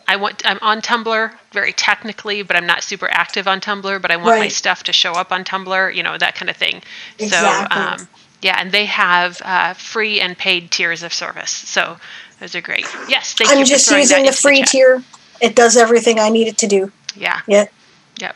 I 0.07 0.15
want 0.17 0.41
I'm 0.45 0.59
on 0.61 0.81
Tumblr 0.81 1.31
very 1.51 1.73
technically, 1.73 2.41
but 2.43 2.55
I'm 2.57 2.65
not 2.65 2.83
super 2.83 3.09
active 3.09 3.47
on 3.47 3.59
Tumblr. 3.61 4.01
But 4.01 4.11
I 4.11 4.17
want 4.17 4.39
my 4.39 4.47
stuff 4.49 4.83
to 4.83 4.93
show 4.93 5.13
up 5.13 5.31
on 5.31 5.43
Tumblr. 5.43 5.95
You 5.95 6.03
know 6.03 6.17
that 6.17 6.35
kind 6.35 6.49
of 6.49 6.57
thing. 6.57 6.81
Exactly. 7.19 7.75
So 7.75 7.81
um, 7.81 8.07
yeah, 8.41 8.57
and 8.59 8.71
they 8.71 8.85
have 8.85 9.41
uh, 9.45 9.73
free 9.73 10.19
and 10.19 10.37
paid 10.37 10.69
tiers 10.71 11.01
of 11.03 11.13
service. 11.13 11.51
So 11.51 11.97
those 12.39 12.55
are 12.55 12.61
great. 12.61 12.85
Yes, 13.07 13.33
thank 13.33 13.49
you 13.51 13.57
i'm 13.59 13.65
just 13.65 13.87
throwing 13.87 14.01
using 14.01 14.23
that 14.25 14.31
the 14.35 14.37
free 14.37 14.59
chat. 14.59 14.67
tier 14.67 15.03
it 15.41 15.55
does 15.55 15.75
everything 15.77 16.19
i 16.19 16.29
need 16.29 16.47
it 16.47 16.57
to 16.57 16.67
do 16.67 16.91
Yeah. 17.15 17.41
yeah 17.47 17.65
Yep. 18.19 18.35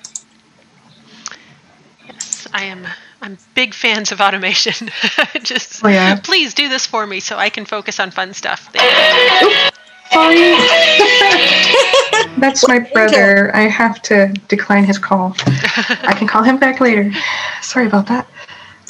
Yes, 2.08 2.48
I 2.54 2.64
am. 2.66 2.88
I'm 3.22 3.38
big 3.56 3.74
fans 3.74 4.12
of 4.12 4.22
automation. 4.22 4.90
Just 5.44 5.84
Oh, 5.84 5.88
yeah. 5.90 6.20
please 6.24 6.54
do 6.54 6.70
this 6.70 6.86
for 6.86 7.06
me 7.08 7.20
so 7.20 7.38
I 7.38 7.50
can 7.50 7.66
focus 7.66 8.00
on 8.00 8.12
fun 8.12 8.34
stuff. 8.34 8.70
Sorry. 10.12 10.56
That's 12.40 12.68
my 12.68 12.80
brother. 12.94 13.56
I 13.56 13.62
have 13.64 14.02
to 14.04 14.28
decline 14.48 14.86
his 14.86 14.98
call. 14.98 15.36
I 15.46 16.14
can 16.18 16.28
call 16.28 16.44
him 16.44 16.58
back 16.58 16.80
later. 16.80 17.12
Sorry 17.62 17.88
about 17.88 18.08
that. 18.08 18.28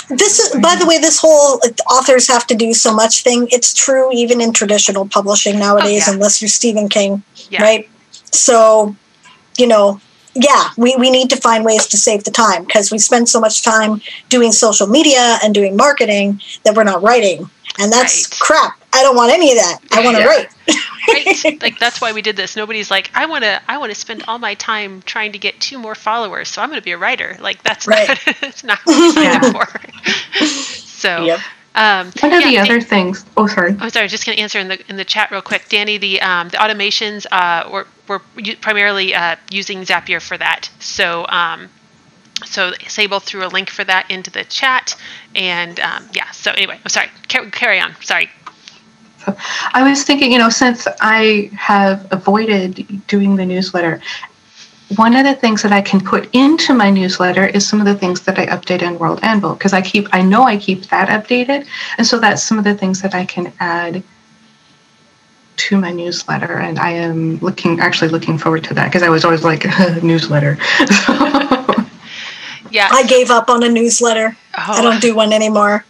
This 0.09 0.39
is, 0.39 0.61
by 0.61 0.75
the 0.75 0.85
way, 0.85 0.99
this 0.99 1.19
whole 1.19 1.55
uh, 1.65 1.69
authors 1.91 2.27
have 2.29 2.47
to 2.47 2.55
do 2.55 2.73
so 2.73 2.93
much 2.93 3.23
thing. 3.23 3.47
It's 3.51 3.73
true 3.73 4.09
even 4.13 4.39
in 4.39 4.53
traditional 4.53 5.05
publishing 5.07 5.59
nowadays, 5.59 6.03
Oh, 6.07 6.11
yeah. 6.11 6.15
unless 6.15 6.41
you're 6.41 6.47
Stephen 6.47 6.87
King, 6.87 7.23
Yeah. 7.49 7.61
right? 7.61 7.89
So, 8.31 8.95
you 9.57 9.67
know, 9.67 9.99
yeah, 10.35 10.69
we, 10.77 10.95
we 10.97 11.09
need 11.09 11.29
to 11.31 11.35
find 11.37 11.65
ways 11.65 11.87
to 11.87 11.97
save 11.97 12.23
the 12.23 12.31
time 12.31 12.63
because 12.65 12.91
we 12.91 12.99
spend 12.99 13.27
so 13.27 13.39
much 13.39 13.63
time 13.63 14.01
doing 14.29 14.51
social 14.51 14.87
media 14.87 15.39
and 15.43 15.53
doing 15.53 15.75
marketing 15.75 16.39
that 16.63 16.75
we're 16.75 16.83
not 16.83 17.01
writing. 17.01 17.49
And 17.79 17.91
that's 17.91 18.29
Right. 18.31 18.39
crap. 18.39 18.79
I 18.93 19.01
don't 19.03 19.15
want 19.15 19.31
any 19.31 19.51
of 19.51 19.57
that. 19.57 19.79
I 19.91 20.03
want 20.03 20.17
to 20.17 20.23
Yeah. 20.23 20.27
write. 20.29 20.49
Right? 21.09 21.61
like 21.61 21.79
that's 21.79 22.01
why 22.01 22.11
we 22.11 22.21
did 22.21 22.35
this. 22.35 22.57
Nobody's 22.57 22.91
like, 22.91 23.09
I 23.15 23.27
want 23.27 23.45
to. 23.45 23.61
I 23.69 23.77
want 23.77 23.91
to 23.93 23.95
spend 23.95 24.25
all 24.27 24.39
my 24.39 24.55
time 24.55 25.01
trying 25.03 25.31
to 25.31 25.37
get 25.39 25.57
two 25.61 25.79
more 25.79 25.95
followers, 25.95 26.49
so 26.49 26.61
I'm 26.61 26.67
going 26.67 26.81
to 26.81 26.83
be 26.83 26.91
a 26.91 26.97
writer. 26.97 27.37
Like 27.39 27.63
that's 27.63 27.87
Right. 27.87 28.09
not. 28.09 28.19
It's 28.43 28.63
not 28.65 28.79
what 28.83 28.97
we 28.97 29.03
signed 29.03 29.35
up 29.35 29.45
for. 29.53 30.45
so. 30.75 31.25
Yep. 31.25 31.39
Um, 31.75 32.11
One 32.21 32.33
of 32.33 32.41
yeah, 32.41 32.49
the 32.49 32.57
other 32.59 32.81
things. 32.81 33.23
Oh, 33.37 33.45
sorry. 33.45 33.75
I'm 33.79 33.89
sorry, 33.91 34.07
just 34.07 34.25
going 34.25 34.35
to 34.35 34.41
answer 34.41 34.59
in 34.59 34.67
the 34.67 34.89
in 34.89 34.97
the 34.97 35.05
chat 35.05 35.29
real 35.31 35.41
quick, 35.43 35.69
Danny. 35.69 35.97
The 35.97 36.19
um, 36.21 36.49
the 36.49 36.57
automations 36.57 37.25
uh, 37.31 37.69
we're 37.71 37.85
we're 38.07 38.21
u- 38.37 38.57
primarily 38.57 39.13
uh, 39.13 39.35
using 39.51 39.81
Zapier 39.81 40.21
for 40.21 40.37
that. 40.37 40.71
So 40.79 41.27
um, 41.29 41.69
so 42.45 42.73
Sable 42.87 43.19
threw 43.19 43.45
a 43.45 43.49
link 43.49 43.69
for 43.69 43.83
that 43.83 44.09
into 44.09 44.31
the 44.31 44.43
chat, 44.45 44.95
and 45.35 45.79
um, 45.79 46.09
yeah. 46.13 46.31
So 46.31 46.51
anyway, 46.51 46.79
I'm 46.83 46.89
sorry. 46.89 47.09
Car- 47.29 47.45
carry 47.51 47.79
on. 47.79 47.95
Sorry. 48.01 48.29
I 49.73 49.87
was 49.87 50.03
thinking, 50.03 50.31
you 50.31 50.39
know, 50.39 50.49
since 50.49 50.87
I 51.01 51.49
have 51.53 52.07
avoided 52.11 53.05
doing 53.07 53.35
the 53.35 53.45
newsletter, 53.45 53.99
one 54.95 55.15
of 55.15 55.25
the 55.25 55.35
things 55.35 55.61
that 55.63 55.73
I 55.73 55.81
can 55.81 55.99
put 55.99 56.29
into 56.33 56.73
my 56.73 56.89
newsletter 56.89 57.45
is 57.47 57.67
some 57.67 57.79
of 57.79 57.85
the 57.85 57.95
things 57.95 58.21
that 58.21 58.39
I 58.39 58.45
update 58.47 58.81
in 58.81 58.97
World 58.97 59.19
Anvil 59.21 59.53
because 59.53 59.73
I 59.73 59.81
keep, 59.81 60.07
I 60.13 60.21
know 60.21 60.43
I 60.43 60.57
keep 60.57 60.87
that 60.87 61.09
updated, 61.09 61.67
and 61.97 62.07
so 62.07 62.19
that's 62.19 62.41
some 62.41 62.57
of 62.57 62.63
the 62.63 62.73
things 62.73 63.01
that 63.01 63.13
I 63.13 63.25
can 63.25 63.51
add 63.59 64.01
to 65.57 65.77
my 65.77 65.91
newsletter, 65.91 66.59
and 66.59 66.79
I 66.79 66.91
am 66.91 67.37
looking, 67.39 67.79
actually 67.79 68.09
looking 68.09 68.37
forward 68.37 68.63
to 68.65 68.73
that 68.75 68.85
because 68.85 69.03
I 69.03 69.09
was 69.09 69.25
always 69.25 69.43
like 69.43 69.65
newsletter. 70.03 70.57
Yeah. 72.69 72.89
I 72.91 73.03
gave 73.07 73.31
up 73.31 73.49
on 73.49 73.63
a 73.63 73.69
newsletter. 73.69 74.35
Oh. 74.57 74.61
I 74.67 74.79
Oh. 74.79 74.81
don't 74.83 75.01
do 75.01 75.15
one 75.15 75.31
anymore. 75.31 75.85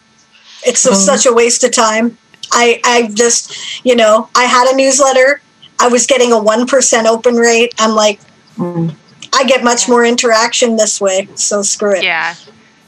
It's 0.63 0.79
so, 0.79 0.91
Oh. 0.91 0.93
such 0.93 1.25
a 1.25 1.33
waste 1.33 1.63
of 1.63 1.71
time. 1.71 2.15
I, 2.51 2.79
I 2.85 3.09
just, 3.13 3.83
you 3.83 3.95
know, 3.95 4.29
I 4.35 4.43
had 4.43 4.67
a 4.71 4.75
newsletter. 4.75 5.41
I 5.79 5.87
was 5.87 6.05
getting 6.05 6.31
a 6.31 6.35
1% 6.35 7.05
open 7.05 7.35
rate. 7.35 7.73
I'm 7.79 7.95
like, 7.95 8.19
Mm. 8.57 8.95
I 9.33 9.43
get 9.45 9.63
much 9.63 9.87
more 9.87 10.03
interaction 10.05 10.75
this 10.77 10.99
way. 10.99 11.27
So 11.35 11.61
screw 11.61 11.95
it. 11.95 12.03
Yeah. 12.03 12.35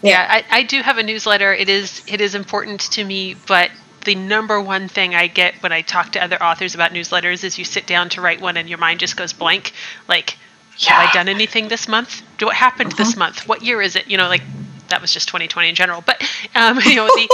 Yeah. 0.01 0.11
Yeah, 0.11 0.27
I, 0.29 0.59
I 0.59 0.63
do 0.63 0.81
have 0.81 0.97
a 0.97 1.03
newsletter. 1.03 1.53
It 1.53 1.67
is 1.69 2.01
it 2.07 2.21
is 2.21 2.33
important 2.33 2.79
to 2.93 3.03
me, 3.03 3.35
but 3.47 3.69
the 4.05 4.15
number 4.15 4.61
one 4.61 4.87
thing 4.87 5.13
I 5.13 5.27
get 5.27 5.61
when 5.61 5.73
I 5.73 5.81
talk 5.81 6.13
to 6.13 6.23
other 6.23 6.41
authors 6.41 6.73
about 6.73 6.91
newsletters 6.91 7.43
is 7.43 7.59
you 7.59 7.65
sit 7.65 7.85
down 7.85 8.07
to 8.11 8.21
write 8.21 8.39
one 8.39 8.55
and 8.55 8.69
your 8.69 8.77
mind 8.77 9.01
just 9.01 9.17
goes 9.17 9.33
blank. 9.33 9.73
Like, 10.07 10.37
Yeah. 10.77 10.93
have 10.93 11.09
I 11.09 11.11
done 11.13 11.27
anything 11.27 11.67
this 11.67 11.87
month? 11.89 12.21
Do 12.37 12.45
what 12.45 12.55
happened 12.55 12.93
this 12.93 13.09
Uh-huh. 13.09 13.19
month? 13.19 13.45
What 13.47 13.61
year 13.61 13.81
is 13.81 13.97
it? 13.97 14.07
You 14.07 14.17
know, 14.17 14.29
like 14.29 14.41
that 14.87 15.01
was 15.01 15.11
just 15.11 15.27
2020 15.27 15.67
in 15.69 15.75
general. 15.75 16.01
But 16.01 16.23
um, 16.55 16.79
you 16.85 16.95
know, 16.95 17.07
the 17.07 17.27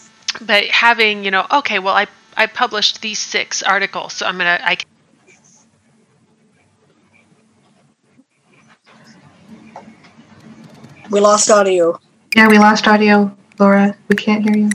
but 0.40 0.64
having 0.64 1.24
you 1.24 1.30
know, 1.30 1.46
okay, 1.52 1.78
well, 1.78 1.94
I 1.94 2.06
I 2.38 2.46
published 2.46 3.02
these 3.02 3.18
six 3.18 3.62
articles, 3.62 4.14
so 4.14 4.24
I'm 4.26 4.38
gonna 4.38 4.58
I 4.64 4.76
can 4.76 4.88
We 11.10 11.20
lost 11.20 11.50
audio. 11.50 11.98
Yeah, 12.36 12.48
we 12.48 12.58
lost 12.58 12.86
audio, 12.86 13.34
Laura. 13.58 13.96
We 14.08 14.16
can't 14.16 14.42
hear 14.42 14.56
you. 14.56 14.70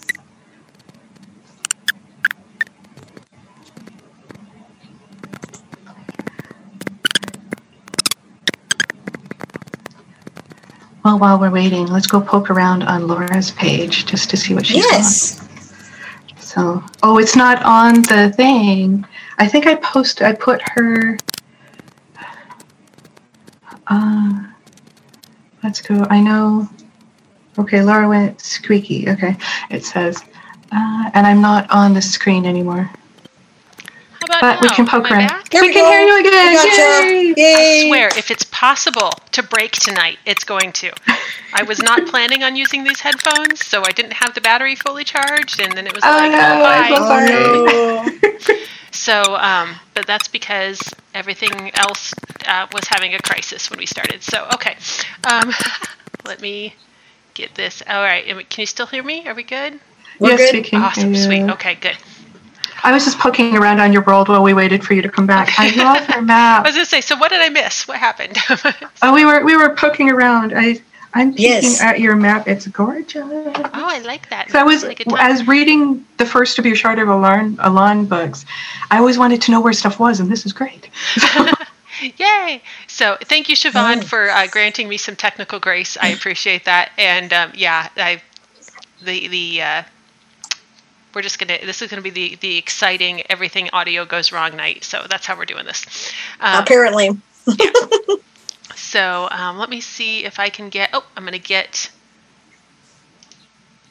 Well, 11.06 11.20
while 11.20 11.38
we're 11.40 11.52
waiting, 11.52 11.88
let's 11.88 12.08
go 12.08 12.22
poke 12.22 12.50
around 12.50 12.84
on 12.84 13.08
Laura's 13.08 13.52
page 13.52 14.06
just 14.06 14.30
to 14.30 14.38
see 14.38 14.54
what 14.56 14.66
she's 14.66 14.78
Yes. 14.78 15.40
on. 15.40 15.48
So, 16.40 16.84
oh, 17.04 17.18
it's 17.18 17.36
not 17.36 17.62
on 17.64 18.04
the 18.04 18.32
thing. 18.36 19.06
I 19.38 19.48
think 19.48 19.68
I 19.68 19.76
post. 19.76 20.22
I 20.22 20.34
put 20.34 20.62
her. 20.62 21.18
Uh, 23.88 24.34
let's 25.64 25.82
go. 25.82 26.06
I 26.10 26.20
know. 26.22 26.68
Okay, 27.60 27.82
Laura 27.84 28.08
went 28.10 28.42
squeaky. 28.42 29.08
Okay, 29.10 29.36
it 29.70 29.86
says, 29.86 30.24
uh, 30.72 31.12
and 31.14 31.26
I'm 31.28 31.42
not 31.42 31.70
on 31.70 31.94
the 31.94 32.02
screen 32.02 32.46
anymore. 32.46 32.90
How 34.20 34.26
about 34.26 34.42
But 34.42 34.62
we 34.62 34.70
can 34.70 34.88
poke 34.88 35.12
Am 35.12 35.18
I 35.18 35.20
around. 35.20 35.28
back? 35.30 35.54
We 35.54 35.62
we 35.62 35.74
can 35.74 35.84
go. 35.84 35.92
hear 35.92 36.02
you 36.02 36.20
again. 36.20 36.48
We 36.48 36.54
gotcha. 36.56 36.82
Yay! 36.82 37.34
Yay. 37.38 37.86
I 37.86 37.88
swear, 37.90 38.08
if 38.18 38.32
it's 38.32 38.44
possible 38.46 39.12
to 39.34 39.44
break 39.44 39.74
tonight, 39.74 40.18
it's 40.26 40.44
going 40.44 40.72
to. 40.74 40.92
I 41.54 41.62
was 41.64 41.82
not 41.84 42.08
planning 42.08 42.42
on 42.44 42.56
using 42.56 42.84
these 42.84 43.00
headphones, 43.02 43.66
so 43.66 43.84
I 43.86 43.92
didn't 43.92 44.14
have 44.14 44.34
the 44.34 44.42
battery 44.42 44.76
fully 44.76 45.04
charged, 45.04 45.60
and 45.62 45.74
then 45.74 45.86
it 45.86 45.94
was 45.94 46.04
Oh, 46.04 46.10
like, 46.10 46.32
no, 46.32 46.38
oh, 46.40 46.64
I'm 46.66 46.92
bye. 46.92 48.10
Oh, 48.10 48.50
no. 48.50 48.60
So, 48.92 49.36
um, 49.38 49.76
but 49.96 50.06
that's 50.08 50.28
because 50.28 50.80
everything 51.14 51.72
else 51.76 52.14
uh, 52.48 52.68
was 52.74 52.86
having 52.86 53.14
a 53.14 53.20
crisis 53.20 53.70
when 53.70 53.80
we 53.80 53.86
started. 53.86 54.24
So, 54.24 54.48
okay. 54.54 54.78
Um, 55.32 55.52
let 56.26 56.42
me 56.42 56.76
get 57.34 57.56
this. 57.56 57.84
All 57.88 58.02
right. 58.02 58.26
Can 58.50 58.62
you 58.62 58.66
still 58.66 58.88
hear 58.88 59.04
me? 59.04 59.28
Are 59.28 59.34
we 59.34 59.44
good? 59.44 59.80
We're 60.20 60.32
yes, 60.32 60.52
good. 60.52 60.58
we 60.64 60.70
can 60.70 60.82
Awesome. 60.82 61.14
hear 61.14 61.24
Sweet. 61.24 61.50
Okay, 61.52 61.76
good. 61.76 61.98
I 62.84 62.92
was 62.92 63.06
just 63.06 63.18
poking 63.18 63.56
around 63.56 63.80
on 63.80 63.94
your 63.94 64.02
world 64.04 64.28
while 64.28 64.44
we 64.44 64.54
waited 64.54 64.84
for 64.84 64.94
you 64.94 65.02
to 65.02 65.10
come 65.10 65.26
back. 65.26 65.58
I 65.58 65.74
love 65.76 66.08
your 66.10 66.22
map. 66.22 66.66
I 66.66 66.68
was 66.68 66.76
going 66.76 66.86
to 66.86 66.90
say, 66.90 67.00
so 67.00 67.16
what 67.16 67.30
did 67.30 67.40
I 67.40 67.50
miss? 67.50 67.88
What 67.88 67.98
happened? 67.98 68.38
Oh, 69.02 69.14
we 69.14 69.26
were 69.26 69.44
we 69.44 69.58
were 69.58 69.76
poking 69.76 70.10
around. 70.10 70.54
I 70.56 70.82
I'm 71.16 71.30
looking 71.32 71.44
Yes. 71.46 71.82
at 71.82 72.00
your 72.00 72.16
map. 72.16 72.48
It's 72.48 72.66
gorgeous. 72.68 73.24
oh, 73.24 73.72
I 73.74 74.00
like 74.00 74.30
that. 74.30 74.50
So 74.50 74.60
I 74.60 74.64
was 74.64 74.84
Like 74.84 75.04
as 75.20 75.48
reading 75.48 76.06
the 76.18 76.26
first 76.26 76.58
of 76.58 76.66
your 76.66 76.76
Shard 76.76 76.98
of 77.00 77.08
Alarm, 77.08 77.58
Alarm 77.62 78.06
books. 78.06 78.46
I 78.90 78.98
always 78.98 79.18
wanted 79.18 79.42
to 79.44 79.52
know 79.52 79.62
where 79.62 79.74
stuff 79.74 80.00
was, 80.00 80.20
and 80.20 80.32
this 80.32 80.46
is 80.46 80.54
great. 80.54 80.90
Yay! 82.18 82.62
So 82.88 83.18
thank 83.26 83.48
you, 83.48 83.56
Siobhan, 83.56 83.98
Yay. 83.98 84.02
for 84.02 84.30
uh, 84.32 84.48
granting 84.48 84.90
me 84.90 84.98
some 84.98 85.16
technical 85.16 85.60
grace. 85.60 85.96
I 86.02 86.08
appreciate 86.10 86.66
that. 86.66 86.92
And 86.98 87.32
um, 87.32 87.52
yeah, 87.56 87.90
I 87.96 88.22
the 89.04 89.28
the 89.28 89.62
uh, 89.62 89.84
we're 91.14 91.22
just 91.22 91.38
gonna 91.38 91.60
this 91.64 91.82
is 91.84 91.90
gonna 91.92 92.02
be 92.02 92.10
the 92.10 92.36
the 92.42 92.58
exciting 92.58 93.22
everything 93.30 93.70
audio 93.72 94.04
goes 94.06 94.32
wrong 94.32 94.56
night. 94.58 94.84
So 94.84 95.06
that's 95.08 95.26
how 95.28 95.38
we're 95.38 95.46
doing 95.46 95.66
this. 95.66 96.12
Um, 96.42 96.64
Apparently. 96.64 97.12
so 98.84 99.28
um, 99.32 99.58
let 99.58 99.70
me 99.70 99.82
see 99.82 100.26
if 100.26 100.40
I 100.40 100.50
can 100.50 100.70
get. 100.70 100.90
Oh, 100.94 101.06
I'm 101.16 101.24
gonna 101.24 101.40
get. 101.40 101.90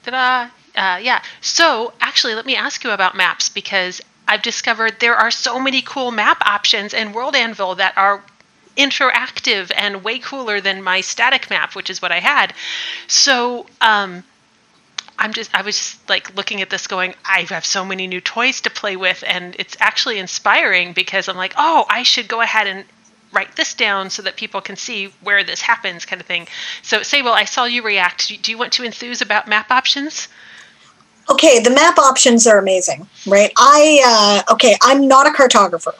Ta-da! 0.04 0.50
Uh, 0.74 0.98
yeah. 0.98 1.22
So 1.40 1.92
actually, 2.00 2.34
let 2.34 2.46
me 2.46 2.56
ask 2.56 2.84
you 2.84 2.90
about 2.90 3.16
maps 3.16 3.48
because 3.48 4.00
I've 4.28 4.42
discovered 4.42 5.00
there 5.00 5.16
are 5.16 5.30
so 5.30 5.58
many 5.58 5.82
cool 5.82 6.10
map 6.10 6.42
options 6.46 6.94
in 6.94 7.12
World 7.12 7.34
Anvil 7.34 7.76
that 7.76 7.96
are 7.96 8.22
interactive 8.76 9.70
and 9.76 10.04
way 10.04 10.18
cooler 10.18 10.60
than 10.60 10.82
my 10.82 11.00
static 11.00 11.50
map, 11.50 11.74
which 11.74 11.90
is 11.90 12.00
what 12.00 12.12
I 12.12 12.20
had. 12.20 12.54
So 13.06 13.66
um, 13.80 14.22
I'm 15.18 15.32
just 15.32 15.54
I 15.54 15.62
was 15.62 15.76
just 15.76 16.08
like 16.08 16.34
looking 16.36 16.62
at 16.62 16.70
this 16.70 16.86
going, 16.86 17.14
I 17.24 17.46
have 17.48 17.64
so 17.64 17.84
many 17.84 18.06
new 18.06 18.20
toys 18.20 18.60
to 18.62 18.70
play 18.70 18.96
with 18.96 19.24
and 19.26 19.56
it's 19.58 19.76
actually 19.80 20.18
inspiring 20.18 20.92
because 20.92 21.28
I'm 21.28 21.36
like, 21.36 21.54
oh, 21.56 21.86
I 21.88 22.02
should 22.02 22.28
go 22.28 22.40
ahead 22.40 22.66
and 22.66 22.84
write 23.32 23.56
this 23.56 23.74
down 23.74 24.10
so 24.10 24.22
that 24.22 24.36
people 24.36 24.60
can 24.60 24.76
see 24.76 25.12
where 25.22 25.42
this 25.44 25.60
happens 25.60 26.04
kind 26.04 26.20
of 26.20 26.26
thing. 26.26 26.46
So 26.82 27.02
Sable, 27.02 27.30
I 27.32 27.44
saw 27.44 27.64
you 27.64 27.82
react. 27.82 28.28
Do- 28.28 28.36
Do 28.36 28.50
you 28.50 28.58
want 28.58 28.72
to 28.74 28.84
enthuse 28.84 29.20
about 29.22 29.48
map 29.48 29.70
options? 29.70 30.28
Okay, 31.30 31.60
the 31.60 31.70
map 31.70 31.98
options 31.98 32.46
are 32.46 32.58
amazing, 32.58 33.08
right? 33.26 33.52
I 33.56 34.42
uh, 34.48 34.52
okay, 34.54 34.76
I'm 34.82 35.06
not 35.08 35.26
a 35.26 35.30
cartographer. 35.30 35.94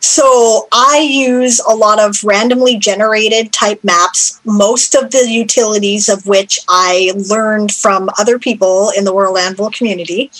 So 0.00 0.66
I 0.72 1.06
use 1.10 1.60
a 1.60 1.74
lot 1.74 2.00
of 2.00 2.24
randomly 2.24 2.78
generated 2.78 3.52
type 3.52 3.84
maps, 3.84 4.40
most 4.46 4.94
of 4.94 5.10
the 5.10 5.28
utilities 5.30 6.08
of 6.08 6.26
which 6.26 6.58
I 6.70 7.12
learned 7.28 7.72
from 7.74 8.08
other 8.18 8.38
people 8.38 8.90
in 8.96 9.04
the 9.04 9.12
World 9.12 9.36
Anvil 9.36 9.70
community. 9.70 10.30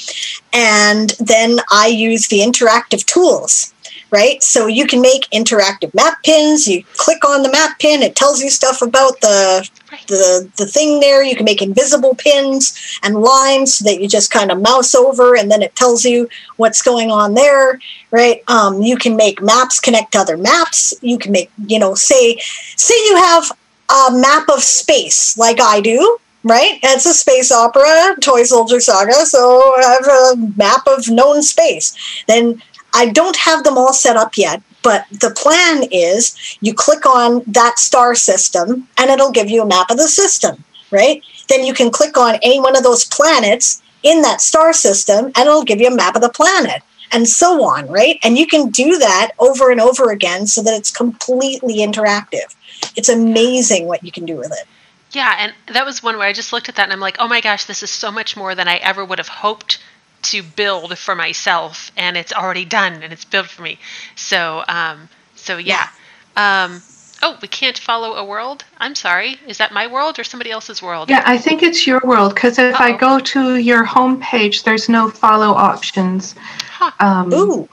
And 0.54 1.10
then 1.20 1.58
I 1.70 1.88
use 1.88 2.28
the 2.28 2.38
interactive 2.38 3.04
tools, 3.04 3.74
right? 4.10 4.42
So 4.42 4.66
you 4.66 4.86
can 4.86 5.00
make 5.00 5.28
interactive 5.30 5.94
map 5.94 6.22
pins. 6.24 6.66
You 6.66 6.84
click 6.96 7.24
on 7.28 7.42
the 7.42 7.50
map 7.50 7.78
pin, 7.78 8.02
it 8.02 8.16
tells 8.16 8.40
you 8.40 8.50
stuff 8.50 8.82
about 8.82 9.20
the 9.20 9.68
Right. 9.92 10.06
the 10.06 10.48
the 10.56 10.66
thing 10.66 11.00
there. 11.00 11.20
You 11.24 11.34
can 11.34 11.44
make 11.44 11.60
invisible 11.60 12.14
pins 12.14 12.72
and 13.02 13.20
lines 13.22 13.80
that 13.80 14.00
you 14.00 14.06
just 14.06 14.30
kind 14.30 14.52
of 14.52 14.62
mouse 14.62 14.94
over, 14.94 15.34
and 15.34 15.50
then 15.50 15.62
it 15.62 15.74
tells 15.74 16.04
you 16.04 16.28
what's 16.58 16.80
going 16.80 17.10
on 17.10 17.34
there, 17.34 17.80
right? 18.12 18.40
Um, 18.46 18.82
you 18.82 18.96
can 18.96 19.16
make 19.16 19.42
maps 19.42 19.80
connect 19.80 20.12
to 20.12 20.18
other 20.20 20.36
maps. 20.36 20.94
You 21.02 21.18
can 21.18 21.32
make, 21.32 21.50
you 21.66 21.80
know, 21.80 21.96
say 21.96 22.36
say 22.76 22.94
you 22.94 23.16
have 23.16 23.50
a 23.88 24.12
map 24.12 24.48
of 24.48 24.62
space 24.62 25.36
like 25.36 25.58
I 25.60 25.80
do, 25.80 26.18
right? 26.44 26.78
It's 26.84 27.06
a 27.06 27.12
space 27.14 27.50
opera, 27.50 28.14
Toy 28.20 28.44
Soldier 28.44 28.78
Saga, 28.80 29.26
so 29.26 29.74
I 29.76 29.98
have 30.00 30.06
a 30.06 30.52
map 30.56 30.86
of 30.86 31.08
known 31.08 31.42
space. 31.42 31.96
Then 32.28 32.62
I 32.94 33.10
don't 33.10 33.36
have 33.36 33.64
them 33.64 33.78
all 33.78 33.92
set 33.92 34.16
up 34.16 34.36
yet, 34.36 34.62
but 34.82 35.06
the 35.10 35.30
plan 35.30 35.84
is 35.90 36.36
you 36.60 36.74
click 36.74 37.06
on 37.06 37.42
that 37.46 37.78
star 37.78 38.14
system 38.14 38.88
and 38.98 39.10
it'll 39.10 39.32
give 39.32 39.50
you 39.50 39.62
a 39.62 39.66
map 39.66 39.90
of 39.90 39.96
the 39.96 40.08
system, 40.08 40.64
right? 40.90 41.22
Then 41.48 41.64
you 41.64 41.74
can 41.74 41.90
click 41.90 42.16
on 42.16 42.38
any 42.42 42.60
one 42.60 42.76
of 42.76 42.82
those 42.82 43.04
planets 43.06 43.82
in 44.02 44.22
that 44.22 44.40
star 44.40 44.72
system 44.72 45.26
and 45.26 45.38
it'll 45.38 45.64
give 45.64 45.80
you 45.80 45.88
a 45.88 45.94
map 45.94 46.16
of 46.16 46.22
the 46.22 46.30
planet 46.30 46.82
and 47.12 47.28
so 47.28 47.64
on, 47.64 47.88
right? 47.88 48.18
And 48.22 48.38
you 48.38 48.46
can 48.46 48.70
do 48.70 48.98
that 48.98 49.32
over 49.38 49.70
and 49.70 49.80
over 49.80 50.10
again 50.10 50.46
so 50.46 50.62
that 50.62 50.74
it's 50.74 50.90
completely 50.90 51.78
interactive. 51.78 52.54
It's 52.96 53.08
amazing 53.08 53.86
what 53.86 54.04
you 54.04 54.12
can 54.12 54.24
do 54.24 54.36
with 54.36 54.52
it. 54.52 54.66
Yeah, 55.12 55.34
and 55.38 55.74
that 55.74 55.84
was 55.84 56.02
one 56.02 56.18
where 56.18 56.28
I 56.28 56.32
just 56.32 56.52
looked 56.52 56.68
at 56.68 56.76
that 56.76 56.84
and 56.84 56.92
I'm 56.92 57.00
like, 57.00 57.16
oh 57.18 57.26
my 57.26 57.40
gosh, 57.40 57.64
this 57.64 57.82
is 57.82 57.90
so 57.90 58.12
much 58.12 58.36
more 58.36 58.54
than 58.54 58.68
I 58.68 58.76
ever 58.76 59.04
would 59.04 59.18
have 59.18 59.28
hoped 59.28 59.80
to 60.22 60.42
build 60.42 60.96
for 60.98 61.14
myself, 61.14 61.90
and 61.96 62.16
it's 62.16 62.32
already 62.32 62.64
done 62.64 63.02
and 63.02 63.12
it's 63.12 63.24
built 63.24 63.46
for 63.46 63.62
me. 63.62 63.78
So, 64.16 64.62
um, 64.68 65.08
so 65.34 65.56
yeah. 65.56 65.88
Um, 66.36 66.82
oh, 67.22 67.36
we 67.42 67.48
can't 67.48 67.76
follow 67.78 68.14
a 68.14 68.24
world. 68.24 68.64
I'm 68.78 68.94
sorry. 68.94 69.36
Is 69.46 69.58
that 69.58 69.72
my 69.72 69.86
world 69.86 70.18
or 70.18 70.24
somebody 70.24 70.50
else's 70.50 70.82
world? 70.82 71.10
Yeah, 71.10 71.22
I 71.26 71.38
think 71.38 71.62
it's 71.62 71.86
your 71.86 72.00
world 72.04 72.34
because 72.34 72.58
if 72.58 72.80
I 72.80 72.92
Uh-oh. 72.92 72.98
go 72.98 73.18
to 73.20 73.56
your 73.56 73.84
home 73.84 74.20
page, 74.20 74.62
there's 74.64 74.88
no 74.88 75.10
follow 75.10 75.52
options. 75.54 76.34
Huh. 76.78 76.90
Um, 77.00 77.32
Ooh. 77.34 77.68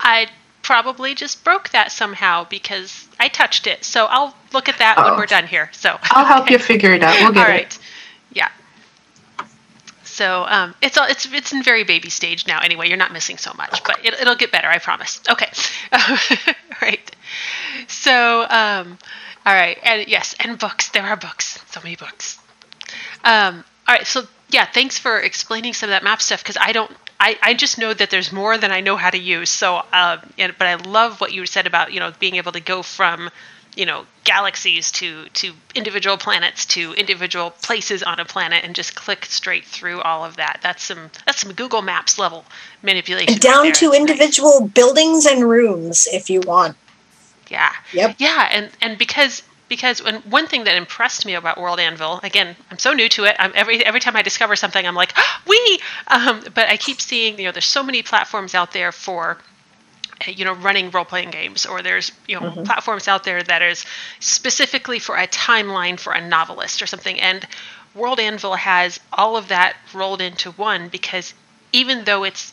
I 0.00 0.26
probably 0.62 1.14
just 1.14 1.44
broke 1.44 1.68
that 1.70 1.92
somehow 1.92 2.44
because 2.44 3.06
I 3.20 3.28
touched 3.28 3.66
it. 3.66 3.84
So 3.84 4.06
I'll 4.06 4.34
look 4.52 4.68
at 4.68 4.78
that 4.78 4.96
when 4.96 5.06
Oh. 5.12 5.16
we're 5.16 5.26
done 5.26 5.46
here. 5.46 5.70
So 5.72 5.98
I'll 6.10 6.24
help 6.24 6.50
you 6.50 6.58
figure 6.58 6.92
it 6.92 7.02
out. 7.02 7.14
We'll 7.20 7.32
get 7.32 7.46
All 7.46 7.52
it. 7.52 7.56
right. 7.56 7.78
Yeah. 7.78 7.83
So 10.14 10.44
um, 10.46 10.76
it's 10.80 10.96
all 10.96 11.08
it's 11.08 11.26
it's 11.32 11.52
in 11.52 11.64
very 11.64 11.82
baby 11.82 12.08
stage 12.08 12.46
now. 12.46 12.60
Anyway, 12.60 12.86
you're 12.86 12.96
not 12.96 13.12
missing 13.12 13.36
so 13.36 13.52
much, 13.54 13.82
but 13.82 13.98
it, 14.04 14.14
it'll 14.14 14.36
get 14.36 14.52
better. 14.52 14.68
I 14.68 14.78
promise. 14.78 15.20
Okay. 15.28 15.50
right. 16.82 17.10
So 17.88 18.42
um, 18.48 18.96
all 19.44 19.54
right, 19.54 19.76
and 19.82 20.06
yes, 20.06 20.36
and 20.38 20.56
books. 20.56 20.90
There 20.90 21.02
are 21.02 21.16
books. 21.16 21.58
So 21.72 21.80
many 21.82 21.96
books. 21.96 22.38
Um, 23.24 23.64
all 23.88 23.96
right. 23.96 24.06
So 24.06 24.22
yeah, 24.50 24.66
thanks 24.66 24.98
for 24.98 25.18
explaining 25.18 25.74
some 25.74 25.88
of 25.88 25.90
that 25.90 26.04
map 26.04 26.22
stuff 26.22 26.44
because 26.44 26.58
I 26.60 26.70
don't. 26.70 26.92
I, 27.18 27.36
I 27.42 27.54
just 27.54 27.78
know 27.78 27.92
that 27.92 28.10
there's 28.10 28.30
more 28.30 28.56
than 28.56 28.70
I 28.70 28.80
know 28.82 28.96
how 28.96 29.10
to 29.10 29.18
use. 29.18 29.50
So, 29.50 29.82
um, 29.92 30.20
and, 30.38 30.54
but 30.58 30.66
I 30.68 30.74
love 30.76 31.20
what 31.20 31.32
you 31.32 31.44
said 31.46 31.66
about 31.66 31.92
you 31.92 31.98
know 31.98 32.12
being 32.20 32.36
able 32.36 32.52
to 32.52 32.60
go 32.60 32.82
from 32.82 33.30
you 33.76 33.86
know 33.86 34.06
galaxies 34.24 34.90
to 34.92 35.28
to 35.30 35.52
individual 35.74 36.16
planets 36.16 36.64
to 36.64 36.92
individual 36.94 37.50
places 37.50 38.02
on 38.02 38.20
a 38.20 38.24
planet 38.24 38.64
and 38.64 38.74
just 38.74 38.94
click 38.94 39.24
straight 39.24 39.64
through 39.64 40.00
all 40.00 40.24
of 40.24 40.36
that 40.36 40.58
that's 40.62 40.82
some 40.82 41.10
that's 41.26 41.40
some 41.40 41.52
google 41.52 41.82
maps 41.82 42.18
level 42.18 42.44
manipulation 42.82 43.38
down 43.38 43.64
right 43.64 43.74
to 43.74 43.86
It's 43.86 43.96
individual 43.96 44.60
nice. 44.60 44.70
buildings 44.70 45.26
and 45.26 45.48
rooms 45.48 46.08
if 46.12 46.30
you 46.30 46.40
want 46.40 46.76
yeah 47.50 47.72
yep 47.92 48.16
yeah 48.18 48.48
and 48.52 48.70
and 48.80 48.98
because 48.98 49.42
because 49.68 50.02
when, 50.02 50.16
one 50.22 50.46
thing 50.46 50.64
that 50.64 50.76
impressed 50.76 51.24
me 51.24 51.34
about 51.34 51.58
World 51.58 51.80
Anvil, 51.80 52.20
again, 52.22 52.54
I'm 52.70 52.78
so 52.78 52.92
new 52.92 53.08
to 53.08 53.24
it. 53.24 53.34
I'm, 53.38 53.50
every 53.54 53.84
every 53.84 53.98
time 53.98 54.14
I 54.14 54.22
discover 54.22 54.56
something, 54.56 54.86
I'm 54.86 54.94
like, 54.94 55.12
oh, 55.16 55.40
we. 55.48 55.80
Um, 56.08 56.42
but 56.54 56.68
I 56.68 56.76
keep 56.76 57.00
seeing, 57.00 57.38
you 57.38 57.46
know, 57.46 57.52
there's 57.52 57.64
so 57.64 57.82
many 57.82 58.02
platforms 58.02 58.54
out 58.54 58.72
there 58.72 58.92
for 58.92 59.38
you 60.26 60.44
know 60.44 60.54
running 60.54 60.90
role 60.90 61.04
playing 61.04 61.30
games 61.30 61.66
or 61.66 61.82
there's 61.82 62.12
you 62.26 62.38
know 62.38 62.46
mm-hmm. 62.46 62.62
platforms 62.62 63.08
out 63.08 63.24
there 63.24 63.42
that 63.42 63.62
is 63.62 63.84
specifically 64.20 64.98
for 64.98 65.16
a 65.16 65.26
timeline 65.26 65.98
for 65.98 66.12
a 66.12 66.26
novelist 66.26 66.82
or 66.82 66.86
something 66.86 67.18
and 67.20 67.46
world 67.94 68.20
anvil 68.20 68.54
has 68.54 69.00
all 69.12 69.36
of 69.36 69.48
that 69.48 69.76
rolled 69.92 70.20
into 70.20 70.50
one 70.52 70.88
because 70.88 71.34
even 71.72 72.04
though 72.04 72.24
it's 72.24 72.52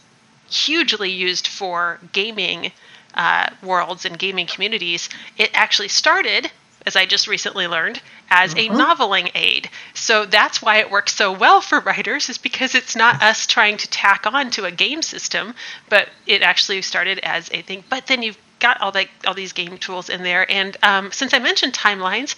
hugely 0.50 1.10
used 1.10 1.48
for 1.48 2.00
gaming 2.12 2.72
uh, 3.14 3.50
worlds 3.64 4.06
and 4.06 4.18
gaming 4.18 4.48
communities 4.48 5.10
it 5.38 5.50
actually 5.54 5.88
started 5.88 6.50
as 6.86 6.96
I 6.96 7.06
just 7.06 7.28
recently 7.28 7.68
learned, 7.68 8.02
as 8.30 8.54
mm-hmm. 8.54 8.74
a 8.74 8.78
noveling 8.78 9.32
aid. 9.36 9.70
So 9.94 10.26
that's 10.26 10.62
why 10.62 10.78
it 10.78 10.90
works 10.90 11.14
so 11.14 11.32
well 11.32 11.62
for 11.62 11.80
writers, 11.80 12.30
is 12.30 12.38
because 12.38 12.76
it's 12.76 12.96
not 12.96 13.22
us 13.22 13.46
trying 13.46 13.78
to 13.78 13.90
tack 13.90 14.26
on 14.26 14.50
to 14.52 14.66
a 14.66 14.72
game 14.72 15.02
system, 15.02 15.54
but 15.90 16.10
it 16.26 16.42
actually 16.42 16.82
started 16.82 17.20
as 17.20 17.50
a 17.52 17.62
thing. 17.62 17.84
But 17.90 18.08
then 18.08 18.24
you've 18.24 18.38
got 18.60 18.80
all 18.82 18.92
that 18.94 19.08
all 19.28 19.34
these 19.34 19.54
game 19.54 19.78
tools 19.78 20.10
in 20.10 20.24
there. 20.24 20.50
And 20.50 20.78
um, 20.84 21.12
since 21.12 21.34
I 21.34 21.40
mentioned 21.40 21.74
timelines, 21.74 22.36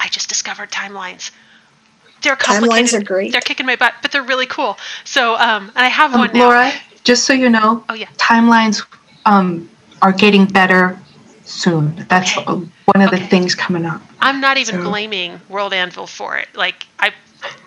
I 0.00 0.08
just 0.08 0.28
discovered 0.28 0.70
timelines. 0.70 1.30
They're 2.22 2.36
complicated. 2.36 2.86
Timelines 2.86 3.00
are 3.00 3.04
great. 3.04 3.32
They're 3.32 3.40
kicking 3.40 3.66
my 3.66 3.76
butt, 3.76 3.94
but 4.02 4.10
they're 4.10 4.22
really 4.22 4.46
cool. 4.46 4.78
So 5.04 5.36
um, 5.36 5.70
I 5.76 5.88
have 5.88 6.12
um, 6.12 6.20
one 6.20 6.30
now. 6.32 6.46
Laura, 6.46 6.72
just 7.04 7.24
so 7.24 7.32
you 7.32 7.50
know, 7.50 7.84
oh 7.88 7.94
yeah, 7.94 8.08
timelines 8.16 8.84
um, 9.26 9.70
are 10.02 10.12
getting 10.12 10.46
better 10.46 10.98
soon. 11.46 12.06
That's 12.08 12.36
one 12.36 12.70
of 12.96 13.08
okay. 13.08 13.18
the 13.18 13.26
things 13.26 13.54
coming 13.54 13.86
up. 13.86 14.02
I'm 14.20 14.40
not 14.40 14.58
even 14.58 14.76
so. 14.76 14.82
blaming 14.82 15.40
World 15.48 15.72
Anvil 15.72 16.06
for 16.06 16.36
it. 16.36 16.48
Like 16.54 16.86
I, 16.98 17.12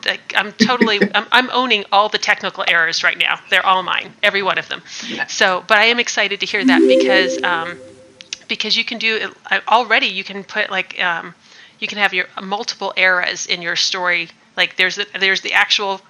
like, 0.05 0.33
I'm 0.35 0.51
totally, 0.53 0.99
I'm, 1.15 1.25
I'm, 1.31 1.49
owning 1.51 1.85
all 1.91 2.09
the 2.09 2.17
technical 2.17 2.63
errors 2.67 3.03
right 3.03 3.17
now. 3.17 3.39
They're 3.49 3.65
all 3.65 3.83
mine, 3.83 4.13
every 4.21 4.43
one 4.43 4.57
of 4.57 4.67
them. 4.67 4.81
So, 5.27 5.63
but 5.67 5.77
I 5.77 5.85
am 5.85 5.99
excited 5.99 6.39
to 6.41 6.45
hear 6.45 6.65
that 6.65 6.79
because, 6.79 7.41
um, 7.43 7.77
because 8.47 8.75
you 8.75 8.83
can 8.83 8.97
do 8.97 9.15
it 9.15 9.61
already. 9.67 10.07
You 10.07 10.23
can 10.23 10.43
put 10.43 10.69
like, 10.69 11.01
um, 11.01 11.33
you 11.79 11.87
can 11.87 11.97
have 11.97 12.13
your 12.13 12.25
multiple 12.41 12.93
eras 12.97 13.45
in 13.45 13.61
your 13.61 13.75
story. 13.75 14.29
Like 14.57 14.75
there's 14.75 14.95
the, 14.95 15.07
there's 15.19 15.41
the 15.41 15.53
actual 15.53 16.01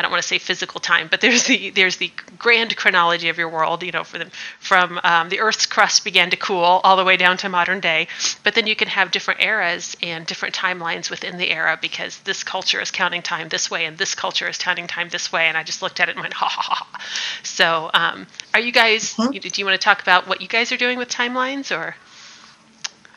I 0.00 0.02
don't 0.02 0.12
want 0.12 0.22
to 0.22 0.28
say 0.28 0.38
physical 0.38 0.80
time, 0.80 1.08
but 1.10 1.20
there's 1.20 1.44
the 1.44 1.68
there's 1.68 1.98
the 1.98 2.10
grand 2.38 2.74
chronology 2.74 3.28
of 3.28 3.36
your 3.36 3.50
world. 3.50 3.82
You 3.82 3.92
know, 3.92 4.02
for 4.02 4.16
them 4.16 4.30
from 4.58 4.98
um, 5.04 5.28
the 5.28 5.40
Earth's 5.40 5.66
crust 5.66 6.04
began 6.04 6.30
to 6.30 6.38
cool 6.38 6.80
all 6.82 6.96
the 6.96 7.04
way 7.04 7.18
down 7.18 7.36
to 7.36 7.50
modern 7.50 7.80
day. 7.80 8.08
But 8.42 8.54
then 8.54 8.66
you 8.66 8.74
can 8.74 8.88
have 8.88 9.10
different 9.10 9.42
eras 9.42 9.98
and 10.02 10.24
different 10.24 10.54
timelines 10.54 11.10
within 11.10 11.36
the 11.36 11.50
era 11.50 11.78
because 11.82 12.18
this 12.20 12.42
culture 12.42 12.80
is 12.80 12.90
counting 12.90 13.20
time 13.20 13.50
this 13.50 13.70
way 13.70 13.84
and 13.84 13.98
this 13.98 14.14
culture 14.14 14.48
is 14.48 14.56
counting 14.56 14.86
time 14.86 15.10
this 15.10 15.30
way. 15.30 15.48
And 15.48 15.56
I 15.58 15.64
just 15.64 15.82
looked 15.82 16.00
at 16.00 16.08
it 16.08 16.12
and 16.12 16.22
went 16.22 16.32
ha 16.32 16.48
ha 16.48 16.62
ha. 16.62 17.00
So, 17.42 17.90
um, 17.92 18.26
are 18.54 18.60
you 18.60 18.72
guys? 18.72 19.16
Mm-hmm. 19.16 19.32
Do 19.32 19.60
you 19.60 19.66
want 19.66 19.78
to 19.78 19.84
talk 19.84 20.00
about 20.00 20.26
what 20.26 20.40
you 20.40 20.48
guys 20.48 20.72
are 20.72 20.78
doing 20.78 20.96
with 20.96 21.10
timelines 21.10 21.76
or? 21.76 21.94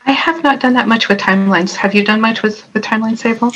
I 0.05 0.11
have 0.11 0.43
not 0.43 0.59
done 0.59 0.73
that 0.73 0.89
much 0.89 1.07
with 1.07 1.19
timelines. 1.19 1.75
Have 1.75 1.95
you 1.95 2.03
done 2.03 2.19
much 2.19 2.43
with 2.43 2.71
the 2.73 2.81
timeline, 2.81 3.17
Sable? 3.17 3.53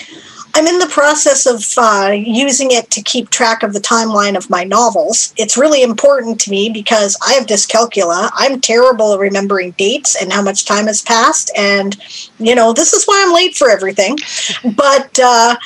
I'm 0.57 0.65
in 0.65 0.79
the 0.79 0.87
process 0.87 1.45
of 1.45 1.63
uh, 1.77 2.13
using 2.13 2.71
it 2.71 2.89
to 2.89 3.01
keep 3.03 3.29
track 3.29 3.61
of 3.61 3.73
the 3.73 3.79
timeline 3.79 4.35
of 4.35 4.49
my 4.49 4.63
novels. 4.63 5.31
It's 5.37 5.55
really 5.55 5.83
important 5.83 6.41
to 6.41 6.49
me 6.49 6.71
because 6.71 7.15
I 7.23 7.33
have 7.33 7.45
dyscalculia. 7.45 8.31
I'm 8.33 8.59
terrible 8.59 9.13
at 9.13 9.19
remembering 9.19 9.71
dates 9.77 10.19
and 10.19 10.33
how 10.33 10.41
much 10.41 10.65
time 10.65 10.87
has 10.87 11.03
passed. 11.03 11.51
And, 11.55 11.95
you 12.39 12.55
know, 12.55 12.73
this 12.73 12.91
is 12.93 13.05
why 13.05 13.23
I'm 13.23 13.35
late 13.35 13.55
for 13.55 13.69
everything. 13.69 14.17
But, 14.75 15.19
uh, 15.19 15.57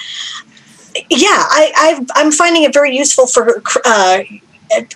yeah, 1.09 1.29
I, 1.29 2.05
am 2.15 2.33
finding 2.33 2.63
it 2.63 2.73
very 2.73 2.93
useful 2.93 3.27
for 3.27 3.63
uh, 3.85 4.23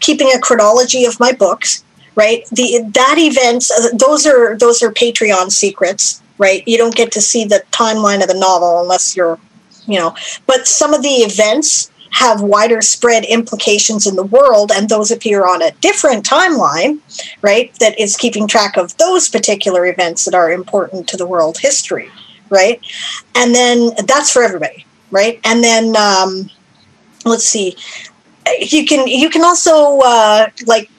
keeping 0.02 0.30
a 0.36 0.40
chronology 0.42 1.06
of 1.06 1.22
my 1.22 1.32
books. 1.32 1.86
Right, 2.18 2.46
the 2.50 2.82
that 2.94 3.16
events 3.18 3.70
uh, 3.70 3.90
those 3.94 4.26
are 4.26 4.58
those 4.58 4.82
are 4.82 4.90
Patreon 4.90 5.52
secrets. 5.52 6.22
Right, 6.38 6.66
you 6.66 6.78
don't 6.78 6.96
get 6.96 7.12
to 7.12 7.20
see 7.20 7.44
the 7.44 7.62
timeline 7.72 8.22
of 8.22 8.30
the 8.30 8.40
novel 8.40 8.80
unless 8.80 9.18
you're 9.18 9.38
you 9.88 10.00
know, 10.00 10.16
but 10.46 10.68
some 10.68 10.94
of 10.94 11.02
the 11.02 11.10
events 11.10 11.92
have 12.12 12.42
wider 12.42 12.82
spread 12.82 13.26
implications 13.26 14.08
in 14.08 14.16
the 14.16 14.24
world, 14.24 14.72
and 14.74 14.88
those 14.88 15.12
appear 15.12 15.46
on 15.46 15.62
a 15.62 15.72
different 15.82 16.26
timeline, 16.26 17.00
right? 17.42 17.74
That 17.80 18.00
is 18.00 18.16
keeping 18.16 18.48
track 18.48 18.78
of 18.78 18.96
those 18.98 19.28
particular 19.28 19.86
events 19.86 20.24
that 20.26 20.34
are 20.34 20.52
important 20.52 21.10
to 21.10 21.18
the 21.18 21.28
world 21.28 21.58
history, 21.58 22.10
right? 22.50 22.80
And 23.36 23.54
then 23.54 23.92
that's 24.06 24.32
for 24.32 24.44
everybody, 24.44 24.86
right? 25.12 25.42
And 25.44 25.62
then 25.62 25.96
um, 25.98 26.50
let's 27.26 27.44
see, 27.44 27.76
you 28.60 28.86
can 28.86 29.08
you 29.08 29.30
can 29.30 29.44
also 29.44 30.00
uh, 30.00 30.48
like 30.66 30.90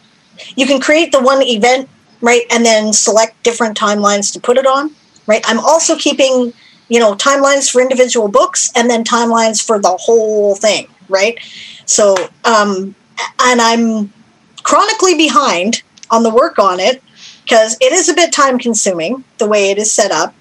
you 0.54 0.66
can 0.66 0.80
create 0.80 1.12
the 1.12 1.22
one 1.22 1.42
event, 1.42 1.88
right, 2.20 2.42
and 2.50 2.64
then 2.64 2.92
select 2.92 3.42
different 3.42 3.76
timelines 3.76 4.32
to 4.34 4.40
put 4.40 4.58
it 4.58 4.66
on, 4.66 4.94
right? 5.26 5.42
I'm 5.46 5.60
also 5.60 5.96
keeping 5.96 6.52
you 6.88 6.98
know 7.00 7.14
timelines 7.14 7.70
for 7.70 7.80
individual 7.80 8.28
books 8.28 8.70
and 8.74 8.90
then 8.90 9.04
timelines 9.04 9.64
for 9.64 9.78
the 9.78 9.96
whole 9.96 10.54
thing 10.54 10.88
right? 11.08 11.38
So 11.86 12.16
um 12.44 12.94
and 13.40 13.60
i'm 13.60 14.12
chronically 14.62 15.14
behind 15.14 15.82
on 16.10 16.22
the 16.22 16.30
work 16.30 16.58
on 16.58 16.80
it 16.80 17.02
because 17.42 17.76
it 17.80 17.92
is 17.92 18.08
a 18.08 18.14
bit 18.14 18.32
time 18.32 18.58
consuming 18.58 19.24
the 19.38 19.46
way 19.46 19.70
it 19.70 19.78
is 19.78 19.92
set 19.92 20.10
up 20.10 20.34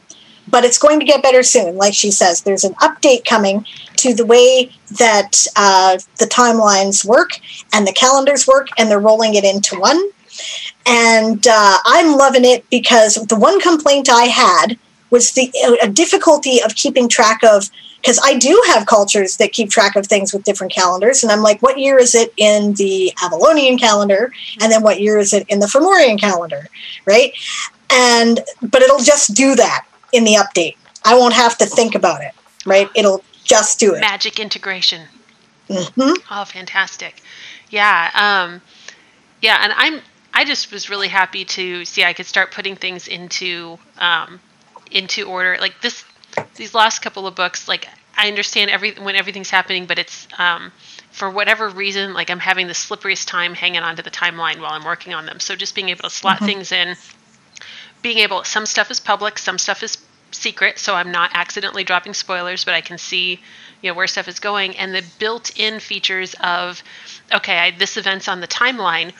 but 0.48 0.64
it's 0.64 0.78
going 0.78 1.00
to 1.00 1.06
get 1.06 1.24
better 1.24 1.42
soon. 1.42 1.76
Like 1.76 1.96
she 1.96 2.12
says 2.12 2.42
there's 2.42 2.64
an 2.64 2.76
update 2.76 3.26
coming 3.26 3.66
to 3.98 4.14
the 4.14 4.26
way 4.26 4.72
that 5.00 5.46
uh, 5.56 5.98
the 6.20 6.26
timelines 6.26 7.04
work 7.04 7.32
and 7.74 7.88
the 7.88 7.94
calendars 7.94 8.46
work 8.46 8.68
and 8.78 8.90
they're 8.90 9.00
rolling 9.00 9.34
it 9.36 9.44
into 9.44 9.80
one. 9.80 10.12
And 10.86 11.48
uh, 11.48 11.78
i'm 11.86 12.18
loving 12.18 12.46
it 12.46 12.70
because 12.70 13.16
the 13.16 13.38
one 13.38 13.60
complaint 13.62 14.10
i 14.12 14.26
had 14.26 14.78
was 15.16 15.32
the 15.32 15.50
a 15.82 15.88
difficulty 15.88 16.62
of 16.62 16.76
keeping 16.76 17.08
track 17.08 17.42
of 17.44 17.70
because 18.02 18.20
I 18.22 18.38
do 18.38 18.62
have 18.68 18.86
cultures 18.86 19.38
that 19.38 19.54
keep 19.54 19.70
track 19.70 19.96
of 19.96 20.06
things 20.06 20.34
with 20.34 20.44
different 20.44 20.74
calendars, 20.74 21.24
and 21.24 21.32
I'm 21.32 21.42
like, 21.42 21.62
what 21.62 21.80
year 21.80 21.98
is 21.98 22.14
it 22.14 22.34
in 22.38 22.74
the 22.74 23.14
Avalonian 23.24 23.80
calendar, 23.80 24.32
and 24.62 24.72
then 24.72 24.84
what 24.84 25.00
year 25.00 25.18
is 25.18 25.34
it 25.34 25.48
in 25.48 25.60
the 25.60 25.68
Fomorian 25.68 26.20
calendar, 26.20 26.68
right? 27.06 27.32
And 27.90 28.42
but 28.62 28.82
it'll 28.82 29.00
just 29.00 29.34
do 29.34 29.56
that 29.56 29.88
in 30.12 30.26
the 30.26 30.34
update. 30.34 30.76
I 31.06 31.16
won't 31.16 31.34
have 31.34 31.58
to 31.60 31.66
think 31.66 31.96
about 31.96 32.22
it, 32.22 32.34
right? 32.66 32.90
It'll 32.94 33.24
just 33.46 33.80
do 33.80 33.96
it. 33.96 34.02
Magic 34.02 34.40
integration. 34.40 35.08
Mm-hmm. 35.70 36.14
Oh, 36.30 36.44
fantastic! 36.44 37.22
Yeah, 37.70 38.12
um, 38.14 38.62
yeah, 39.42 39.60
and 39.64 39.72
I'm 39.78 40.02
I 40.34 40.44
just 40.44 40.72
was 40.72 40.90
really 40.90 41.08
happy 41.08 41.46
to 41.46 41.86
see 41.86 42.04
I 42.04 42.12
could 42.12 42.26
start 42.26 42.52
putting 42.52 42.76
things 42.76 43.08
into 43.08 43.80
um, 43.98 44.42
into 44.92 45.28
order. 45.28 45.58
Like 45.60 45.82
this, 45.82 46.04
these 46.56 46.74
last 46.74 47.00
couple 47.00 47.28
of 47.28 47.36
books, 47.36 47.68
like 47.68 47.88
I 48.18 48.28
understand 48.28 48.72
every 48.72 48.94
when 48.94 49.16
everything's 49.16 49.50
happening, 49.50 49.86
but 49.86 50.00
it's 50.00 50.28
um, 50.38 50.72
for 51.12 51.30
whatever 51.30 51.70
reason, 51.70 52.14
like 52.14 52.30
I'm 52.30 52.40
having 52.40 52.68
the 52.68 52.74
slipperiest 52.74 53.28
time 53.28 53.54
hanging 53.54 53.82
onto 53.82 54.02
the 54.02 54.12
timeline 54.12 54.60
while 54.60 54.72
I'm 54.72 54.86
working 54.86 55.14
on 55.14 55.26
them. 55.26 55.40
So 55.40 55.56
just 55.56 55.76
being 55.76 55.90
able 55.90 56.04
to 56.04 56.10
slot 56.10 56.38
mm-hmm. 56.38 56.46
things 56.46 56.72
in, 56.72 56.96
being 58.02 58.20
able 58.20 58.44
some 58.44 58.66
stuff 58.66 58.92
is 58.92 59.00
public, 59.00 59.38
some 59.38 59.58
stuff 59.58 59.84
is 59.84 59.98
secret, 60.32 60.80
so 60.80 60.96
I'm 60.96 61.12
not 61.12 61.32
accidentally 61.34 61.84
dropping 61.84 62.14
spoilers, 62.14 62.66
but 62.66 62.74
I 62.74 62.82
can 62.82 62.98
see 62.98 63.40
you 63.82 63.90
know 63.90 63.94
where 63.94 64.08
stuff 64.08 64.28
is 64.28 64.40
going, 64.40 64.78
and 64.78 64.94
the 64.94 65.04
built-in 65.20 65.80
features 65.80 66.36
of 66.36 66.82
okay, 67.34 67.58
I, 67.58 67.72
this 67.72 67.98
event's 67.98 68.28
on 68.28 68.40
the 68.40 68.48
timeline, 68.48 69.14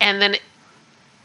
and 0.00 0.20
then 0.20 0.36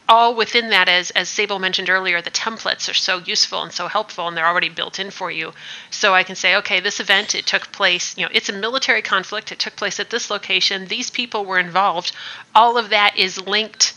all 0.10 0.34
within 0.34 0.70
that, 0.70 0.89
as 0.89 1.12
as 1.12 1.30
Sable 1.30 1.60
mentioned 1.60 1.89
earlier, 1.89 2.22
the 2.22 2.32
templates 2.32 2.89
are 2.89 2.95
so 2.95 3.20
useful 3.20 3.62
and 3.62 3.72
so 3.72 3.88
helpful, 3.88 4.28
and 4.28 4.36
they're 4.36 4.47
already 4.47 4.70
built 4.70 4.99
in 4.99 5.12
for 5.12 5.30
you. 5.30 5.53
So 5.91 6.16
I 6.16 6.24
can 6.24 6.36
say, 6.36 6.55
okay, 6.57 6.80
this 6.80 6.99
event 6.99 7.36
it 7.36 7.45
took 7.45 7.72
place. 7.72 8.18
You 8.18 8.26
know, 8.26 8.32
it's 8.34 8.49
a 8.49 8.53
military 8.53 9.03
conflict. 9.03 9.51
It 9.51 9.60
took 9.60 9.76
place 9.76 9.99
at 9.99 10.10
this 10.10 10.32
location. 10.32 10.88
These 10.88 11.12
people 11.12 11.45
were 11.45 11.60
involved. 11.60 12.12
All 12.55 12.78
of 12.78 12.89
that 12.89 13.18
is 13.18 13.39
linked 13.39 13.93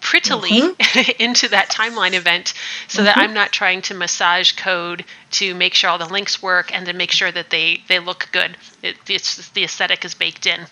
prettily 0.00 0.60
mm-hmm. 0.60 1.10
into 1.22 1.48
that 1.48 1.70
timeline 1.70 2.12
event 2.12 2.52
so 2.88 2.98
mm-hmm. 2.98 3.06
that 3.06 3.16
I'm 3.16 3.32
not 3.32 3.52
trying 3.52 3.80
to 3.82 3.94
massage 3.94 4.52
code 4.52 5.04
to 5.30 5.54
make 5.54 5.72
sure 5.72 5.88
all 5.88 5.98
the 5.98 6.04
links 6.06 6.42
work 6.42 6.74
and 6.74 6.84
to 6.86 6.92
make 6.92 7.10
sure 7.10 7.32
that 7.32 7.48
they, 7.50 7.82
they 7.88 8.00
look 8.00 8.28
good. 8.32 8.56
It, 8.82 8.96
it's, 9.08 9.48
the 9.50 9.64
aesthetic 9.64 10.04
is 10.04 10.14
baked 10.14 10.44
in, 10.46 10.66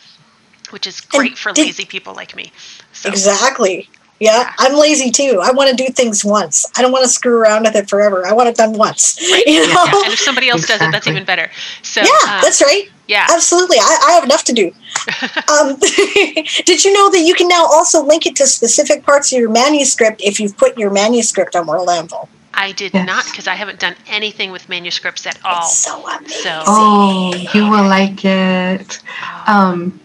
which 0.69 0.87
is 0.87 1.01
great 1.01 1.31
and 1.31 1.39
for 1.39 1.53
did, 1.53 1.67
lazy 1.67 1.87
people 1.87 2.15
like 2.15 2.37
me. 2.37 2.53
So. 2.93 3.09
Exactly 3.09 3.89
Yeah, 4.23 4.53
I'm 4.59 4.75
lazy 4.79 5.11
too. 5.11 5.41
I 5.43 5.51
want 5.51 5.71
to 5.71 5.75
do 5.77 5.89
things 5.93 6.25
once. 6.25 6.65
I 6.77 6.83
don't 6.83 6.93
want 6.93 7.03
to 7.05 7.09
screw 7.11 7.37
around 7.41 7.65
with 7.65 7.75
it 7.75 7.89
forever. 7.91 8.25
I 8.25 8.33
want 8.33 8.49
it 8.49 8.55
done 8.57 8.73
once. 8.75 9.19
Right. 9.33 9.43
You 9.47 9.67
know? 9.67 9.85
Yeah. 9.85 10.03
And 10.05 10.13
if 10.13 10.21
somebody 10.21 10.49
else 10.49 10.65
does 10.67 10.81
it, 10.81 10.93
that's 10.93 11.09
even 11.09 11.25
better. 11.25 11.51
So 11.83 12.03
Yeah, 12.03 12.09
um, 12.33 12.41
that's 12.43 12.63
right. 12.63 12.89
yeah. 13.09 13.27
Absolutely. 13.31 13.79
I, 13.79 13.99
I 14.09 14.13
have 14.13 14.23
enough 14.25 14.45
to 14.45 14.53
do. 14.53 14.67
um, 15.53 15.77
did 16.65 16.85
you 16.85 16.93
know 16.93 17.11
that 17.11 17.23
you 17.27 17.35
can 17.35 17.49
now 17.49 17.65
also 17.65 18.05
link 18.05 18.27
it 18.27 18.37
to 18.37 18.47
specific 18.47 19.05
parts 19.05 19.33
of 19.33 19.41
your 19.41 19.51
manuscript 19.51 20.21
if 20.23 20.39
you've 20.39 20.57
put 20.57 20.79
your 20.79 20.91
manuscript 20.93 21.57
on 21.57 21.67
World 21.67 21.89
Anvil? 21.89 22.29
I 22.55 22.73
did 22.73 22.93
Yes. 22.95 23.07
not 23.07 23.25
because 23.25 23.49
I 23.49 23.55
haven't 23.55 23.81
done 23.81 23.97
anything 24.07 24.53
with 24.53 24.69
manuscripts 24.69 25.27
at 25.27 25.39
all. 25.45 25.63
It's 25.63 25.79
so 25.79 26.07
amazing. 26.07 26.43
So- 26.43 26.63
Oh, 26.67 27.35
you 27.55 27.63
will 27.71 27.89
like 27.89 28.25
it. 28.25 29.01
Um, 29.49 29.99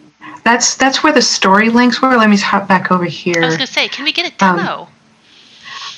that's 0.43 0.75
that's 0.75 1.03
where 1.03 1.13
the 1.13 1.21
story 1.21 1.69
links 1.69 2.01
were. 2.01 2.15
Let 2.15 2.29
me 2.29 2.37
hop 2.37 2.67
back 2.67 2.91
over 2.91 3.05
here. 3.05 3.41
I 3.43 3.45
was 3.45 3.57
going 3.57 3.67
to 3.67 3.73
say, 3.73 3.87
can 3.87 4.05
we 4.05 4.11
get 4.11 4.25
a 4.31 4.45
Um, 4.45 4.57
demo? 4.57 4.87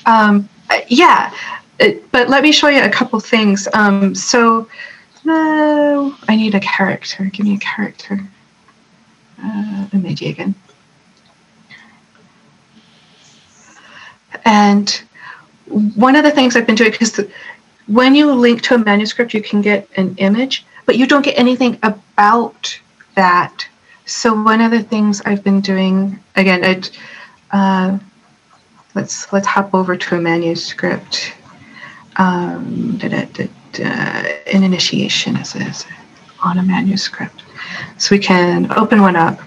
Um, 0.05 0.49
uh, 0.69 0.79
yeah, 0.87 1.33
Uh, 1.79 1.89
but 2.11 2.29
let 2.29 2.43
me 2.43 2.51
show 2.51 2.67
you 2.67 2.81
a 2.83 2.89
couple 2.89 3.19
things. 3.19 3.67
Um, 3.73 4.13
so, 4.15 4.67
I 5.25 6.35
need 6.35 6.55
a 6.55 6.59
character. 6.59 7.25
Give 7.25 7.45
me 7.45 7.55
a 7.55 7.59
character. 7.59 8.19
Uh, 9.43 9.85
image 9.93 10.21
again. 10.21 10.53
And 14.45 15.01
one 15.95 16.15
of 16.15 16.23
the 16.23 16.31
things 16.31 16.55
I've 16.55 16.65
been 16.67 16.75
doing 16.75 16.91
because 16.91 17.19
when 17.87 18.15
you 18.15 18.31
link 18.33 18.61
to 18.63 18.75
a 18.75 18.77
manuscript, 18.77 19.33
you 19.33 19.41
can 19.41 19.61
get 19.61 19.87
an 19.97 20.15
image, 20.17 20.65
but 20.85 20.97
you 20.97 21.07
don't 21.07 21.23
get 21.23 21.37
anything 21.37 21.77
about 21.83 22.79
that. 23.15 23.67
So 24.09 24.33
one 24.33 24.59
of 24.59 24.71
the 24.71 24.81
things 24.81 25.21
I've 25.21 25.43
been 25.43 25.61
doing 25.61 26.19
again. 26.35 26.83
Uh, 27.51 27.99
let's 28.95 29.31
let's 29.31 29.45
hop 29.45 29.73
over 29.73 29.95
to 29.95 30.15
a 30.15 30.19
manuscript. 30.19 31.33
Um, 32.15 32.97
da, 32.97 33.07
da, 33.07 33.47
da, 33.71 33.83
an 34.51 34.63
initiation 34.63 35.35
is, 35.37 35.55
is 35.55 35.85
on 36.43 36.57
a 36.57 36.63
manuscript, 36.63 37.43
so 37.97 38.15
we 38.15 38.19
can 38.19 38.71
open 38.73 39.01
one 39.01 39.15
up. 39.15 39.39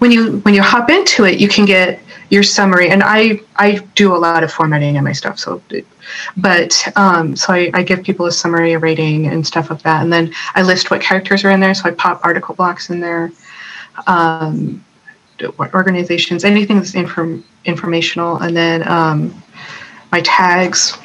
When 0.00 0.10
you 0.10 0.38
when 0.40 0.54
you 0.54 0.62
hop 0.62 0.90
into 0.90 1.24
it, 1.24 1.38
you 1.38 1.48
can 1.48 1.64
get 1.64 2.00
your 2.30 2.42
summary, 2.42 2.90
and 2.90 3.00
I 3.00 3.40
I 3.56 3.76
do 3.94 4.12
a 4.14 4.18
lot 4.18 4.42
of 4.42 4.52
formatting 4.52 4.96
in 4.96 5.04
my 5.04 5.12
stuff, 5.12 5.38
so. 5.38 5.62
But 6.36 6.86
um, 6.96 7.34
so 7.36 7.52
I, 7.52 7.70
I 7.72 7.82
give 7.82 8.02
people 8.02 8.26
a 8.26 8.32
summary, 8.32 8.72
a 8.72 8.78
rating, 8.78 9.26
and 9.28 9.46
stuff 9.46 9.70
like 9.70 9.82
that, 9.82 10.02
and 10.02 10.12
then 10.12 10.34
I 10.54 10.62
list 10.62 10.90
what 10.90 11.00
characters 11.00 11.44
are 11.44 11.50
in 11.50 11.60
there. 11.60 11.74
So 11.74 11.88
I 11.88 11.92
pop 11.92 12.24
article 12.24 12.54
blocks 12.54 12.90
in 12.90 13.00
there, 13.00 13.32
um, 14.06 14.84
organizations, 15.74 16.44
anything 16.44 16.76
that's 16.76 16.94
inform, 16.94 17.44
informational, 17.64 18.36
and 18.38 18.56
then 18.56 18.86
um, 18.88 19.42
my 20.12 20.20
tags, 20.22 20.96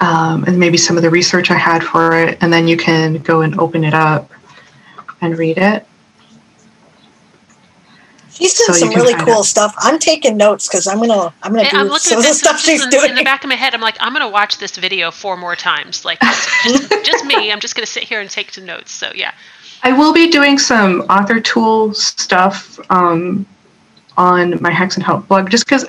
um, 0.00 0.44
and 0.44 0.58
maybe 0.58 0.76
some 0.76 0.96
of 0.96 1.02
the 1.02 1.10
research 1.10 1.50
I 1.50 1.56
had 1.58 1.82
for 1.82 2.16
it, 2.20 2.38
and 2.40 2.52
then 2.52 2.66
you 2.68 2.76
can 2.76 3.18
go 3.18 3.42
and 3.42 3.58
open 3.60 3.84
it 3.84 3.94
up 3.94 4.30
and 5.20 5.36
read 5.38 5.58
it. 5.58 5.86
She's 8.30 8.52
doing 8.52 8.66
So 8.66 8.86
some 8.86 8.88
really 8.90 9.14
cool 9.24 9.38
out. 9.38 9.44
stuff. 9.46 9.74
I'm 9.78 9.98
taking 9.98 10.36
notes 10.36 10.68
because 10.68 10.86
I'm 10.86 10.98
gonna 10.98 11.32
I'm 11.42 11.52
gonna 11.52 11.62
And 11.62 11.70
do 11.70 11.76
I'm 11.78 11.86
looking 11.86 12.00
some 12.00 12.18
at 12.18 12.18
of 12.18 12.22
the 12.24 12.28
this 12.28 12.38
stuff 12.38 12.60
she's 12.60 12.84
in, 12.84 12.90
doing. 12.90 13.10
in 13.10 13.16
the 13.16 13.24
back 13.24 13.44
of 13.44 13.48
my 13.48 13.54
head. 13.54 13.72
I'm 13.72 13.80
like, 13.80 13.96
I'm 13.98 14.12
going 14.12 14.20
to 14.26 14.28
watch 14.30 14.58
this 14.58 14.76
video 14.76 15.10
four 15.10 15.38
more 15.38 15.56
times. 15.56 16.04
Like, 16.04 16.20
just, 16.64 16.90
just 17.02 17.24
me. 17.24 17.50
I'm 17.50 17.60
just 17.60 17.74
going 17.74 17.86
to 17.86 17.90
sit 17.90 18.02
here 18.02 18.20
and 18.20 18.28
take 18.28 18.52
some 18.52 18.66
notes. 18.66 18.92
So, 18.92 19.10
yeah. 19.14 19.32
I 19.82 19.92
will 19.92 20.12
be 20.12 20.30
doing 20.30 20.58
some 20.58 21.02
author 21.02 21.40
tool 21.40 21.94
stuff 21.94 22.78
um, 22.90 23.46
on 24.16 24.60
my 24.62 24.70
Hacks 24.70 24.96
and 24.96 25.04
Help 25.04 25.28
blog 25.28 25.50
just 25.50 25.64
because 25.64 25.86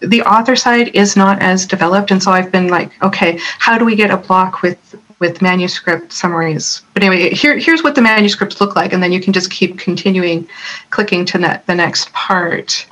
the 0.00 0.22
author 0.22 0.56
side 0.56 0.94
is 0.94 1.16
not 1.16 1.40
as 1.40 1.66
developed. 1.66 2.10
And 2.10 2.22
so 2.22 2.30
I've 2.30 2.52
been 2.52 2.68
like, 2.68 2.90
okay, 3.02 3.38
how 3.58 3.78
do 3.78 3.84
we 3.84 3.96
get 3.96 4.10
a 4.10 4.16
block 4.16 4.62
with 4.62 4.94
with 5.18 5.40
manuscript 5.40 6.12
summaries? 6.12 6.82
But 6.92 7.02
anyway, 7.02 7.30
here, 7.30 7.56
here's 7.56 7.82
what 7.82 7.94
the 7.94 8.02
manuscripts 8.02 8.60
look 8.60 8.76
like. 8.76 8.92
And 8.92 9.02
then 9.02 9.12
you 9.12 9.20
can 9.20 9.32
just 9.32 9.50
keep 9.50 9.78
continuing 9.78 10.46
clicking 10.90 11.24
to 11.26 11.38
the 11.66 11.74
next 11.74 12.12
part. 12.12 12.86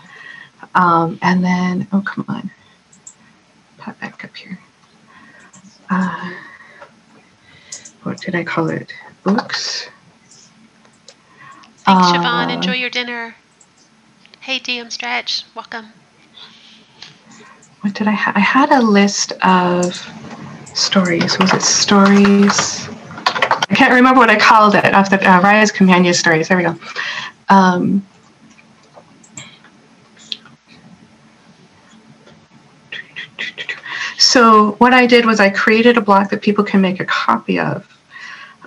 Um, 0.75 1.19
and 1.23 1.45
then, 1.45 1.87
oh, 1.93 2.01
come 2.01 2.25
on. 2.29 2.51
Pop 3.79 4.01
back 4.01 4.25
up 4.25 4.35
here. 4.35 4.59
Uh, 5.91 6.33
what 8.03 8.19
did 8.21 8.35
I 8.35 8.43
call 8.43 8.71
it? 8.71 8.93
Books. 9.25 9.89
Thanks, 11.07 11.87
Uh, 11.87 12.13
Siobhan. 12.13 12.51
Enjoy 12.53 12.73
your 12.75 12.91
dinner. 12.91 13.35
Hey, 14.41 14.59
DM 14.61 14.91
Stretch. 14.93 15.45
Welcome. 15.55 15.87
what 17.81 17.93
did 17.95 18.07
I 18.09 18.13
have? 18.13 18.35
I 18.37 18.41
had 18.41 18.71
a 18.71 18.81
list 18.81 19.33
of 19.43 19.95
stories. 20.75 21.39
Was 21.39 21.53
it 21.53 21.61
stories? 21.63 22.89
I 23.69 23.75
can't 23.75 23.93
remember 23.93 24.21
what 24.21 24.31
I 24.31 24.39
called 24.39 24.75
it. 24.75 24.95
Off 24.95 25.11
the 25.11 25.19
uh, 25.31 25.41
Raya's 25.43 25.71
Companion 25.73 26.15
Stories. 26.15 26.49
There 26.49 26.57
we 26.57 26.63
go. 26.63 26.77
Um, 27.51 28.07
so 34.19 34.73
what 34.73 34.93
I 34.93 35.07
did 35.07 35.27
was 35.27 35.41
I 35.41 35.51
created 35.51 35.97
a 35.97 36.01
block 36.01 36.31
that 36.31 36.43
people 36.43 36.65
can 36.65 36.81
make 36.81 37.01
a 37.01 37.05
copy 37.05 37.59
of. 37.59 37.87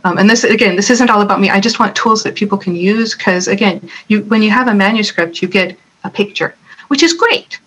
Um, 0.08 0.18
and 0.18 0.30
this 0.30 0.46
again, 0.46 0.78
this 0.78 0.90
isn't 0.90 1.10
all 1.10 1.22
about 1.22 1.42
me. 1.42 1.50
I 1.50 1.60
just 1.60 1.80
want 1.80 1.94
tools 1.94 2.24
that 2.24 2.36
people 2.36 2.58
can 2.58 2.76
use 2.76 3.14
because 3.14 3.50
again, 3.50 3.90
you 4.08 4.22
when 4.24 4.42
you 4.42 4.52
have 4.52 4.70
a 4.70 4.74
manuscript, 4.74 5.42
you 5.42 5.50
get 5.50 5.78
a 6.06 6.10
picture, 6.10 6.56
which 6.88 7.04
is 7.04 7.14
great. 7.14 7.60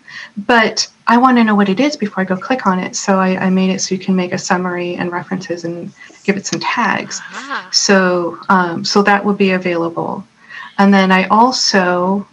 But 0.47 0.88
I 1.07 1.18
want 1.18 1.36
to 1.36 1.45
know 1.45 1.55
what 1.55 1.68
it 1.68 1.80
is 1.80 1.97
before 1.97 2.22
I 2.22 2.24
go 2.24 2.36
click 2.36 2.66
on 2.66 2.78
it. 2.78 2.97
So 2.97 3.18
I, 3.18 3.47
I 3.47 3.51
made 3.51 3.68
it 3.68 3.80
so 3.80 3.95
you 3.95 4.01
can 4.01 4.16
make 4.16 4.32
a 4.32 4.38
summary 4.38 4.95
and 4.95 5.12
references 5.12 5.64
and 5.64 5.93
give 6.24 6.38
it 6.38 6.47
some 6.47 6.61
tags. 6.61 7.20
Ah, 7.22 7.68
So 7.72 8.38
um, 8.49 8.84
so 8.86 9.03
that 9.03 9.22
will 9.22 9.34
be 9.34 9.51
available. 9.51 10.24
And 10.78 10.95
then 10.95 11.12
I 11.12 11.26
also 11.26 12.26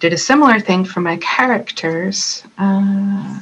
did 0.00 0.12
a 0.12 0.18
similar 0.18 0.58
thing 0.58 0.84
for 0.84 1.00
my 1.00 1.18
characters. 1.18 2.42
Uh, 2.58 3.38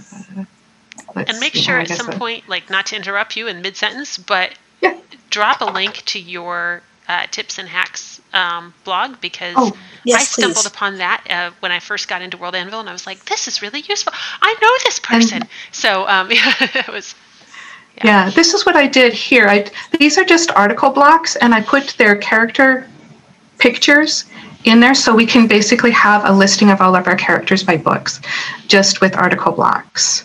and 1.14 1.40
make 1.40 1.54
see, 1.54 1.62
sure 1.62 1.78
at 1.78 1.88
some 1.88 2.12
point, 2.12 2.46
like, 2.46 2.68
not 2.68 2.86
to 2.86 2.96
interrupt 2.96 3.36
you 3.36 3.46
in 3.46 3.62
mid 3.62 3.76
sentence, 3.76 4.18
but. 4.18 4.52
Drop 5.30 5.60
a 5.60 5.66
link 5.66 6.02
to 6.06 6.18
your 6.18 6.82
uh, 7.08 7.26
tips 7.30 7.58
and 7.58 7.68
hacks 7.68 8.20
um, 8.34 8.74
blog 8.84 9.20
because 9.20 9.54
Oh, 9.56 9.76
yes, 10.04 10.20
I 10.20 10.24
stumbled 10.24 10.56
please. 10.56 10.66
upon 10.66 10.98
that 10.98 11.24
uh, 11.30 11.50
when 11.60 11.72
I 11.72 11.80
first 11.80 12.06
got 12.08 12.20
into 12.22 12.36
World 12.36 12.54
Anvil, 12.54 12.80
and 12.80 12.88
I 12.88 12.92
was 12.92 13.06
like, 13.06 13.24
"This 13.24 13.48
is 13.48 13.62
really 13.62 13.80
useful. 13.88 14.12
I 14.42 14.54
know 14.60 14.70
this 14.84 14.98
person." 14.98 15.42
so 15.72 16.06
um, 16.08 16.30
yeah, 16.30 16.54
it 16.60 16.88
was. 16.88 17.14
Yeah, 18.04 18.30
this 18.30 18.54
is 18.54 18.64
what 18.64 18.76
I 18.76 18.86
did 18.86 19.12
here. 19.12 19.48
I 19.48 19.70
these 19.98 20.18
are 20.18 20.24
just 20.24 20.50
article 20.52 20.90
blocks, 20.90 21.34
and 21.36 21.54
I 21.54 21.62
put 21.62 21.94
their 21.98 22.16
character 22.16 22.86
pictures 23.58 24.24
in 24.64 24.80
there, 24.80 24.94
so 24.94 25.14
we 25.14 25.26
can 25.26 25.46
basically 25.48 25.90
have 25.92 26.24
a 26.24 26.32
listing 26.32 26.70
of 26.70 26.80
all 26.80 26.94
of 26.94 27.06
our 27.06 27.16
characters 27.16 27.64
by 27.64 27.76
books, 27.76 28.20
just 28.68 29.00
with 29.00 29.16
article 29.16 29.52
blocks. 29.52 30.24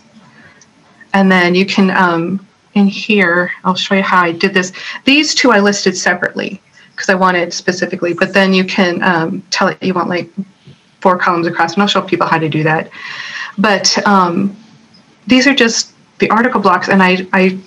And 1.14 1.32
then 1.32 1.56
you 1.56 1.66
can 1.66 1.92
um, 1.92 2.46
in 2.76 2.88
here, 2.88 3.52
I'll 3.64 3.76
show 3.76 3.96
you 3.96 4.02
how 4.02 4.22
I 4.22 4.32
did 4.32 4.54
this. 4.54 4.72
These 5.06 5.36
two 5.36 5.52
I 5.52 5.60
listed 5.60 5.96
separately 5.98 6.62
because 6.92 7.10
I 7.10 7.16
wanted 7.16 7.54
specifically, 7.54 8.14
but 8.14 8.34
then 8.34 8.54
you 8.54 8.64
can 8.64 9.02
um, 9.04 9.42
tell 9.50 9.68
it 9.68 9.82
you 9.82 9.94
want 9.94 10.10
like 10.10 10.30
four 11.02 11.18
columns 11.18 11.48
across, 11.48 11.74
and 11.74 11.82
I'll 11.82 11.88
show 11.88 12.02
people 12.02 12.28
how 12.28 12.38
to 12.38 12.50
do 12.50 12.64
that. 12.64 12.90
But 13.58 14.06
um, 14.08 14.56
these 15.28 15.48
are 15.48 15.54
just 15.54 15.94
the 16.20 16.30
article 16.30 16.62
blocks, 16.62 16.88
and 16.88 17.04
I, 17.04 17.28
I, 17.34 17.60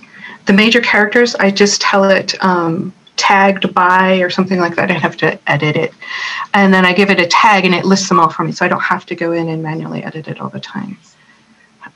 the 0.47 0.53
major 0.53 0.81
characters, 0.81 1.35
I 1.35 1.51
just 1.51 1.81
tell 1.81 2.05
it 2.05 2.43
um, 2.43 2.93
tagged 3.17 3.75
by 3.75 4.17
or 4.19 4.31
something 4.31 4.59
like 4.59 4.77
that. 4.77 4.91
I 4.91 4.95
have 4.95 5.17
to 5.19 5.39
edit 5.51 5.77
it, 5.77 5.93
and 6.55 6.73
then 6.73 6.85
I 6.85 6.93
give 6.93 7.11
it 7.11 7.21
a 7.21 7.27
tag, 7.27 7.65
and 7.65 7.75
it 7.75 7.85
lists 7.85 8.09
them 8.09 8.19
all 8.19 8.31
for 8.31 8.45
me, 8.45 8.53
so 8.53 8.65
I 8.65 8.69
don't 8.69 8.81
have 8.81 9.07
to 9.07 9.15
go 9.15 9.33
in 9.33 9.49
and 9.49 9.63
manually 9.63 10.03
edit 10.03 10.29
it 10.29 10.41
all 10.41 10.51
the 10.51 10.61
time. 10.61 10.99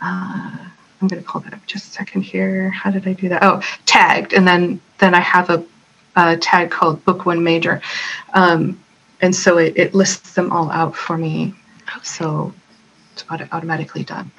Uh, 0.01 0.57
I'm 1.01 1.09
going 1.09 1.23
to 1.23 1.27
call 1.27 1.41
that 1.43 1.55
up 1.55 1.65
just 1.67 1.89
a 1.89 1.91
second 1.91 2.23
here. 2.23 2.71
How 2.71 2.91
did 2.91 3.07
I 3.09 3.15
do 3.15 3.29
that? 3.31 3.43
Oh, 3.43 3.63
tagged, 3.87 4.33
and 4.33 4.47
then 4.47 4.81
then 4.99 5.15
I 5.15 5.21
have 5.21 5.49
a, 5.49 5.65
a 6.17 6.37
tag 6.37 6.71
called 6.71 7.05
Book 7.05 7.25
One 7.25 7.43
Major, 7.43 7.81
um, 8.35 8.79
and 9.23 9.35
so 9.35 9.57
it, 9.59 9.73
it 9.77 9.95
lists 9.95 10.35
them 10.35 10.53
all 10.53 10.71
out 10.71 10.95
for 10.95 11.17
me. 11.17 11.55
So 12.03 12.53
it's 13.15 13.25
auto- 13.31 13.49
automatically 13.53 14.05
done. 14.05 14.31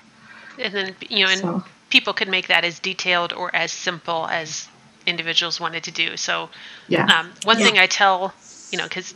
And 0.60 0.74
then 0.74 0.96
you 1.10 1.26
know, 1.26 1.32
and 1.32 1.42
So- 1.42 1.64
people 1.90 2.14
could 2.14 2.28
make 2.30 2.48
that 2.48 2.64
as 2.64 2.80
detailed 2.80 3.34
or 3.34 3.54
as 3.56 3.72
simple 3.72 4.28
as 4.28 4.68
individuals 5.08 5.60
wanted 5.60 5.84
to 5.84 5.92
do. 5.92 6.16
So 6.16 6.50
Yeah. 6.88 7.06
Um, 7.06 7.32
one 7.44 7.60
Yeah. 7.60 7.66
thing 7.66 7.80
I 7.80 7.88
tell, 7.88 8.34
you 8.72 8.78
know, 8.78 8.84
because 8.86 9.16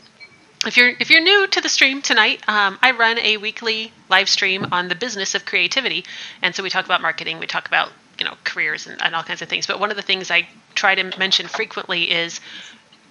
if 0.65 0.77
you're 0.77 0.93
if 0.99 1.09
you're 1.09 1.21
new 1.21 1.47
to 1.47 1.61
the 1.61 1.69
stream 1.69 2.01
tonight, 2.01 2.47
um, 2.47 2.77
I 2.81 2.91
run 2.91 3.19
a 3.19 3.37
weekly 3.37 3.91
live 4.09 4.29
stream 4.29 4.67
on 4.71 4.87
the 4.87 4.95
business 4.95 5.35
of 5.35 5.45
creativity, 5.45 6.05
and 6.41 6.55
so 6.55 6.63
we 6.63 6.69
talk 6.69 6.85
about 6.85 7.01
marketing, 7.01 7.39
we 7.39 7.47
talk 7.47 7.67
about 7.67 7.91
you 8.19 8.25
know 8.25 8.35
careers 8.43 8.87
and, 8.87 9.01
and 9.01 9.15
all 9.15 9.23
kinds 9.23 9.41
of 9.41 9.49
things. 9.49 9.67
But 9.67 9.79
one 9.79 9.91
of 9.91 9.97
the 9.97 10.03
things 10.03 10.31
I 10.31 10.47
try 10.73 10.95
to 10.95 11.17
mention 11.17 11.47
frequently 11.47 12.11
is 12.11 12.39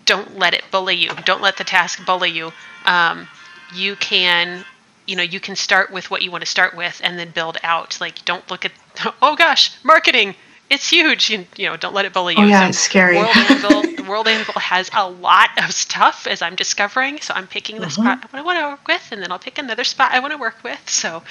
don't 0.04 0.38
let 0.38 0.54
it 0.54 0.64
bully 0.70 0.96
you. 0.96 1.10
Don't 1.24 1.42
let 1.42 1.56
the 1.56 1.64
task 1.64 2.04
bully 2.04 2.30
you. 2.30 2.52
Um, 2.84 3.28
you 3.74 3.96
can 3.96 4.64
you 5.06 5.16
know 5.16 5.22
you 5.22 5.40
can 5.40 5.56
start 5.56 5.90
with 5.90 6.10
what 6.10 6.22
you 6.22 6.30
want 6.30 6.42
to 6.42 6.50
start 6.50 6.74
with 6.74 7.00
and 7.04 7.18
then 7.18 7.30
build 7.30 7.58
out 7.62 8.00
like 8.00 8.24
don't 8.24 8.50
look 8.50 8.64
at 8.64 8.72
oh 9.22 9.36
gosh 9.36 9.76
marketing 9.84 10.34
it's 10.70 10.88
huge. 10.88 11.30
You, 11.30 11.46
you 11.56 11.68
know 11.68 11.76
don't 11.76 11.94
let 11.94 12.04
it 12.04 12.12
bully 12.12 12.34
you. 12.34 12.42
oh, 12.42 12.46
yeah 12.46 12.62
so 12.62 12.68
it's 12.68 12.78
scary. 12.78 13.16
World 13.16 13.36
anvil, 13.36 14.04
world 14.06 14.28
anvil 14.28 14.54
has 14.54 14.90
a 14.94 15.08
lot 15.08 15.50
of 15.62 15.72
stuff 15.72 16.26
as 16.26 16.42
i'm 16.42 16.54
discovering. 16.54 17.20
So 17.20 17.34
i'm 17.34 17.46
picking 17.46 17.76
the 17.76 17.86
mm-hmm. 17.86 18.02
spot 18.02 18.28
i 18.32 18.42
want 18.42 18.58
to 18.58 18.66
work 18.66 18.88
with 18.88 19.08
and 19.12 19.22
then 19.22 19.30
i'll 19.30 19.38
pick 19.38 19.58
another 19.58 19.84
spot 19.84 20.12
i 20.12 20.20
want 20.20 20.32
to 20.32 20.38
work 20.38 20.62
with. 20.64 20.88
So 20.88 21.22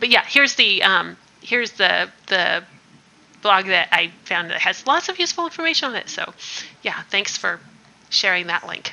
but 0.00 0.08
yeah 0.08 0.24
here's 0.26 0.54
the 0.54 0.82
um 0.82 1.16
here's 1.40 1.72
the 1.72 2.10
the 2.26 2.62
blog 3.40 3.66
that 3.66 3.88
i 3.90 4.10
found 4.24 4.50
that 4.50 4.60
has 4.60 4.86
lots 4.86 5.08
of 5.08 5.18
useful 5.18 5.44
information 5.44 5.88
on 5.90 5.96
it. 5.96 6.08
So 6.08 6.32
yeah 6.82 7.02
thanks 7.10 7.36
for 7.36 7.60
sharing 8.10 8.46
that 8.48 8.66
link. 8.66 8.92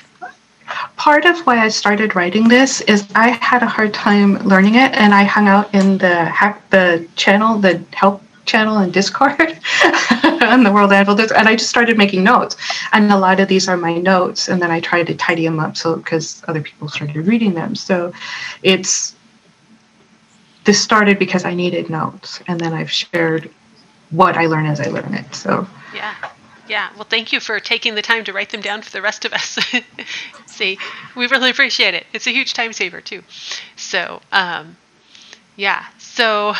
Part 0.96 1.24
of 1.24 1.40
why 1.46 1.58
I 1.58 1.68
started 1.68 2.14
writing 2.14 2.48
this 2.48 2.80
is 2.82 3.06
I 3.14 3.30
had 3.30 3.62
a 3.62 3.66
hard 3.66 3.92
time 3.92 4.34
learning 4.46 4.76
it, 4.76 4.92
and 4.92 5.12
I 5.12 5.24
hung 5.24 5.48
out 5.48 5.74
in 5.74 5.98
the 5.98 6.24
hack 6.26 6.68
the 6.70 7.08
channel, 7.16 7.58
the 7.58 7.82
help 7.92 8.22
channel 8.50 8.78
and 8.78 8.92
Discord 8.92 9.40
on 10.42 10.64
the 10.64 10.72
World 10.72 10.92
Anvil, 10.92 11.20
and 11.20 11.48
I 11.48 11.54
just 11.54 11.70
started 11.70 11.96
making 11.96 12.24
notes. 12.24 12.56
And 12.92 13.10
a 13.12 13.16
lot 13.16 13.38
of 13.38 13.48
these 13.48 13.68
are 13.68 13.76
my 13.76 13.96
notes, 13.96 14.48
and 14.48 14.60
then 14.60 14.70
I 14.70 14.80
tried 14.80 15.06
to 15.06 15.14
tidy 15.14 15.44
them 15.44 15.60
up 15.60 15.76
so 15.76 15.96
because 15.96 16.42
other 16.48 16.60
people 16.60 16.88
started 16.88 17.16
reading 17.16 17.54
them. 17.54 17.74
So 17.76 18.12
it's 18.62 19.14
this 20.64 20.80
started 20.80 21.18
because 21.18 21.44
I 21.44 21.54
needed 21.54 21.88
notes, 21.88 22.40
and 22.48 22.60
then 22.60 22.72
I've 22.72 22.90
shared 22.90 23.50
what 24.10 24.36
I 24.36 24.46
learn 24.46 24.66
as 24.66 24.80
I 24.80 24.88
learn 24.88 25.14
it. 25.14 25.34
So 25.34 25.66
yeah. 25.94 26.14
Yeah, 26.68 26.88
well, 26.94 27.06
thank 27.08 27.32
you 27.32 27.40
for 27.40 27.58
taking 27.58 27.96
the 27.96 28.02
time 28.02 28.22
to 28.24 28.32
write 28.32 28.50
them 28.50 28.60
down 28.60 28.82
for 28.82 28.92
the 28.92 29.02
rest 29.02 29.24
of 29.24 29.32
us. 29.32 29.58
See, 30.46 30.78
we 31.16 31.26
really 31.26 31.50
appreciate 31.50 31.94
it. 31.94 32.06
It's 32.12 32.28
a 32.28 32.30
huge 32.30 32.54
time 32.54 32.72
saver 32.72 33.00
too. 33.00 33.24
So, 33.74 34.20
um, 34.30 34.76
yeah. 35.56 35.86
So, 35.98 36.54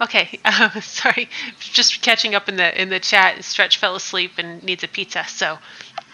okay. 0.00 0.38
Uh, 0.44 0.80
sorry, 0.80 1.28
just 1.58 2.02
catching 2.02 2.34
up 2.34 2.48
in 2.48 2.56
the 2.56 2.80
in 2.80 2.88
the 2.88 3.00
chat. 3.00 3.42
Stretch 3.44 3.78
fell 3.78 3.96
asleep 3.96 4.32
and 4.38 4.62
needs 4.62 4.84
a 4.84 4.88
pizza. 4.88 5.24
So, 5.26 5.58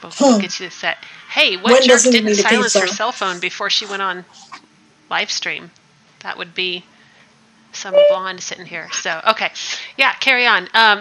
we'll, 0.03 0.13
we'll 0.21 0.41
get 0.41 0.59
you 0.61 0.67
the 0.67 0.71
set. 0.71 0.99
Hey, 1.31 1.57
what 1.57 1.73
when 1.73 1.83
jerk 1.83 2.03
didn't 2.03 2.35
silence 2.35 2.75
her 2.75 2.87
cell 2.87 3.13
phone 3.13 3.41
before 3.41 3.71
she 3.71 3.87
went 3.87 4.03
on 4.03 4.25
live 5.11 5.31
stream? 5.31 5.71
That 6.21 6.39
would 6.39 6.55
be 6.55 6.85
some 7.73 7.95
blonde 8.09 8.43
sitting 8.43 8.67
here. 8.67 8.89
So, 8.93 9.21
okay, 9.29 9.51
yeah, 9.97 10.13
carry 10.15 10.47
on. 10.47 10.69
Um, 10.75 11.01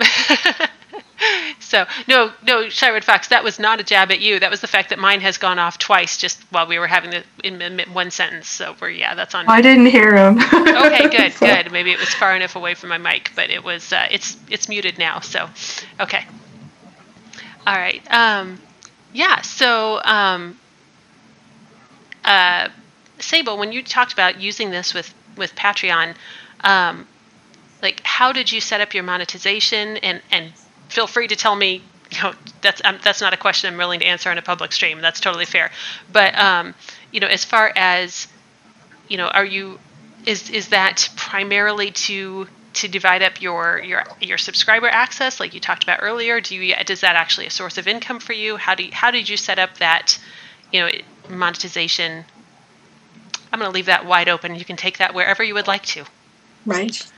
so 1.60 1.86
no, 2.08 2.32
no, 2.46 2.70
Shy 2.70 2.90
Red 2.92 3.04
Fox, 3.04 3.28
that 3.30 3.44
was 3.44 3.60
not 3.60 3.80
a 3.80 3.84
jab 3.84 4.12
at 4.12 4.20
you. 4.20 4.40
That 4.40 4.52
was 4.52 4.62
the 4.62 4.68
fact 4.68 4.90
that 4.90 5.00
mine 5.00 5.22
has 5.22 5.38
gone 5.38 5.60
off 5.60 5.78
twice 5.78 6.18
just 6.18 6.42
while 6.52 6.68
we 6.68 6.80
were 6.80 6.88
having 6.88 7.12
the 7.12 7.24
in 7.44 7.80
one 7.94 8.12
sentence. 8.12 8.48
So 8.48 8.76
we're 8.80 8.90
yeah, 8.90 9.16
that's 9.16 9.36
on. 9.36 9.46
I 9.48 9.62
didn't 9.62 9.88
hear 9.88 10.16
him. 10.16 10.40
okay, 10.54 11.10
good, 11.10 11.34
good. 11.40 11.72
Maybe 11.72 11.92
it 11.92 12.00
was 12.00 12.10
far 12.10 12.36
enough 12.36 12.56
away 12.56 12.76
from 12.76 12.90
my 12.90 12.98
mic, 12.98 13.32
but 13.36 13.50
it 13.50 13.64
was. 13.64 13.92
Uh, 13.94 14.08
it's 14.12 14.38
it's 14.50 14.70
muted 14.70 14.98
now. 14.98 15.20
So, 15.20 15.50
okay. 16.00 16.26
All 17.68 17.76
right. 17.76 18.02
Um, 18.12 18.60
yeah. 19.14 19.42
So, 19.42 20.02
um, 20.04 20.58
uh, 22.26 22.70
Sable, 23.20 23.58
when 23.58 23.72
you 23.72 23.84
talked 23.84 24.14
about 24.14 24.40
using 24.40 24.72
this 24.72 24.94
with 24.94 25.14
with 25.38 25.56
Patreon, 25.56 26.16
um, 26.62 27.08
like 27.82 28.02
how 28.04 28.32
did 28.32 28.52
you 28.52 28.62
set 28.62 28.82
up 28.82 28.94
your 28.94 29.04
monetization 29.04 29.98
and 29.98 30.22
and 30.32 30.54
feel 30.90 31.08
free 31.08 31.28
to 31.28 31.36
tell 31.36 31.56
me. 31.56 31.82
You 32.12 32.24
know, 32.24 32.34
that's 32.62 32.82
um, 32.84 32.98
that's 33.04 33.22
not 33.22 33.34
a 33.34 33.38
question 33.38 33.72
I'm 33.72 33.78
willing 33.78 34.00
to 34.00 34.06
answer 34.08 34.32
on 34.32 34.38
a 34.40 34.42
public 34.42 34.72
stream. 34.72 35.00
That's 35.00 35.20
totally 35.20 35.46
fair. 35.46 35.70
But 36.12 36.36
um, 36.38 36.74
you 37.12 37.20
know, 37.20 37.28
as 37.28 37.46
far 37.46 37.72
as 37.76 38.28
you 39.08 39.18
know, 39.18 39.28
are 39.28 39.46
you 39.46 39.78
is 40.26 40.50
is 40.50 40.70
that 40.70 41.08
primarily 41.16 41.92
to 41.92 42.48
to 42.74 42.88
divide 42.88 43.24
up 43.24 43.42
your 43.42 43.82
your 43.84 44.04
your 44.22 44.38
subscriber 44.38 44.88
access 44.88 45.40
like 45.40 45.54
you 45.54 45.60
talked 45.60 45.84
about 45.84 46.00
earlier 46.02 46.40
do 46.40 46.56
you 46.56 46.76
does 46.86 47.02
that 47.02 47.16
actually 47.16 47.48
a 47.48 47.50
source 47.50 47.78
of 47.78 47.88
income 47.88 48.20
for 48.20 48.34
you 48.34 48.58
how 48.58 48.76
do 48.76 48.84
you, 48.84 48.92
how 48.94 49.10
did 49.12 49.28
you 49.28 49.36
set 49.36 49.58
up 49.58 49.78
that 49.80 50.20
you 50.72 50.80
know 50.80 50.90
monetization 51.30 52.24
i'm 53.52 53.60
going 53.60 53.70
to 53.70 53.74
leave 53.74 53.88
that 53.88 54.06
wide 54.06 54.30
open 54.30 54.56
you 54.56 54.66
can 54.66 54.76
take 54.76 55.00
that 55.00 55.14
wherever 55.14 55.44
you 55.44 55.54
would 55.54 55.68
like 55.68 55.84
to 55.84 56.06
right 56.66 57.12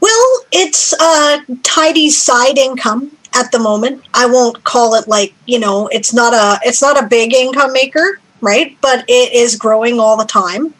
well, 0.00 0.40
it's 0.52 0.92
a 0.94 1.44
tidy 1.62 2.10
side 2.10 2.58
income 2.58 3.10
at 3.34 3.50
the 3.52 3.58
moment. 3.58 4.04
I 4.14 4.26
won't 4.26 4.62
call 4.64 4.94
it 4.94 5.08
like, 5.08 5.34
you 5.46 5.58
know, 5.58 5.88
it's 5.88 6.12
not 6.12 6.34
a 6.34 6.60
it's 6.64 6.82
not 6.82 7.02
a 7.02 7.06
big 7.06 7.34
income 7.34 7.72
maker, 7.72 8.20
right? 8.40 8.76
But 8.80 9.04
it 9.08 9.32
is 9.32 9.56
growing 9.56 9.98
all 10.00 10.16
the 10.16 10.24
time. 10.24 10.74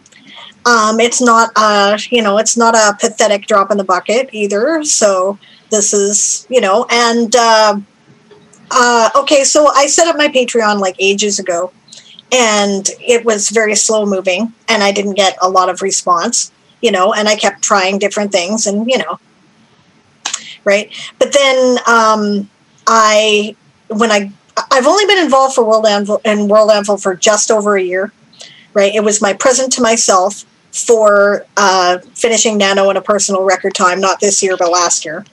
Um, 0.67 1.01
it's 1.01 1.21
not 1.21 1.51
a, 1.57 1.99
you 2.11 2.23
know, 2.23 2.39
it's 2.39 2.57
not 2.57 2.75
a 2.75 2.97
pathetic 3.01 3.47
drop 3.47 3.71
in 3.71 3.79
the 3.79 3.85
bucket 3.85 4.29
either. 4.33 4.85
So 4.85 5.39
this 5.71 5.95
is, 5.95 6.47
you 6.51 6.61
know, 6.61 6.87
and 6.91 7.35
uh, 7.35 7.81
uh, 8.71 9.11
okay, 9.17 9.45
so 9.45 9.69
I 9.69 9.87
set 9.87 10.09
up 10.09 10.17
my 10.17 10.29
Patreon 10.29 10.79
like 10.79 10.97
ages 10.99 11.39
ago, 11.39 11.73
and 12.33 12.89
it 13.01 13.25
was 13.25 13.49
very 13.49 13.75
slow 13.75 14.05
moving, 14.05 14.53
and 14.69 14.83
I 14.83 14.93
didn't 14.93 15.15
get 15.15 15.39
a 15.41 15.49
lot 15.49 15.71
of 15.71 15.81
response 15.81 16.53
you 16.81 16.91
know, 16.91 17.13
and 17.13 17.29
I 17.29 17.37
kept 17.37 17.63
trying 17.63 17.99
different 17.99 18.33
things 18.33 18.67
and, 18.67 18.89
you 18.89 18.99
know, 18.99 19.19
right. 20.65 20.91
But 21.19 21.33
then 21.33 21.79
um, 21.87 22.49
I, 22.87 23.57
when 23.89 24.11
I, 24.11 24.31
I've 24.71 24.87
only 24.87 25.07
been 25.07 25.23
involved 25.23 25.55
for 25.55 25.65
World 25.65 25.87
Anvil 25.87 26.21
and 26.25 26.51
World 26.51 26.71
Anvil 26.71 26.97
for 26.97 27.15
just 27.15 27.51
over 27.51 27.77
a 27.77 27.83
year, 27.83 28.13
right? 28.75 28.95
It 28.95 29.05
was 29.05 29.21
my 29.21 29.33
present 29.33 29.73
to 29.75 29.83
myself 29.83 30.45
for 30.73 31.47
uh, 31.57 31.99
finishing 32.15 32.59
Nano 32.59 32.91
in 32.91 32.97
a 32.97 33.03
personal 33.03 33.43
record 33.43 33.75
time, 33.75 34.01
not 34.01 34.21
this 34.21 34.43
year, 34.43 34.57
but 34.57 34.71
last 34.71 35.05
year, 35.05 35.25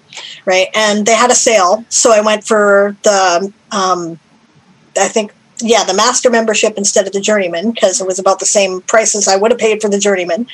right? 0.45 0.67
And 0.75 1.05
they 1.05 1.15
had 1.15 1.31
a 1.31 1.35
sale, 1.35 1.85
so 1.89 2.11
I 2.11 2.21
went 2.21 2.43
for 2.43 2.95
the, 3.03 3.51
um, 3.71 4.19
I 4.97 5.07
think 5.07 5.33
yeah, 5.59 5.83
the 5.83 5.93
master 5.93 6.29
membership 6.29 6.77
instead 6.77 7.07
of 7.07 7.13
the 7.13 7.21
journeyman 7.21 7.71
because 7.71 8.01
it 8.01 8.07
was 8.07 8.19
about 8.19 8.39
the 8.39 8.45
same 8.45 8.81
price 8.81 9.15
as 9.15 9.27
I 9.27 9.37
would 9.37 9.51
have 9.51 9.59
paid 9.59 9.81
for 9.81 9.89
the 9.89 9.99
journeyman, 9.99 10.47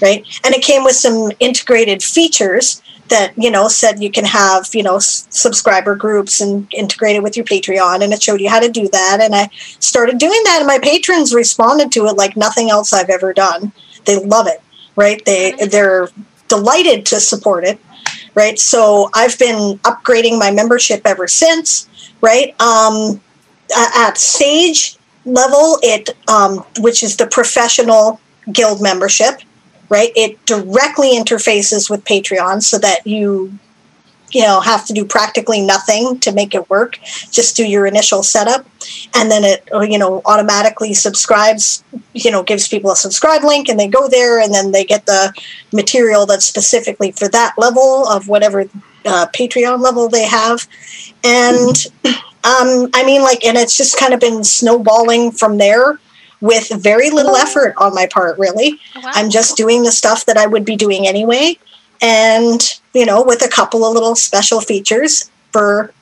right? 0.00 0.26
And 0.44 0.54
it 0.54 0.62
came 0.62 0.84
with 0.84 0.94
some 0.94 1.32
integrated 1.40 2.02
features 2.02 2.82
that 3.08 3.32
you 3.36 3.50
know 3.50 3.68
said 3.68 4.02
you 4.02 4.10
can 4.10 4.24
have 4.24 4.68
you 4.74 4.82
know 4.82 4.96
s- 4.96 5.26
subscriber 5.30 5.96
groups 5.96 6.40
and 6.40 6.66
integrate 6.72 7.16
it 7.16 7.22
with 7.22 7.36
your 7.36 7.44
Patreon, 7.44 8.02
and 8.02 8.12
it 8.12 8.22
showed 8.22 8.40
you 8.40 8.48
how 8.48 8.60
to 8.60 8.70
do 8.70 8.88
that. 8.88 9.18
And 9.20 9.34
I 9.34 9.50
started 9.80 10.18
doing 10.18 10.40
that, 10.44 10.58
and 10.58 10.66
my 10.66 10.78
patrons 10.78 11.34
responded 11.34 11.92
to 11.92 12.06
it 12.06 12.16
like 12.16 12.36
nothing 12.36 12.70
else 12.70 12.92
I've 12.92 13.10
ever 13.10 13.32
done. 13.32 13.72
They 14.04 14.22
love 14.24 14.46
it, 14.46 14.62
right? 14.96 15.22
They 15.24 15.52
they're 15.52 16.08
delighted 16.48 17.04
to 17.06 17.20
support 17.20 17.64
it, 17.64 17.78
right? 18.34 18.58
So 18.58 19.10
I've 19.14 19.38
been 19.38 19.78
upgrading 19.80 20.38
my 20.38 20.50
membership 20.50 21.02
ever 21.04 21.28
since, 21.28 21.88
right? 22.22 22.58
Um, 22.60 23.20
at 23.76 24.18
Sage 24.18 24.96
level, 25.24 25.78
it 25.82 26.10
um, 26.28 26.64
which 26.80 27.02
is 27.02 27.16
the 27.16 27.26
professional 27.26 28.20
guild 28.52 28.80
membership, 28.80 29.40
right? 29.88 30.10
It 30.16 30.44
directly 30.46 31.18
interfaces 31.18 31.90
with 31.90 32.04
Patreon 32.04 32.62
so 32.62 32.78
that 32.78 33.06
you 33.06 33.58
you 34.30 34.42
know 34.42 34.60
have 34.60 34.84
to 34.86 34.92
do 34.92 35.04
practically 35.04 35.60
nothing 35.60 36.18
to 36.20 36.32
make 36.32 36.54
it 36.54 36.68
work 36.68 36.98
just 37.30 37.56
do 37.56 37.66
your 37.66 37.86
initial 37.86 38.22
setup 38.22 38.66
and 39.14 39.30
then 39.30 39.44
it 39.44 39.66
you 39.90 39.98
know 39.98 40.20
automatically 40.26 40.92
subscribes 40.92 41.82
you 42.12 42.30
know 42.30 42.42
gives 42.42 42.68
people 42.68 42.90
a 42.90 42.96
subscribe 42.96 43.42
link 43.42 43.68
and 43.68 43.78
they 43.78 43.88
go 43.88 44.08
there 44.08 44.40
and 44.40 44.52
then 44.52 44.72
they 44.72 44.84
get 44.84 45.06
the 45.06 45.32
material 45.72 46.26
that's 46.26 46.44
specifically 46.44 47.10
for 47.12 47.28
that 47.28 47.54
level 47.56 48.06
of 48.08 48.28
whatever 48.28 48.68
uh, 49.06 49.26
patreon 49.34 49.80
level 49.80 50.08
they 50.08 50.26
have 50.26 50.68
and 51.24 51.86
um, 52.48 52.88
I 52.94 53.04
mean, 53.04 53.20
like, 53.20 53.44
and 53.44 53.58
it's 53.58 53.76
just 53.76 53.98
kind 53.98 54.14
of 54.14 54.20
been 54.20 54.42
snowballing 54.42 55.32
from 55.32 55.58
there 55.58 55.98
with 56.40 56.70
very 56.82 57.10
little 57.10 57.36
oh. 57.36 57.42
effort 57.42 57.74
on 57.76 57.94
my 57.94 58.06
part, 58.06 58.38
really. 58.38 58.80
Oh, 58.96 59.00
wow. 59.00 59.10
I'm 59.12 59.28
just 59.28 59.56
doing 59.56 59.82
the 59.82 59.92
stuff 59.92 60.24
that 60.24 60.38
I 60.38 60.46
would 60.46 60.64
be 60.64 60.74
doing 60.74 61.06
anyway. 61.06 61.58
And, 62.00 62.62
you 62.94 63.04
know, 63.04 63.22
with 63.22 63.44
a 63.44 63.48
couple 63.48 63.84
of 63.84 63.92
little 63.92 64.16
special 64.16 64.62
features 64.62 65.30
for 65.52 65.92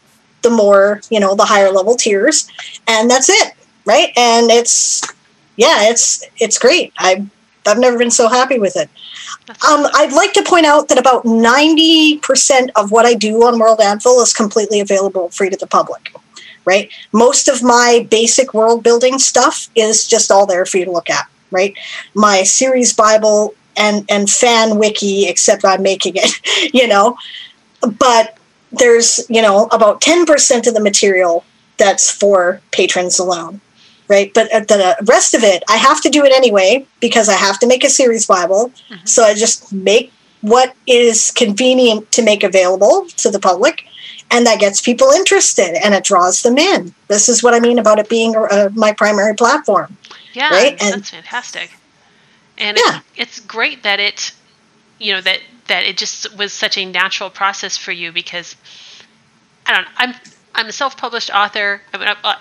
the 0.43 0.51
more, 0.51 1.01
you 1.11 1.19
know, 1.19 1.35
the 1.35 1.45
higher 1.45 1.73
level 1.73 1.97
tiers. 1.97 2.49
And 2.87 3.11
that's 3.11 3.29
it. 3.29 3.55
Right. 3.85 4.13
And 4.17 4.49
it's, 4.49 5.03
yeah, 5.57 5.91
it's, 5.91 6.23
it's 6.37 6.59
great. 6.59 6.93
I've, 6.99 7.29
I've 7.67 7.79
never 7.79 7.99
been 7.99 8.13
so 8.13 8.29
happy 8.29 8.61
with 8.61 8.77
it. 8.77 8.89
Um, 9.49 9.87
I'd 9.95 10.13
like 10.13 10.33
to 10.35 10.45
point 10.45 10.67
out 10.67 10.89
that 10.89 10.99
about 10.99 11.25
90% 11.25 12.69
of 12.77 12.93
what 12.93 13.05
I 13.05 13.15
do 13.15 13.45
on 13.45 13.59
World 13.59 13.81
Anvil 13.81 14.21
is 14.21 14.33
completely 14.33 14.79
available 14.79 15.31
free 15.31 15.51
to 15.51 15.57
the 15.57 15.67
public 15.67 16.13
right? 16.67 16.91
Most 17.13 17.49
of 17.49 17.63
my 17.63 18.07
basic 18.11 18.53
world 18.53 18.83
building 18.83 19.19
stuff 19.19 19.71
is 19.75 20.07
just 20.07 20.31
all 20.31 20.45
there 20.45 20.67
for 20.67 20.77
you 20.77 20.85
to 20.85 20.93
look 20.93 21.09
at, 21.09 21.27
right? 21.51 21.75
My 22.13 22.43
series 22.43 22.93
Bible 22.93 23.55
and 23.77 24.05
and 24.11 24.29
fan 24.29 24.79
wiki, 24.79 25.27
except 25.27 25.65
I'm 25.65 25.83
making 25.83 26.15
it, 26.17 26.75
you 26.75 26.87
know. 26.87 27.17
But 27.81 28.37
there's, 28.73 29.25
you 29.29 29.41
know, 29.41 29.69
about 29.71 30.01
10% 30.01 30.67
of 30.67 30.75
the 30.75 30.81
material 30.81 31.45
that's 31.77 32.11
for 32.11 32.61
patrons 32.73 33.19
alone. 33.19 33.61
right? 34.09 34.33
But 34.35 34.51
the 34.51 34.97
rest 35.05 35.35
of 35.35 35.43
it, 35.43 35.63
I 35.69 35.77
have 35.77 36.01
to 36.03 36.09
do 36.09 36.25
it 36.25 36.33
anyway 36.33 36.87
because 37.01 37.29
I 37.29 37.35
have 37.35 37.59
to 37.61 37.67
make 37.67 37.85
a 37.85 37.91
series 37.91 38.27
Bible. 38.27 38.73
Mm-hmm. 38.91 39.07
So 39.07 39.25
I 39.25 39.35
just 39.35 39.73
make 39.73 40.13
what 40.43 40.75
is 40.87 41.33
convenient 41.33 42.13
to 42.13 42.23
make 42.23 42.45
available 42.45 43.07
to 43.17 43.31
the 43.31 43.41
public, 43.41 43.85
and 44.31 44.47
that 44.47 44.61
gets 44.61 44.81
people 44.81 45.11
interested 45.11 45.77
and 45.83 45.95
it 45.95 46.05
draws 46.05 46.43
them 46.43 46.59
in. 46.59 46.95
This 47.09 47.29
is 47.29 47.43
what 47.43 47.55
I 47.55 47.61
mean 47.61 47.79
about 47.79 47.99
it 47.99 48.09
being 48.09 48.37
uh, 48.37 48.71
my 48.75 48.93
primary 48.93 49.35
platform. 49.35 49.97
Yeah, 50.33 50.51
right? 50.51 50.83
and, 50.83 50.95
that's 50.95 51.11
fantastic. 51.11 51.71
And 52.59 52.77
yeah. 52.77 53.01
it's, 53.15 53.39
it's 53.39 53.41
great 53.41 53.83
that 53.85 54.01
it, 54.01 54.33
you 54.99 55.15
know, 55.15 55.21
that 55.21 55.41
that 55.69 55.85
it 55.85 55.97
just 55.97 56.37
was 56.37 56.53
such 56.53 56.79
a 56.79 56.85
natural 56.85 57.31
process 57.31 57.77
for 57.77 57.93
you 57.93 58.13
because 58.13 58.57
I 59.67 59.75
don't. 59.75 59.83
Know, 59.83 59.91
I'm 59.97 60.15
I'm 60.55 60.67
a 60.69 60.73
self-published 60.73 61.31
author. 61.31 61.83
I, 61.93 61.99
mean, 61.99 62.09
I, 62.25 62.37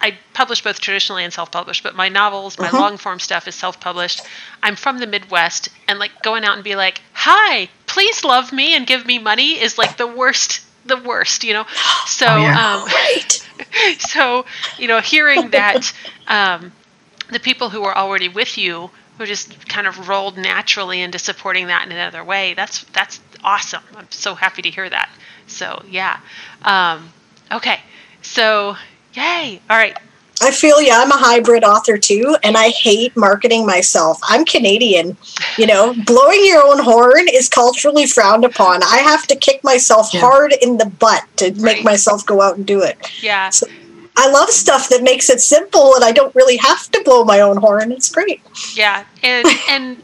I 0.00 0.18
publish 0.32 0.62
both 0.62 0.80
traditionally 0.80 1.24
and 1.24 1.32
self-published, 1.32 1.82
but 1.82 1.94
my 1.94 2.08
novels, 2.08 2.58
my 2.58 2.66
uh-huh. 2.66 2.80
long-form 2.80 3.20
stuff 3.20 3.46
is 3.46 3.54
self-published. 3.54 4.22
I'm 4.62 4.76
from 4.76 4.98
the 4.98 5.06
Midwest, 5.06 5.68
and 5.86 5.98
like 5.98 6.22
going 6.22 6.44
out 6.44 6.54
and 6.54 6.64
be 6.64 6.74
like, 6.74 7.00
"Hi, 7.12 7.68
please 7.86 8.24
love 8.24 8.52
me 8.52 8.74
and 8.74 8.86
give 8.86 9.06
me 9.06 9.18
money" 9.18 9.60
is 9.60 9.78
like 9.78 9.96
the 9.96 10.06
worst. 10.06 10.60
The 10.86 10.96
worst, 10.96 11.44
you 11.44 11.52
know. 11.52 11.66
So, 12.06 12.26
oh, 12.26 12.36
yeah. 12.36 12.74
um, 12.74 12.84
right. 12.86 13.48
so 14.00 14.44
you 14.78 14.88
know, 14.88 15.00
hearing 15.00 15.50
that 15.50 15.92
um, 16.26 16.72
the 17.30 17.40
people 17.40 17.70
who 17.70 17.84
are 17.84 17.96
already 17.96 18.28
with 18.28 18.58
you 18.58 18.90
who 19.20 19.26
just 19.26 19.68
kind 19.68 19.86
of 19.86 20.08
rolled 20.08 20.38
naturally 20.38 21.02
into 21.02 21.18
supporting 21.18 21.66
that 21.66 21.84
in 21.84 21.92
another 21.92 22.24
way. 22.24 22.54
That's 22.54 22.84
that's 22.84 23.20
awesome. 23.44 23.82
I'm 23.94 24.10
so 24.10 24.34
happy 24.34 24.62
to 24.62 24.70
hear 24.70 24.88
that. 24.88 25.10
So 25.46 25.84
yeah. 25.88 26.20
Um, 26.62 27.10
okay. 27.52 27.80
So 28.22 28.76
yay. 29.12 29.60
All 29.68 29.76
right. 29.76 29.98
I 30.42 30.50
feel 30.50 30.80
yeah, 30.80 30.98
I'm 30.98 31.10
a 31.10 31.16
hybrid 31.16 31.64
author 31.64 31.98
too, 31.98 32.36
and 32.42 32.56
I 32.56 32.70
hate 32.70 33.16
marketing 33.16 33.66
myself. 33.66 34.18
I'm 34.22 34.44
Canadian. 34.44 35.16
You 35.58 35.66
know, 35.66 35.94
blowing 36.06 36.44
your 36.44 36.66
own 36.66 36.78
horn 36.78 37.26
is 37.30 37.48
culturally 37.48 38.06
frowned 38.06 38.44
upon. 38.44 38.82
I 38.82 38.98
have 38.98 39.26
to 39.28 39.36
kick 39.36 39.62
myself 39.62 40.12
yeah. 40.14 40.20
hard 40.20 40.54
in 40.62 40.78
the 40.78 40.86
butt 40.86 41.24
to 41.36 41.52
make 41.54 41.84
myself 41.84 42.24
go 42.24 42.40
out 42.40 42.56
and 42.56 42.66
do 42.66 42.82
it. 42.82 42.96
Yeah. 43.22 43.50
So, 43.50 43.66
I 44.16 44.30
love 44.30 44.50
stuff 44.50 44.88
that 44.88 45.02
makes 45.02 45.30
it 45.30 45.40
simple 45.40 45.94
and 45.94 46.04
I 46.04 46.12
don't 46.12 46.34
really 46.34 46.56
have 46.58 46.90
to 46.90 47.02
blow 47.04 47.24
my 47.24 47.40
own 47.40 47.56
horn. 47.56 47.92
It's 47.92 48.10
great. 48.10 48.42
Yeah. 48.74 49.04
And 49.22 49.46
and 49.68 50.02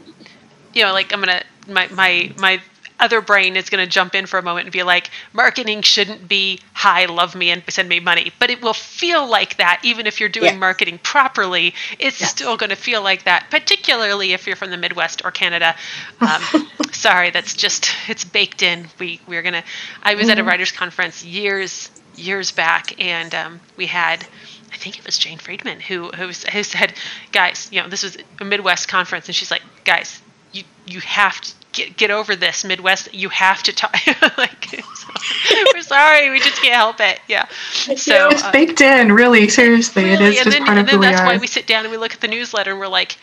you 0.73 0.83
know, 0.83 0.93
like 0.93 1.13
I'm 1.13 1.19
gonna 1.19 1.43
my 1.67 1.87
my 1.89 2.31
my 2.37 2.61
other 2.99 3.21
brain 3.21 3.55
is 3.55 3.69
going 3.69 3.83
to 3.83 3.89
jump 3.89 4.15
in 4.15 4.25
for 4.25 4.37
a 4.37 4.43
moment 4.43 4.65
and 4.65 4.73
be 4.73 4.83
like, 4.83 5.09
marketing 5.33 5.81
shouldn't 5.81 6.27
be 6.27 6.59
hi, 6.73 7.05
love 7.05 7.35
me 7.35 7.51
and 7.51 7.63
send 7.69 7.87
me 7.89 7.99
money. 7.99 8.31
But 8.39 8.49
it 8.49 8.61
will 8.61 8.73
feel 8.73 9.27
like 9.29 9.57
that 9.57 9.79
even 9.83 10.07
if 10.07 10.19
you're 10.19 10.29
doing 10.29 10.53
yeah. 10.53 10.59
marketing 10.59 10.99
properly. 11.03 11.73
It's 11.99 12.21
yes. 12.21 12.29
still 12.29 12.57
going 12.57 12.69
to 12.69 12.75
feel 12.75 13.01
like 13.01 13.23
that, 13.23 13.47
particularly 13.49 14.33
if 14.33 14.47
you're 14.47 14.55
from 14.55 14.71
the 14.71 14.77
Midwest 14.77 15.23
or 15.23 15.31
Canada. 15.31 15.75
Um, 16.19 16.69
sorry, 16.91 17.29
that's 17.29 17.53
just 17.53 17.89
it's 18.07 18.23
baked 18.23 18.61
in. 18.61 18.87
We 18.99 19.21
we're 19.27 19.41
gonna. 19.41 19.63
I 20.03 20.15
was 20.15 20.23
mm-hmm. 20.23 20.31
at 20.31 20.37
a 20.37 20.41
mm-hmm. 20.41 20.49
writers 20.49 20.71
conference 20.71 21.23
years 21.23 21.89
years 22.15 22.51
back, 22.51 23.01
and 23.01 23.33
um, 23.33 23.59
we 23.75 23.85
had. 23.85 24.25
I 24.69 24.75
think 24.75 24.99
it 24.99 25.05
was 25.05 25.17
Jane 25.17 25.37
Friedman 25.37 25.79
who, 25.79 26.09
who 26.09 26.27
who 26.27 26.63
said, 26.63 26.93
"Guys, 27.31 27.69
you 27.71 27.81
know, 27.81 27.87
this 27.87 28.03
was 28.03 28.17
a 28.39 28.45
Midwest 28.45 28.87
conference," 28.87 29.27
and 29.27 29.35
she's 29.35 29.49
like, 29.49 29.63
"Guys, 29.85 30.21
you 30.51 30.63
you 30.85 30.99
have 30.99 31.39
to 31.39 31.53
get 31.77 31.97
get 31.97 32.11
over 32.11 32.35
this 32.35 32.63
Midwest. 32.63 33.13
You 33.13 33.29
have 33.29 33.63
to 33.63 33.73
talk. 33.73 33.95
like, 34.37 34.65
so, 34.65 35.63
we're 35.73 35.81
sorry, 35.81 36.29
we 36.29 36.39
just 36.39 36.61
can't 36.61 36.75
help 36.75 36.99
it. 36.99 37.19
Yeah. 37.27 37.47
So 37.71 38.29
it's 38.29 38.43
uh, 38.43 38.51
baked 38.51 38.81
in. 38.81 39.11
Really, 39.11 39.47
seriously, 39.47 40.03
really, 40.03 40.15
it 40.15 40.21
is 40.21 40.35
just 40.43 40.49
then, 40.49 40.65
part 40.65 40.77
of 40.77 40.89
who 40.89 40.99
we 40.99 41.05
that's 41.05 41.21
are. 41.21 41.25
why 41.25 41.37
we 41.37 41.47
sit 41.47 41.67
down 41.67 41.85
and 41.85 41.91
we 41.91 41.97
look 41.97 42.13
at 42.13 42.21
the 42.21 42.27
newsletter 42.27 42.71
and 42.71 42.79
we're 42.79 42.87
like, 42.87 43.17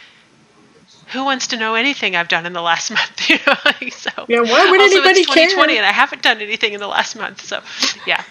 who 1.13 1.25
wants 1.25 1.49
to 1.49 1.57
know 1.57 1.75
anything 1.75 2.17
I've 2.17 2.29
done 2.29 2.47
in 2.47 2.53
the 2.53 2.63
last 2.63 2.91
month? 2.91 3.29
You 3.29 3.37
know, 3.47 3.55
like, 3.65 3.93
so 3.93 4.11
yeah. 4.29 4.41
Why 4.41 4.71
would 4.71 4.81
also, 4.81 4.97
anybody 4.97 5.21
it's 5.21 5.29
2020 5.29 5.73
care? 5.73 5.83
and 5.83 5.87
I 5.87 5.93
haven't 5.93 6.23
done 6.23 6.41
anything 6.41 6.73
in 6.73 6.81
the 6.81 6.89
last 6.89 7.17
month. 7.17 7.43
So, 7.43 7.61
yeah. 8.07 8.23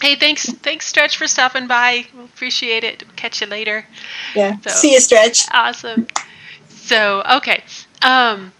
Hey, 0.00 0.16
thanks, 0.16 0.46
thanks, 0.46 0.86
Stretch, 0.86 1.18
for 1.18 1.26
stopping 1.26 1.66
by. 1.66 2.06
We'll 2.14 2.24
appreciate 2.24 2.84
it. 2.84 3.04
catch 3.16 3.42
you 3.42 3.46
later. 3.46 3.84
Yeah. 4.34 4.56
So, 4.60 4.70
See 4.70 4.92
you, 4.94 5.00
Stretch. 5.00 5.46
Awesome. 5.52 6.06
So, 6.68 7.22
okay. 7.36 7.62
Um, 8.00 8.52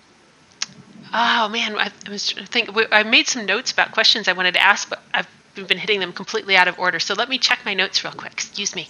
oh 1.12 1.48
man, 1.48 1.76
I, 1.76 1.90
I 2.06 2.10
was 2.10 2.32
think 2.32 2.70
I 2.92 3.02
made 3.02 3.28
some 3.28 3.46
notes 3.46 3.72
about 3.72 3.92
questions 3.92 4.28
I 4.28 4.32
wanted 4.32 4.54
to 4.54 4.62
ask, 4.62 4.88
but 4.88 5.00
I've 5.12 5.28
been 5.54 5.78
hitting 5.78 6.00
them 6.00 6.12
completely 6.12 6.56
out 6.56 6.68
of 6.68 6.78
order. 6.78 7.00
So 7.00 7.14
let 7.14 7.28
me 7.28 7.38
check 7.38 7.60
my 7.64 7.74
notes 7.74 8.04
real 8.04 8.12
quick. 8.12 8.32
Excuse 8.32 8.74
me. 8.74 8.88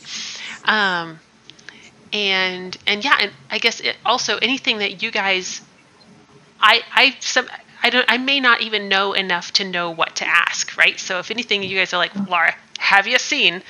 Um, 0.64 1.18
and 2.12 2.76
and 2.86 3.04
yeah, 3.04 3.16
and 3.20 3.32
I 3.50 3.58
guess 3.58 3.80
it 3.80 3.96
also 4.04 4.36
anything 4.38 4.78
that 4.78 5.02
you 5.02 5.10
guys, 5.10 5.60
I 6.60 6.82
I 6.92 7.16
some 7.20 7.48
I 7.82 7.90
don't 7.90 8.06
I 8.08 8.18
may 8.18 8.40
not 8.40 8.62
even 8.62 8.88
know 8.88 9.12
enough 9.12 9.52
to 9.54 9.64
know 9.64 9.90
what 9.90 10.16
to 10.16 10.26
ask, 10.26 10.76
right? 10.76 10.98
So 10.98 11.18
if 11.18 11.30
anything 11.30 11.62
you 11.62 11.78
guys 11.78 11.92
are 11.94 11.98
like, 11.98 12.14
Laura, 12.28 12.54
have 12.78 13.06
you 13.06 13.18
seen? 13.18 13.62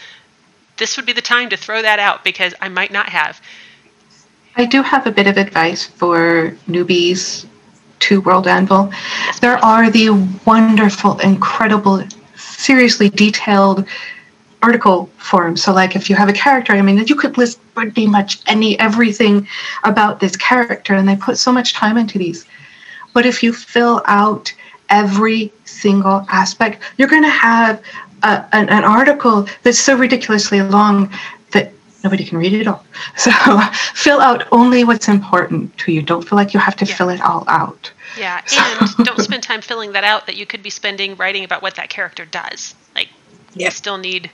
This 0.77 0.97
would 0.97 1.05
be 1.05 1.13
the 1.13 1.23
time 1.23 1.51
to 1.51 1.59
throw 1.59 1.83
that 1.83 1.99
out 1.99 2.25
because 2.25 2.55
I 2.61 2.71
might 2.71 2.91
not 2.91 3.11
have. 3.11 3.41
I 4.57 4.65
do 4.65 4.83
have 4.83 5.07
a 5.07 5.11
bit 5.11 5.27
of 5.27 5.37
advice 5.37 5.85
for 5.85 6.57
newbies 6.67 7.47
to 8.01 8.21
World 8.23 8.47
Anvil. 8.47 8.93
There 9.41 9.57
are 9.65 9.91
the 9.91 10.11
wonderful, 10.45 11.19
incredible, 11.21 12.05
seriously 12.37 13.09
detailed 13.11 13.87
article 14.63 15.09
forms. 15.17 15.63
So, 15.63 15.73
like 15.73 15.97
if 15.97 16.11
you 16.11 16.17
have 16.17 16.29
a 16.29 16.33
character, 16.33 16.73
I 16.73 16.83
mean, 16.83 16.99
you 17.07 17.15
could 17.15 17.39
list 17.39 17.61
pretty 17.75 18.07
much 18.07 18.41
any 18.47 18.79
everything 18.79 19.47
about 19.85 20.21
this 20.21 20.37
character, 20.37 20.95
and 20.95 21.09
they 21.09 21.17
put 21.17 21.39
so 21.39 21.53
much 21.53 21.75
time 21.75 21.97
into 21.97 22.19
these. 22.19 22.47
But 23.13 23.27
if 23.27 23.43
you 23.43 23.53
fill 23.53 24.03
out 24.07 24.53
every 24.89 25.53
single 25.65 26.27
aspect, 26.29 26.83
you're 26.97 27.09
going 27.09 27.23
to 27.23 27.29
have 27.29 27.83
a, 28.23 28.45
an, 28.53 28.69
an, 28.69 28.85
article 28.85 29.49
that's 29.63 29.79
so 29.79 29.97
ridiculously 29.97 30.61
long 30.61 31.11
nobody 32.03 32.25
can 32.25 32.39
read 32.39 32.53
it 32.53 32.67
all. 32.67 32.85
So 33.17 33.31
fill 33.95 34.21
out 34.21 34.47
only 34.53 34.85
what's 34.85 35.09
important 35.09 35.77
to 35.79 35.93
you. 35.93 36.03
Don't 36.03 36.27
feel 36.27 36.37
like 36.37 36.55
you 36.55 36.61
have 36.61 36.77
to 36.77 36.85
yeah. 36.85 36.95
fill 36.95 37.11
it 37.11 37.21
all 37.21 37.45
out. 37.49 37.93
Yeah, 38.19 38.41
and 38.53 39.07
don't 39.07 39.21
spend 39.21 39.43
time 39.43 39.61
filling 39.61 39.93
that 39.93 40.05
out 40.05 40.27
that 40.27 40.37
you 40.37 40.47
could 40.47 40.63
be 40.63 40.71
spending 40.71 41.17
writing 41.17 41.45
about 41.45 41.63
what 41.63 41.75
that 41.77 41.91
character 41.91 42.25
does. 42.25 42.75
Like, 42.95 43.09
yep. 43.55 43.67
you 43.67 43.71
still 43.71 43.99
need 43.99 44.31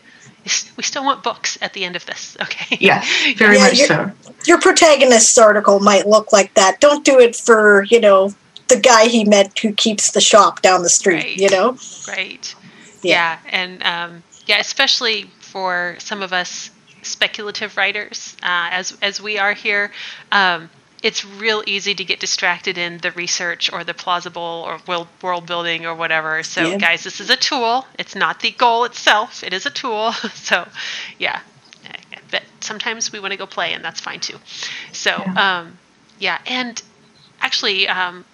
we 0.76 0.82
still 0.84 1.04
want 1.04 1.24
books 1.24 1.58
at 1.60 1.72
the 1.72 1.84
end 1.84 1.96
of 1.96 2.06
this, 2.06 2.36
okay? 2.42 2.76
Yeah, 2.80 3.04
very 3.36 3.56
yeah, 3.56 3.64
much 3.64 3.78
your, 3.78 3.86
so. 3.88 4.12
Your 4.46 4.60
protagonist's 4.60 5.36
article 5.36 5.80
might 5.80 6.06
look 6.06 6.32
like 6.32 6.54
that. 6.54 6.80
Don't 6.80 7.04
do 7.04 7.18
it 7.18 7.34
for, 7.34 7.84
you 7.84 8.00
know, 8.00 8.34
the 8.68 8.78
guy 8.78 9.06
he 9.06 9.24
met 9.24 9.58
who 9.58 9.72
keeps 9.72 10.10
the 10.10 10.20
shop 10.20 10.62
down 10.62 10.82
the 10.82 10.88
street, 10.88 11.24
right. 11.24 11.36
you 11.36 11.50
know? 11.50 11.76
Right. 12.08 12.54
Yeah, 13.02 13.38
yeah. 13.42 13.50
and 13.50 13.82
um, 13.82 14.22
yeah, 14.46 14.58
especially 14.58 15.24
for 15.40 15.96
some 15.98 16.22
of 16.22 16.32
us 16.32 16.70
speculative 17.06 17.76
writers, 17.76 18.36
uh, 18.42 18.68
as 18.72 18.96
as 19.02 19.20
we 19.20 19.38
are 19.38 19.52
here, 19.52 19.92
um, 20.32 20.70
it's 21.02 21.24
real 21.24 21.62
easy 21.66 21.94
to 21.94 22.04
get 22.04 22.20
distracted 22.20 22.78
in 22.78 22.98
the 22.98 23.12
research 23.12 23.72
or 23.72 23.84
the 23.84 23.94
plausible 23.94 24.64
or 24.66 24.80
world, 24.88 25.08
world 25.22 25.46
building 25.46 25.86
or 25.86 25.94
whatever. 25.94 26.42
So, 26.42 26.70
yeah. 26.70 26.78
guys, 26.78 27.04
this 27.04 27.20
is 27.20 27.30
a 27.30 27.36
tool. 27.36 27.86
It's 27.98 28.14
not 28.14 28.40
the 28.40 28.50
goal 28.50 28.84
itself. 28.84 29.44
It 29.44 29.52
is 29.52 29.66
a 29.66 29.70
tool. 29.70 30.12
so, 30.34 30.66
yeah. 31.18 31.40
But 32.30 32.42
sometimes 32.60 33.12
we 33.12 33.20
want 33.20 33.32
to 33.32 33.36
go 33.36 33.46
play, 33.46 33.72
and 33.72 33.84
that's 33.84 34.00
fine 34.00 34.20
too. 34.20 34.38
So, 34.92 35.10
yeah, 35.10 35.58
um, 35.60 35.78
yeah. 36.18 36.38
and 36.46 36.82
actually, 37.40 37.86
um, 37.88 38.24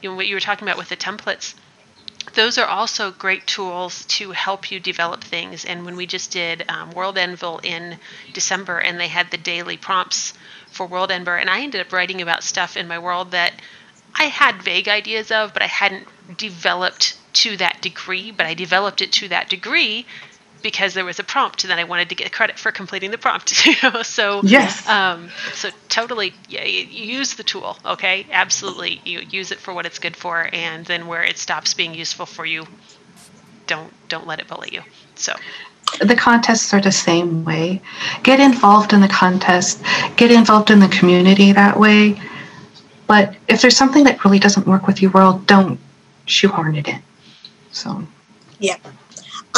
you 0.00 0.10
know, 0.10 0.16
what 0.16 0.26
you 0.26 0.34
were 0.34 0.40
talking 0.40 0.66
about 0.66 0.78
with 0.78 0.88
the 0.88 0.96
templates, 0.96 1.54
those 2.34 2.58
are 2.58 2.66
also 2.66 3.10
great 3.10 3.46
tools 3.46 4.04
to 4.06 4.32
help 4.32 4.70
you 4.70 4.80
develop 4.80 5.22
things. 5.22 5.64
And 5.64 5.84
when 5.84 5.96
we 5.96 6.06
just 6.06 6.30
did 6.30 6.64
um, 6.68 6.90
World 6.92 7.18
Anvil 7.18 7.58
in 7.62 7.98
December, 8.32 8.78
and 8.78 8.98
they 8.98 9.08
had 9.08 9.30
the 9.30 9.36
daily 9.36 9.76
prompts 9.76 10.34
for 10.70 10.86
World 10.86 11.10
Ember, 11.10 11.36
and 11.36 11.50
I 11.50 11.62
ended 11.62 11.80
up 11.80 11.92
writing 11.92 12.22
about 12.22 12.42
stuff 12.42 12.76
in 12.76 12.88
my 12.88 12.98
world 12.98 13.30
that 13.32 13.54
I 14.14 14.24
had 14.24 14.62
vague 14.62 14.88
ideas 14.88 15.30
of, 15.30 15.52
but 15.52 15.62
I 15.62 15.66
hadn't 15.66 16.08
developed 16.36 17.16
to 17.34 17.56
that 17.58 17.80
degree. 17.82 18.30
But 18.30 18.46
I 18.46 18.54
developed 18.54 19.02
it 19.02 19.12
to 19.12 19.28
that 19.28 19.48
degree 19.48 20.06
because 20.62 20.94
there 20.94 21.04
was 21.04 21.18
a 21.18 21.24
prompt 21.24 21.64
and 21.64 21.70
then 21.70 21.78
I 21.78 21.84
wanted 21.84 22.08
to 22.08 22.14
get 22.14 22.32
credit 22.32 22.58
for 22.58 22.72
completing 22.72 23.10
the 23.10 23.18
prompt. 23.18 23.66
You 23.68 23.74
know, 23.82 24.02
so 24.02 24.40
yes, 24.42 24.88
um, 24.88 25.28
so 25.52 25.70
totally, 25.88 26.32
yeah, 26.48 26.64
use 26.64 27.34
the 27.34 27.42
tool. 27.42 27.76
Okay, 27.84 28.26
absolutely, 28.32 29.00
you 29.04 29.20
use 29.20 29.52
it 29.52 29.58
for 29.58 29.74
what 29.74 29.84
it's 29.84 29.98
good 29.98 30.16
for, 30.16 30.48
and 30.52 30.86
then 30.86 31.06
where 31.06 31.22
it 31.22 31.36
stops 31.36 31.74
being 31.74 31.94
useful 31.94 32.24
for 32.24 32.46
you, 32.46 32.66
don't 33.66 33.92
don't 34.08 34.26
let 34.26 34.40
it 34.40 34.48
bully 34.48 34.70
you. 34.72 34.82
So. 35.16 35.34
The 36.00 36.16
contests 36.16 36.72
are 36.74 36.80
the 36.80 36.92
same 36.92 37.44
way. 37.44 37.80
Get 38.22 38.40
involved 38.40 38.92
in 38.92 39.00
the 39.00 39.08
contest. 39.08 39.82
Get 40.16 40.30
involved 40.30 40.70
in 40.70 40.80
the 40.80 40.88
community 40.88 41.52
that 41.52 41.78
way. 41.78 42.20
But 43.06 43.34
if 43.48 43.62
there's 43.62 43.76
something 43.76 44.04
that 44.04 44.22
really 44.24 44.38
doesn't 44.38 44.66
work 44.66 44.86
with 44.86 45.00
your 45.00 45.10
world, 45.12 45.46
don't 45.46 45.80
shoehorn 46.26 46.76
it 46.76 46.88
in. 46.88 47.02
So. 47.72 48.06
Yeah. 48.60 48.76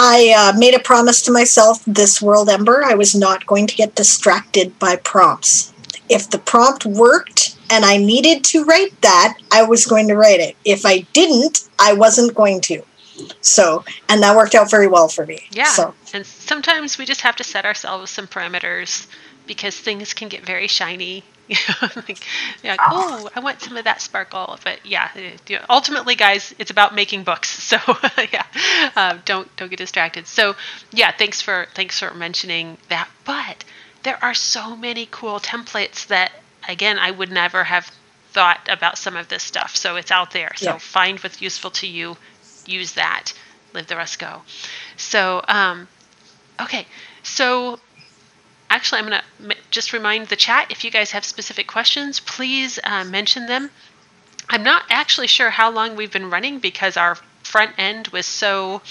I 0.02 0.34
uh, 0.34 0.58
made 0.58 0.74
a 0.74 0.78
promise 0.78 1.20
to 1.22 1.30
myself 1.30 1.84
this 1.84 2.22
World 2.22 2.48
Ember. 2.48 2.82
I 2.82 2.94
was 2.94 3.14
not 3.14 3.46
going 3.46 3.66
to 3.66 3.76
get 3.76 3.96
distracted 3.96 4.78
by 4.78 4.96
prompts. 4.96 5.74
If 6.08 6.30
the 6.30 6.38
prompt 6.38 6.86
worked 6.86 7.54
and 7.68 7.84
I 7.84 7.98
needed 7.98 8.42
to 8.44 8.64
write 8.64 8.98
that, 9.02 9.36
I 9.52 9.62
was 9.62 9.84
going 9.84 10.08
to 10.08 10.16
write 10.16 10.40
it. 10.40 10.56
If 10.64 10.86
I 10.86 11.00
didn't, 11.12 11.68
I 11.78 11.92
wasn't 11.92 12.34
going 12.34 12.62
to. 12.62 12.82
So, 13.42 13.84
and 14.08 14.22
that 14.22 14.34
worked 14.34 14.54
out 14.54 14.70
very 14.70 14.86
well 14.86 15.08
for 15.08 15.26
me. 15.26 15.46
Yeah. 15.50 15.64
So, 15.64 15.94
And 16.14 16.24
sometimes 16.24 16.96
we 16.96 17.04
just 17.04 17.20
have 17.20 17.36
to 17.36 17.44
set 17.44 17.66
ourselves 17.66 18.10
some 18.10 18.26
parameters 18.26 19.06
because 19.46 19.76
things 19.76 20.14
can 20.14 20.30
get 20.30 20.46
very 20.46 20.66
shiny. 20.66 21.24
You 21.50 21.56
know, 21.82 22.70
like, 22.70 22.84
oh, 22.90 23.28
I 23.34 23.40
want 23.40 23.60
some 23.60 23.76
of 23.76 23.84
that 23.84 24.00
sparkle. 24.00 24.58
But 24.64 24.86
yeah, 24.86 25.10
you 25.48 25.56
know, 25.58 25.64
ultimately, 25.68 26.14
guys, 26.14 26.54
it's 26.58 26.70
about 26.70 26.94
making 26.94 27.24
books. 27.24 27.50
So 27.70 27.78
yeah, 28.32 28.44
um, 28.96 29.22
don't 29.24 29.54
don't 29.56 29.68
get 29.70 29.78
distracted. 29.78 30.26
So 30.26 30.56
yeah, 30.92 31.12
thanks 31.12 31.40
for 31.42 31.68
thanks 31.74 31.98
for 31.98 32.12
mentioning 32.14 32.78
that. 32.88 33.08
But 33.24 33.64
there 34.02 34.18
are 34.24 34.34
so 34.34 34.76
many 34.76 35.06
cool 35.10 35.40
templates 35.40 36.06
that 36.08 36.32
again 36.68 36.98
I 36.98 37.10
would 37.10 37.30
never 37.30 37.64
have 37.64 37.90
thought 38.32 38.68
about 38.70 38.98
some 38.98 39.16
of 39.16 39.28
this 39.28 39.42
stuff. 39.42 39.76
So 39.76 39.96
it's 39.96 40.10
out 40.10 40.32
there. 40.32 40.52
So 40.56 40.72
Yeah. 40.72 40.78
find 40.78 41.18
what's 41.20 41.40
useful 41.40 41.70
to 41.72 41.86
you, 41.86 42.16
use 42.66 42.92
that, 42.94 43.32
live 43.72 43.86
the 43.88 43.96
rest 43.96 44.18
go. 44.18 44.42
So 44.96 45.42
um, 45.48 45.88
okay, 46.60 46.86
so 47.22 47.80
actually, 48.70 49.00
I'm 49.00 49.08
going 49.08 49.20
to 49.20 49.54
m- 49.56 49.62
just 49.70 49.92
remind 49.92 50.28
the 50.28 50.36
chat 50.36 50.70
if 50.70 50.84
you 50.84 50.90
guys 50.90 51.10
have 51.10 51.24
specific 51.24 51.66
questions, 51.66 52.20
please 52.20 52.78
uh, 52.84 53.04
mention 53.04 53.46
them. 53.46 53.70
I'm 54.48 54.62
not 54.62 54.84
actually 54.90 55.26
sure 55.26 55.50
how 55.50 55.70
long 55.70 55.96
we've 55.96 56.12
been 56.12 56.30
running 56.30 56.58
because 56.58 56.96
our 56.96 57.16
front 57.44 57.72
end 57.78 58.08
was 58.08 58.26
so 58.26 58.82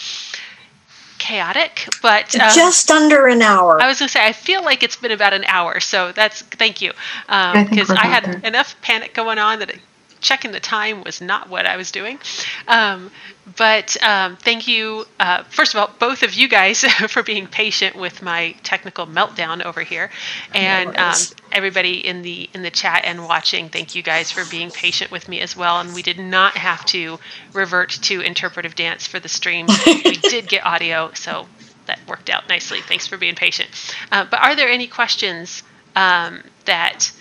chaotic, 1.18 1.88
but 2.02 2.40
um, 2.40 2.54
just 2.54 2.90
under 2.92 3.28
an 3.28 3.42
hour. 3.42 3.82
I 3.82 3.88
was 3.88 4.00
going 4.00 4.08
to 4.08 4.12
say 4.12 4.26
I 4.26 4.32
feel 4.32 4.64
like 4.64 4.84
it's 4.84 4.96
been 4.96 5.12
about 5.12 5.34
an 5.34 5.44
hour, 5.46 5.80
so 5.80 6.12
that's 6.12 6.42
thank 6.42 6.82
you 6.82 6.94
because 7.28 7.90
we're 7.90 7.96
I 7.96 8.08
had 8.08 8.24
there. 8.24 8.42
enough 8.44 8.80
panic 8.82 9.14
going 9.14 9.38
on 9.38 9.60
that 9.60 9.70
it, 9.70 9.80
checking 10.22 10.52
the 10.52 10.60
time 10.60 11.04
was 11.04 11.22
not 11.22 11.50
what 11.50 11.66
I 11.66 11.78
was 11.78 11.92
doing. 11.92 12.20
Um, 12.68 13.12
but 13.58 14.02
um, 14.04 14.38
thank 14.38 14.68
you, 14.68 15.06
uh, 15.20 15.44
first 15.44 15.74
of 15.74 15.80
all, 15.80 15.90
both 16.00 16.24
of 16.24 16.34
you 16.34 16.48
guys 16.48 16.82
for 17.08 17.24
being 17.24 17.48
patient 17.48 17.96
with 17.96 18.22
my 18.22 18.56
technical 18.64 19.08
meltdown 19.08 19.64
over 19.64 19.82
here, 19.82 20.12
and 20.54 20.96
um, 20.98 21.16
everybody 21.52 22.06
in 22.06 22.22
the 22.22 22.50
in 22.54 22.62
the 22.62 22.70
chat 22.70 23.04
and 23.06 23.26
watching. 23.26 23.70
Thank 23.70 23.96
you 23.96 24.04
guys 24.04 24.32
for 24.32 24.50
being 24.50 24.70
patient 24.72 25.12
with 25.12 25.28
me 25.28 25.40
as 25.40 25.56
well. 25.56 25.80
And 25.80 25.94
we 25.94 26.02
did 26.02 26.20
not 26.20 26.58
have 26.58 26.86
to 26.88 27.20
revert 27.54 27.90
to 27.90 28.22
interpretive 28.22 28.76
dance 28.76 29.08
for 29.08 29.20
the 29.20 29.30
stream. 29.30 29.68
we 29.86 30.18
did 30.18 30.48
get 30.48 30.66
audio, 30.66 31.12
so 31.14 31.48
that 31.88 32.00
worked 32.08 32.30
out 32.30 32.48
nicely. 32.48 32.82
Thanks 32.82 33.08
for 33.08 33.18
being 33.18 33.36
patient. 33.36 33.70
Uh, 34.12 34.26
but 34.30 34.40
are 34.42 34.56
there 34.56 34.70
any 34.70 34.88
questions 34.88 35.64
um, 35.96 36.44
that 36.66 37.12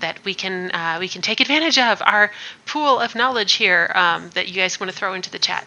that 0.00 0.24
we 0.24 0.34
can 0.34 0.70
uh, 0.72 0.98
we 1.00 1.08
can 1.08 1.22
take 1.22 1.40
advantage 1.40 1.78
of 1.78 2.02
our 2.02 2.30
pool 2.66 3.00
of 3.00 3.14
knowledge 3.14 3.54
here 3.54 3.90
um, 3.94 4.30
that 4.30 4.48
you 4.48 4.54
guys 4.54 4.78
want 4.78 4.90
to 4.90 4.96
throw 4.96 5.14
into 5.14 5.30
the 5.30 5.38
chat? 5.38 5.66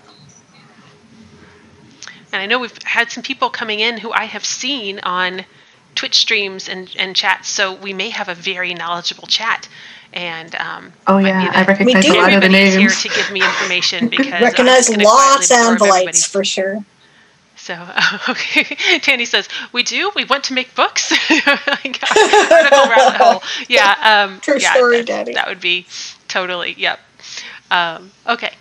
And 2.32 2.42
I 2.42 2.46
know 2.46 2.60
we've 2.60 2.78
had 2.84 3.12
some 3.12 3.24
people 3.24 3.50
coming 3.50 3.80
in 3.80 3.98
who 3.98 4.12
I 4.12 4.26
have 4.26 4.46
seen 4.46 5.00
on 5.00 5.46
Twitch 5.96 6.16
streams 6.16 6.70
and, 6.70 6.94
and 6.98 7.16
chats, 7.16 7.50
so 7.50 7.74
we 7.74 7.92
may 7.94 8.10
have 8.10 8.30
a 8.30 8.36
very 8.36 8.74
knowledgeable 8.74 9.28
chat. 9.28 9.68
And 10.14 10.56
um, 10.56 10.94
Oh 11.08 11.18
yeah, 11.18 11.52
I 11.54 11.66
recognize 11.66 12.06
do. 12.06 12.14
a 12.14 12.18
lot 12.18 12.34
of 12.34 12.42
the 12.42 12.48
everybody's 12.48 12.76
here 12.76 12.90
to 12.90 13.10
give 13.10 13.32
me 13.32 13.42
information 13.44 14.08
because 14.10 14.34
I'm 14.34 14.44
Recognize 14.44 14.88
just 14.88 14.92
gonna 14.92 15.04
lots 15.04 15.50
quietly 15.50 15.68
of 15.68 15.74
absorb 15.82 16.16
for 16.32 16.44
sure. 16.44 16.84
So, 17.70 17.88
okay. 18.30 18.64
Tanny 18.98 19.26
says, 19.26 19.48
We 19.74 19.84
do. 19.84 20.10
We 20.16 20.26
want 20.26 20.46
to 20.46 20.56
make 20.56 20.74
books. 20.74 21.12
like, 21.30 22.02
rabbit 22.16 23.16
hole. 23.16 23.44
Yeah. 23.68 23.94
Um, 24.02 24.40
True 24.40 24.58
yeah, 24.58 24.74
story, 24.74 24.98
that, 24.98 25.06
Daddy. 25.06 25.34
That 25.36 25.48
would 25.48 25.62
be 25.62 25.86
totally, 26.28 26.74
yep. 26.80 27.00
Um, 27.70 28.10
okay. 28.26 28.54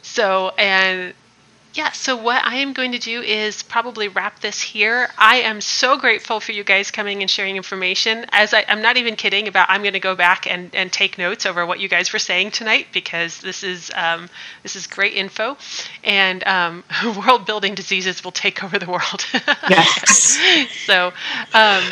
So, 0.00 0.52
and 0.56 1.12
yeah, 1.78 1.92
so 1.92 2.16
what 2.16 2.44
I 2.44 2.56
am 2.56 2.72
going 2.72 2.90
to 2.90 2.98
do 2.98 3.22
is 3.22 3.62
probably 3.62 4.08
wrap 4.08 4.40
this 4.40 4.60
here. 4.60 5.10
I 5.16 5.36
am 5.42 5.60
so 5.60 5.96
grateful 5.96 6.40
for 6.40 6.50
you 6.50 6.64
guys 6.64 6.90
coming 6.90 7.22
and 7.22 7.30
sharing 7.30 7.56
information. 7.56 8.26
As 8.30 8.52
I, 8.52 8.64
I'm 8.66 8.82
not 8.82 8.96
even 8.96 9.14
kidding 9.14 9.46
about, 9.46 9.70
I'm 9.70 9.82
going 9.82 9.92
to 9.92 10.00
go 10.00 10.16
back 10.16 10.50
and, 10.50 10.74
and 10.74 10.92
take 10.92 11.18
notes 11.18 11.46
over 11.46 11.64
what 11.64 11.78
you 11.78 11.88
guys 11.88 12.12
were 12.12 12.18
saying 12.18 12.50
tonight 12.50 12.88
because 12.92 13.40
this 13.42 13.62
is 13.62 13.92
um, 13.94 14.28
this 14.64 14.74
is 14.74 14.88
great 14.88 15.14
info, 15.14 15.56
and 16.02 16.44
um, 16.48 16.82
world 17.24 17.46
building 17.46 17.76
diseases 17.76 18.24
will 18.24 18.32
take 18.32 18.64
over 18.64 18.76
the 18.80 18.90
world. 18.90 19.24
Yes. 19.68 20.38
so, 20.86 21.12
um, 21.52 21.82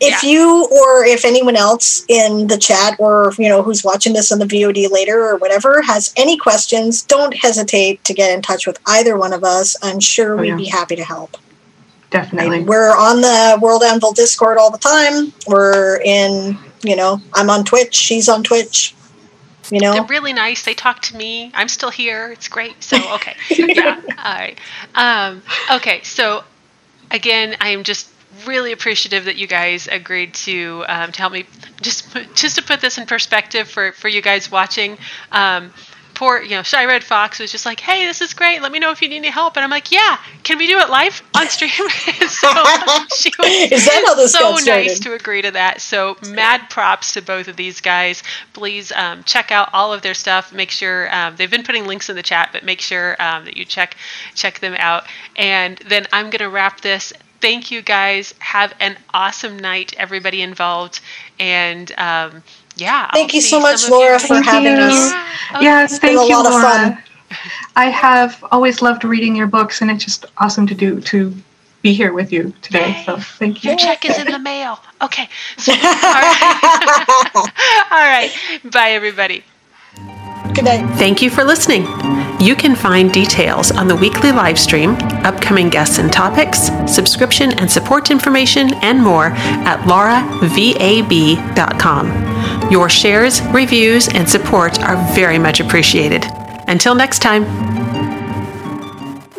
If 0.00 0.22
Yeah. 0.22 0.30
you 0.30 0.64
or 0.70 1.04
if 1.04 1.24
anyone 1.26 1.56
else 1.56 2.04
in 2.08 2.46
the 2.46 2.56
chat 2.56 2.96
or 2.98 3.32
you 3.38 3.48
know 3.48 3.62
who's 3.62 3.84
watching 3.84 4.14
this 4.14 4.32
on 4.32 4.38
the 4.38 4.46
VOD 4.46 4.88
later 4.90 5.22
or 5.28 5.36
whatever 5.36 5.82
has 5.82 6.12
any 6.16 6.36
questions, 6.38 7.02
don't 7.02 7.34
hesitate 7.36 8.02
to 8.04 8.14
get 8.14 8.30
in 8.32 8.40
touch 8.40 8.66
with 8.66 8.78
either 8.86 9.16
one 9.18 9.32
of 9.34 9.44
us. 9.44 9.76
I'm 9.82 10.00
sure 10.00 10.34
Oh, 10.38 10.40
we'd 10.40 10.48
yeah. 10.48 10.56
be 10.56 10.66
happy 10.66 10.96
to 10.96 11.04
help. 11.04 11.36
Definitely. 12.10 12.62
We're 12.64 12.90
on 12.96 13.20
the 13.20 13.58
World 13.62 13.82
Anvil 13.84 14.12
Discord 14.12 14.58
all 14.58 14.70
the 14.70 14.78
time. 14.78 15.32
We're 15.46 16.00
in, 16.04 16.58
you 16.82 16.96
know, 16.96 17.20
I'm 17.34 17.48
on 17.50 17.64
Twitch. 17.64 17.94
She's 17.94 18.28
on 18.28 18.42
Twitch. 18.42 18.94
You 19.70 19.78
know? 19.80 19.92
they're 19.92 20.02
really 20.04 20.32
nice. 20.32 20.64
They 20.64 20.74
talk 20.74 21.00
to 21.02 21.16
me. 21.16 21.52
I'm 21.54 21.68
still 21.68 21.90
here. 21.90 22.32
It's 22.32 22.48
great. 22.48 22.82
So 22.82 22.96
okay, 23.14 23.36
yeah. 23.50 24.00
All 24.18 24.34
right. 24.34 24.58
Um, 24.96 25.42
okay. 25.70 26.00
So 26.02 26.42
again, 27.12 27.54
I 27.60 27.68
am 27.68 27.84
just 27.84 28.09
really 28.46 28.72
appreciative 28.72 29.24
that 29.24 29.36
you 29.36 29.46
guys 29.46 29.88
agreed 29.88 30.34
to 30.34 30.84
um, 30.88 31.12
to 31.12 31.18
help 31.18 31.32
me 31.32 31.46
just 31.80 32.14
just 32.34 32.56
to 32.56 32.62
put 32.62 32.80
this 32.80 32.98
in 32.98 33.06
perspective 33.06 33.68
for 33.68 33.92
for 33.92 34.08
you 34.08 34.22
guys 34.22 34.50
watching. 34.50 34.98
Um, 35.32 35.72
poor, 36.20 36.42
you 36.42 36.50
know, 36.50 36.62
Shy 36.62 36.84
Red 36.84 37.02
Fox 37.02 37.38
was 37.38 37.50
just 37.50 37.64
like, 37.64 37.80
"Hey, 37.80 38.04
this 38.04 38.20
is 38.20 38.34
great. 38.34 38.60
Let 38.60 38.72
me 38.72 38.78
know 38.78 38.90
if 38.90 39.00
you 39.00 39.08
need 39.08 39.16
any 39.16 39.30
help." 39.30 39.56
And 39.56 39.64
I'm 39.64 39.70
like, 39.70 39.90
"Yeah, 39.90 40.18
can 40.42 40.58
we 40.58 40.66
do 40.66 40.78
it 40.78 40.90
live 40.90 41.22
on 41.34 41.48
stream?" 41.56 41.70
so 42.28 42.48
she 43.16 43.32
was 43.38 43.72
Is 43.72 43.86
that 43.86 44.04
how 44.06 44.14
this 44.14 44.32
so 44.32 44.56
nice 44.64 45.00
to 45.00 45.14
agree 45.14 45.40
to 45.40 45.50
that. 45.52 45.80
So 45.80 46.18
mad 46.28 46.68
props 46.68 47.14
to 47.14 47.22
both 47.22 47.48
of 47.48 47.56
these 47.56 47.80
guys. 47.80 48.22
Please 48.52 48.92
um, 48.92 49.24
check 49.24 49.50
out 49.50 49.70
all 49.72 49.94
of 49.94 50.02
their 50.02 50.12
stuff. 50.12 50.52
Make 50.52 50.70
sure 50.70 51.12
um, 51.14 51.36
they've 51.36 51.50
been 51.50 51.64
putting 51.64 51.86
links 51.86 52.10
in 52.10 52.16
the 52.16 52.22
chat, 52.22 52.50
but 52.52 52.64
make 52.64 52.82
sure 52.82 53.16
um, 53.18 53.46
that 53.46 53.56
you 53.56 53.64
check 53.64 53.96
check 54.34 54.58
them 54.60 54.74
out. 54.78 55.04
And 55.36 55.78
then 55.88 56.06
I'm 56.12 56.28
gonna 56.28 56.50
wrap 56.50 56.82
this. 56.82 57.14
Thank 57.40 57.70
you 57.70 57.82
guys. 57.82 58.34
Have 58.38 58.74
an 58.80 58.96
awesome 59.14 59.58
night, 59.58 59.94
everybody 59.98 60.42
involved. 60.42 61.00
And 61.38 61.90
um, 61.98 62.42
yeah, 62.76 63.06
I'll 63.10 63.14
Thank 63.14 63.34
you 63.34 63.40
so 63.40 63.60
much, 63.60 63.88
Laura, 63.88 64.18
for 64.18 64.28
Thank 64.28 64.44
having 64.46 64.76
you. 64.76 64.82
us. 64.82 65.10
Yeah. 65.10 65.26
Okay. 65.56 65.64
Yes, 65.64 65.98
been 65.98 66.16
thank 66.16 66.20
a 66.20 66.24
you, 66.26 66.36
lot 66.36 66.46
of 66.46 66.52
Laura. 66.52 66.64
fun. 66.64 67.02
I 67.76 67.86
have 67.86 68.42
always 68.50 68.82
loved 68.82 69.04
reading 69.04 69.36
your 69.36 69.46
books, 69.46 69.80
and 69.82 69.90
it's 69.90 70.04
just 70.04 70.26
awesome 70.38 70.66
to 70.66 70.74
do 70.74 71.00
to 71.02 71.34
be 71.82 71.92
here 71.94 72.12
with 72.12 72.32
you 72.32 72.52
today. 72.62 73.02
So 73.06 73.16
thank 73.18 73.64
you. 73.64 73.70
Your 73.70 73.78
check 73.78 74.04
is 74.04 74.18
in 74.18 74.26
the 74.30 74.38
mail. 74.50 74.78
Okay. 75.00 75.28
So, 75.56 75.72
all 75.72 75.78
right. 75.80 77.22
all 77.90 78.06
right. 78.06 78.30
Bye, 78.70 78.90
everybody. 78.90 79.44
Good 80.54 80.64
night. 80.64 80.98
Thank 80.98 81.22
you 81.22 81.30
for 81.30 81.44
listening. 81.44 81.86
You 82.40 82.56
can 82.56 82.74
find 82.74 83.12
details 83.12 83.70
on 83.70 83.86
the 83.86 83.94
weekly 83.94 84.32
live 84.32 84.58
stream, 84.58 84.96
upcoming 85.24 85.68
guests 85.68 85.98
and 85.98 86.12
topics, 86.12 86.70
subscription 86.86 87.52
and 87.58 87.70
support 87.70 88.10
information, 88.10 88.74
and 88.82 89.02
more 89.02 89.26
at 89.26 89.80
lauravab.com. 89.86 90.50
Your 92.70 92.88
shares, 92.88 93.42
reviews, 93.48 94.08
and 94.08 94.28
support 94.28 94.80
are 94.80 94.96
very 95.14 95.38
much 95.38 95.60
appreciated. 95.60 96.24
Until 96.66 96.94
next 96.94 97.20
time. 97.20 97.69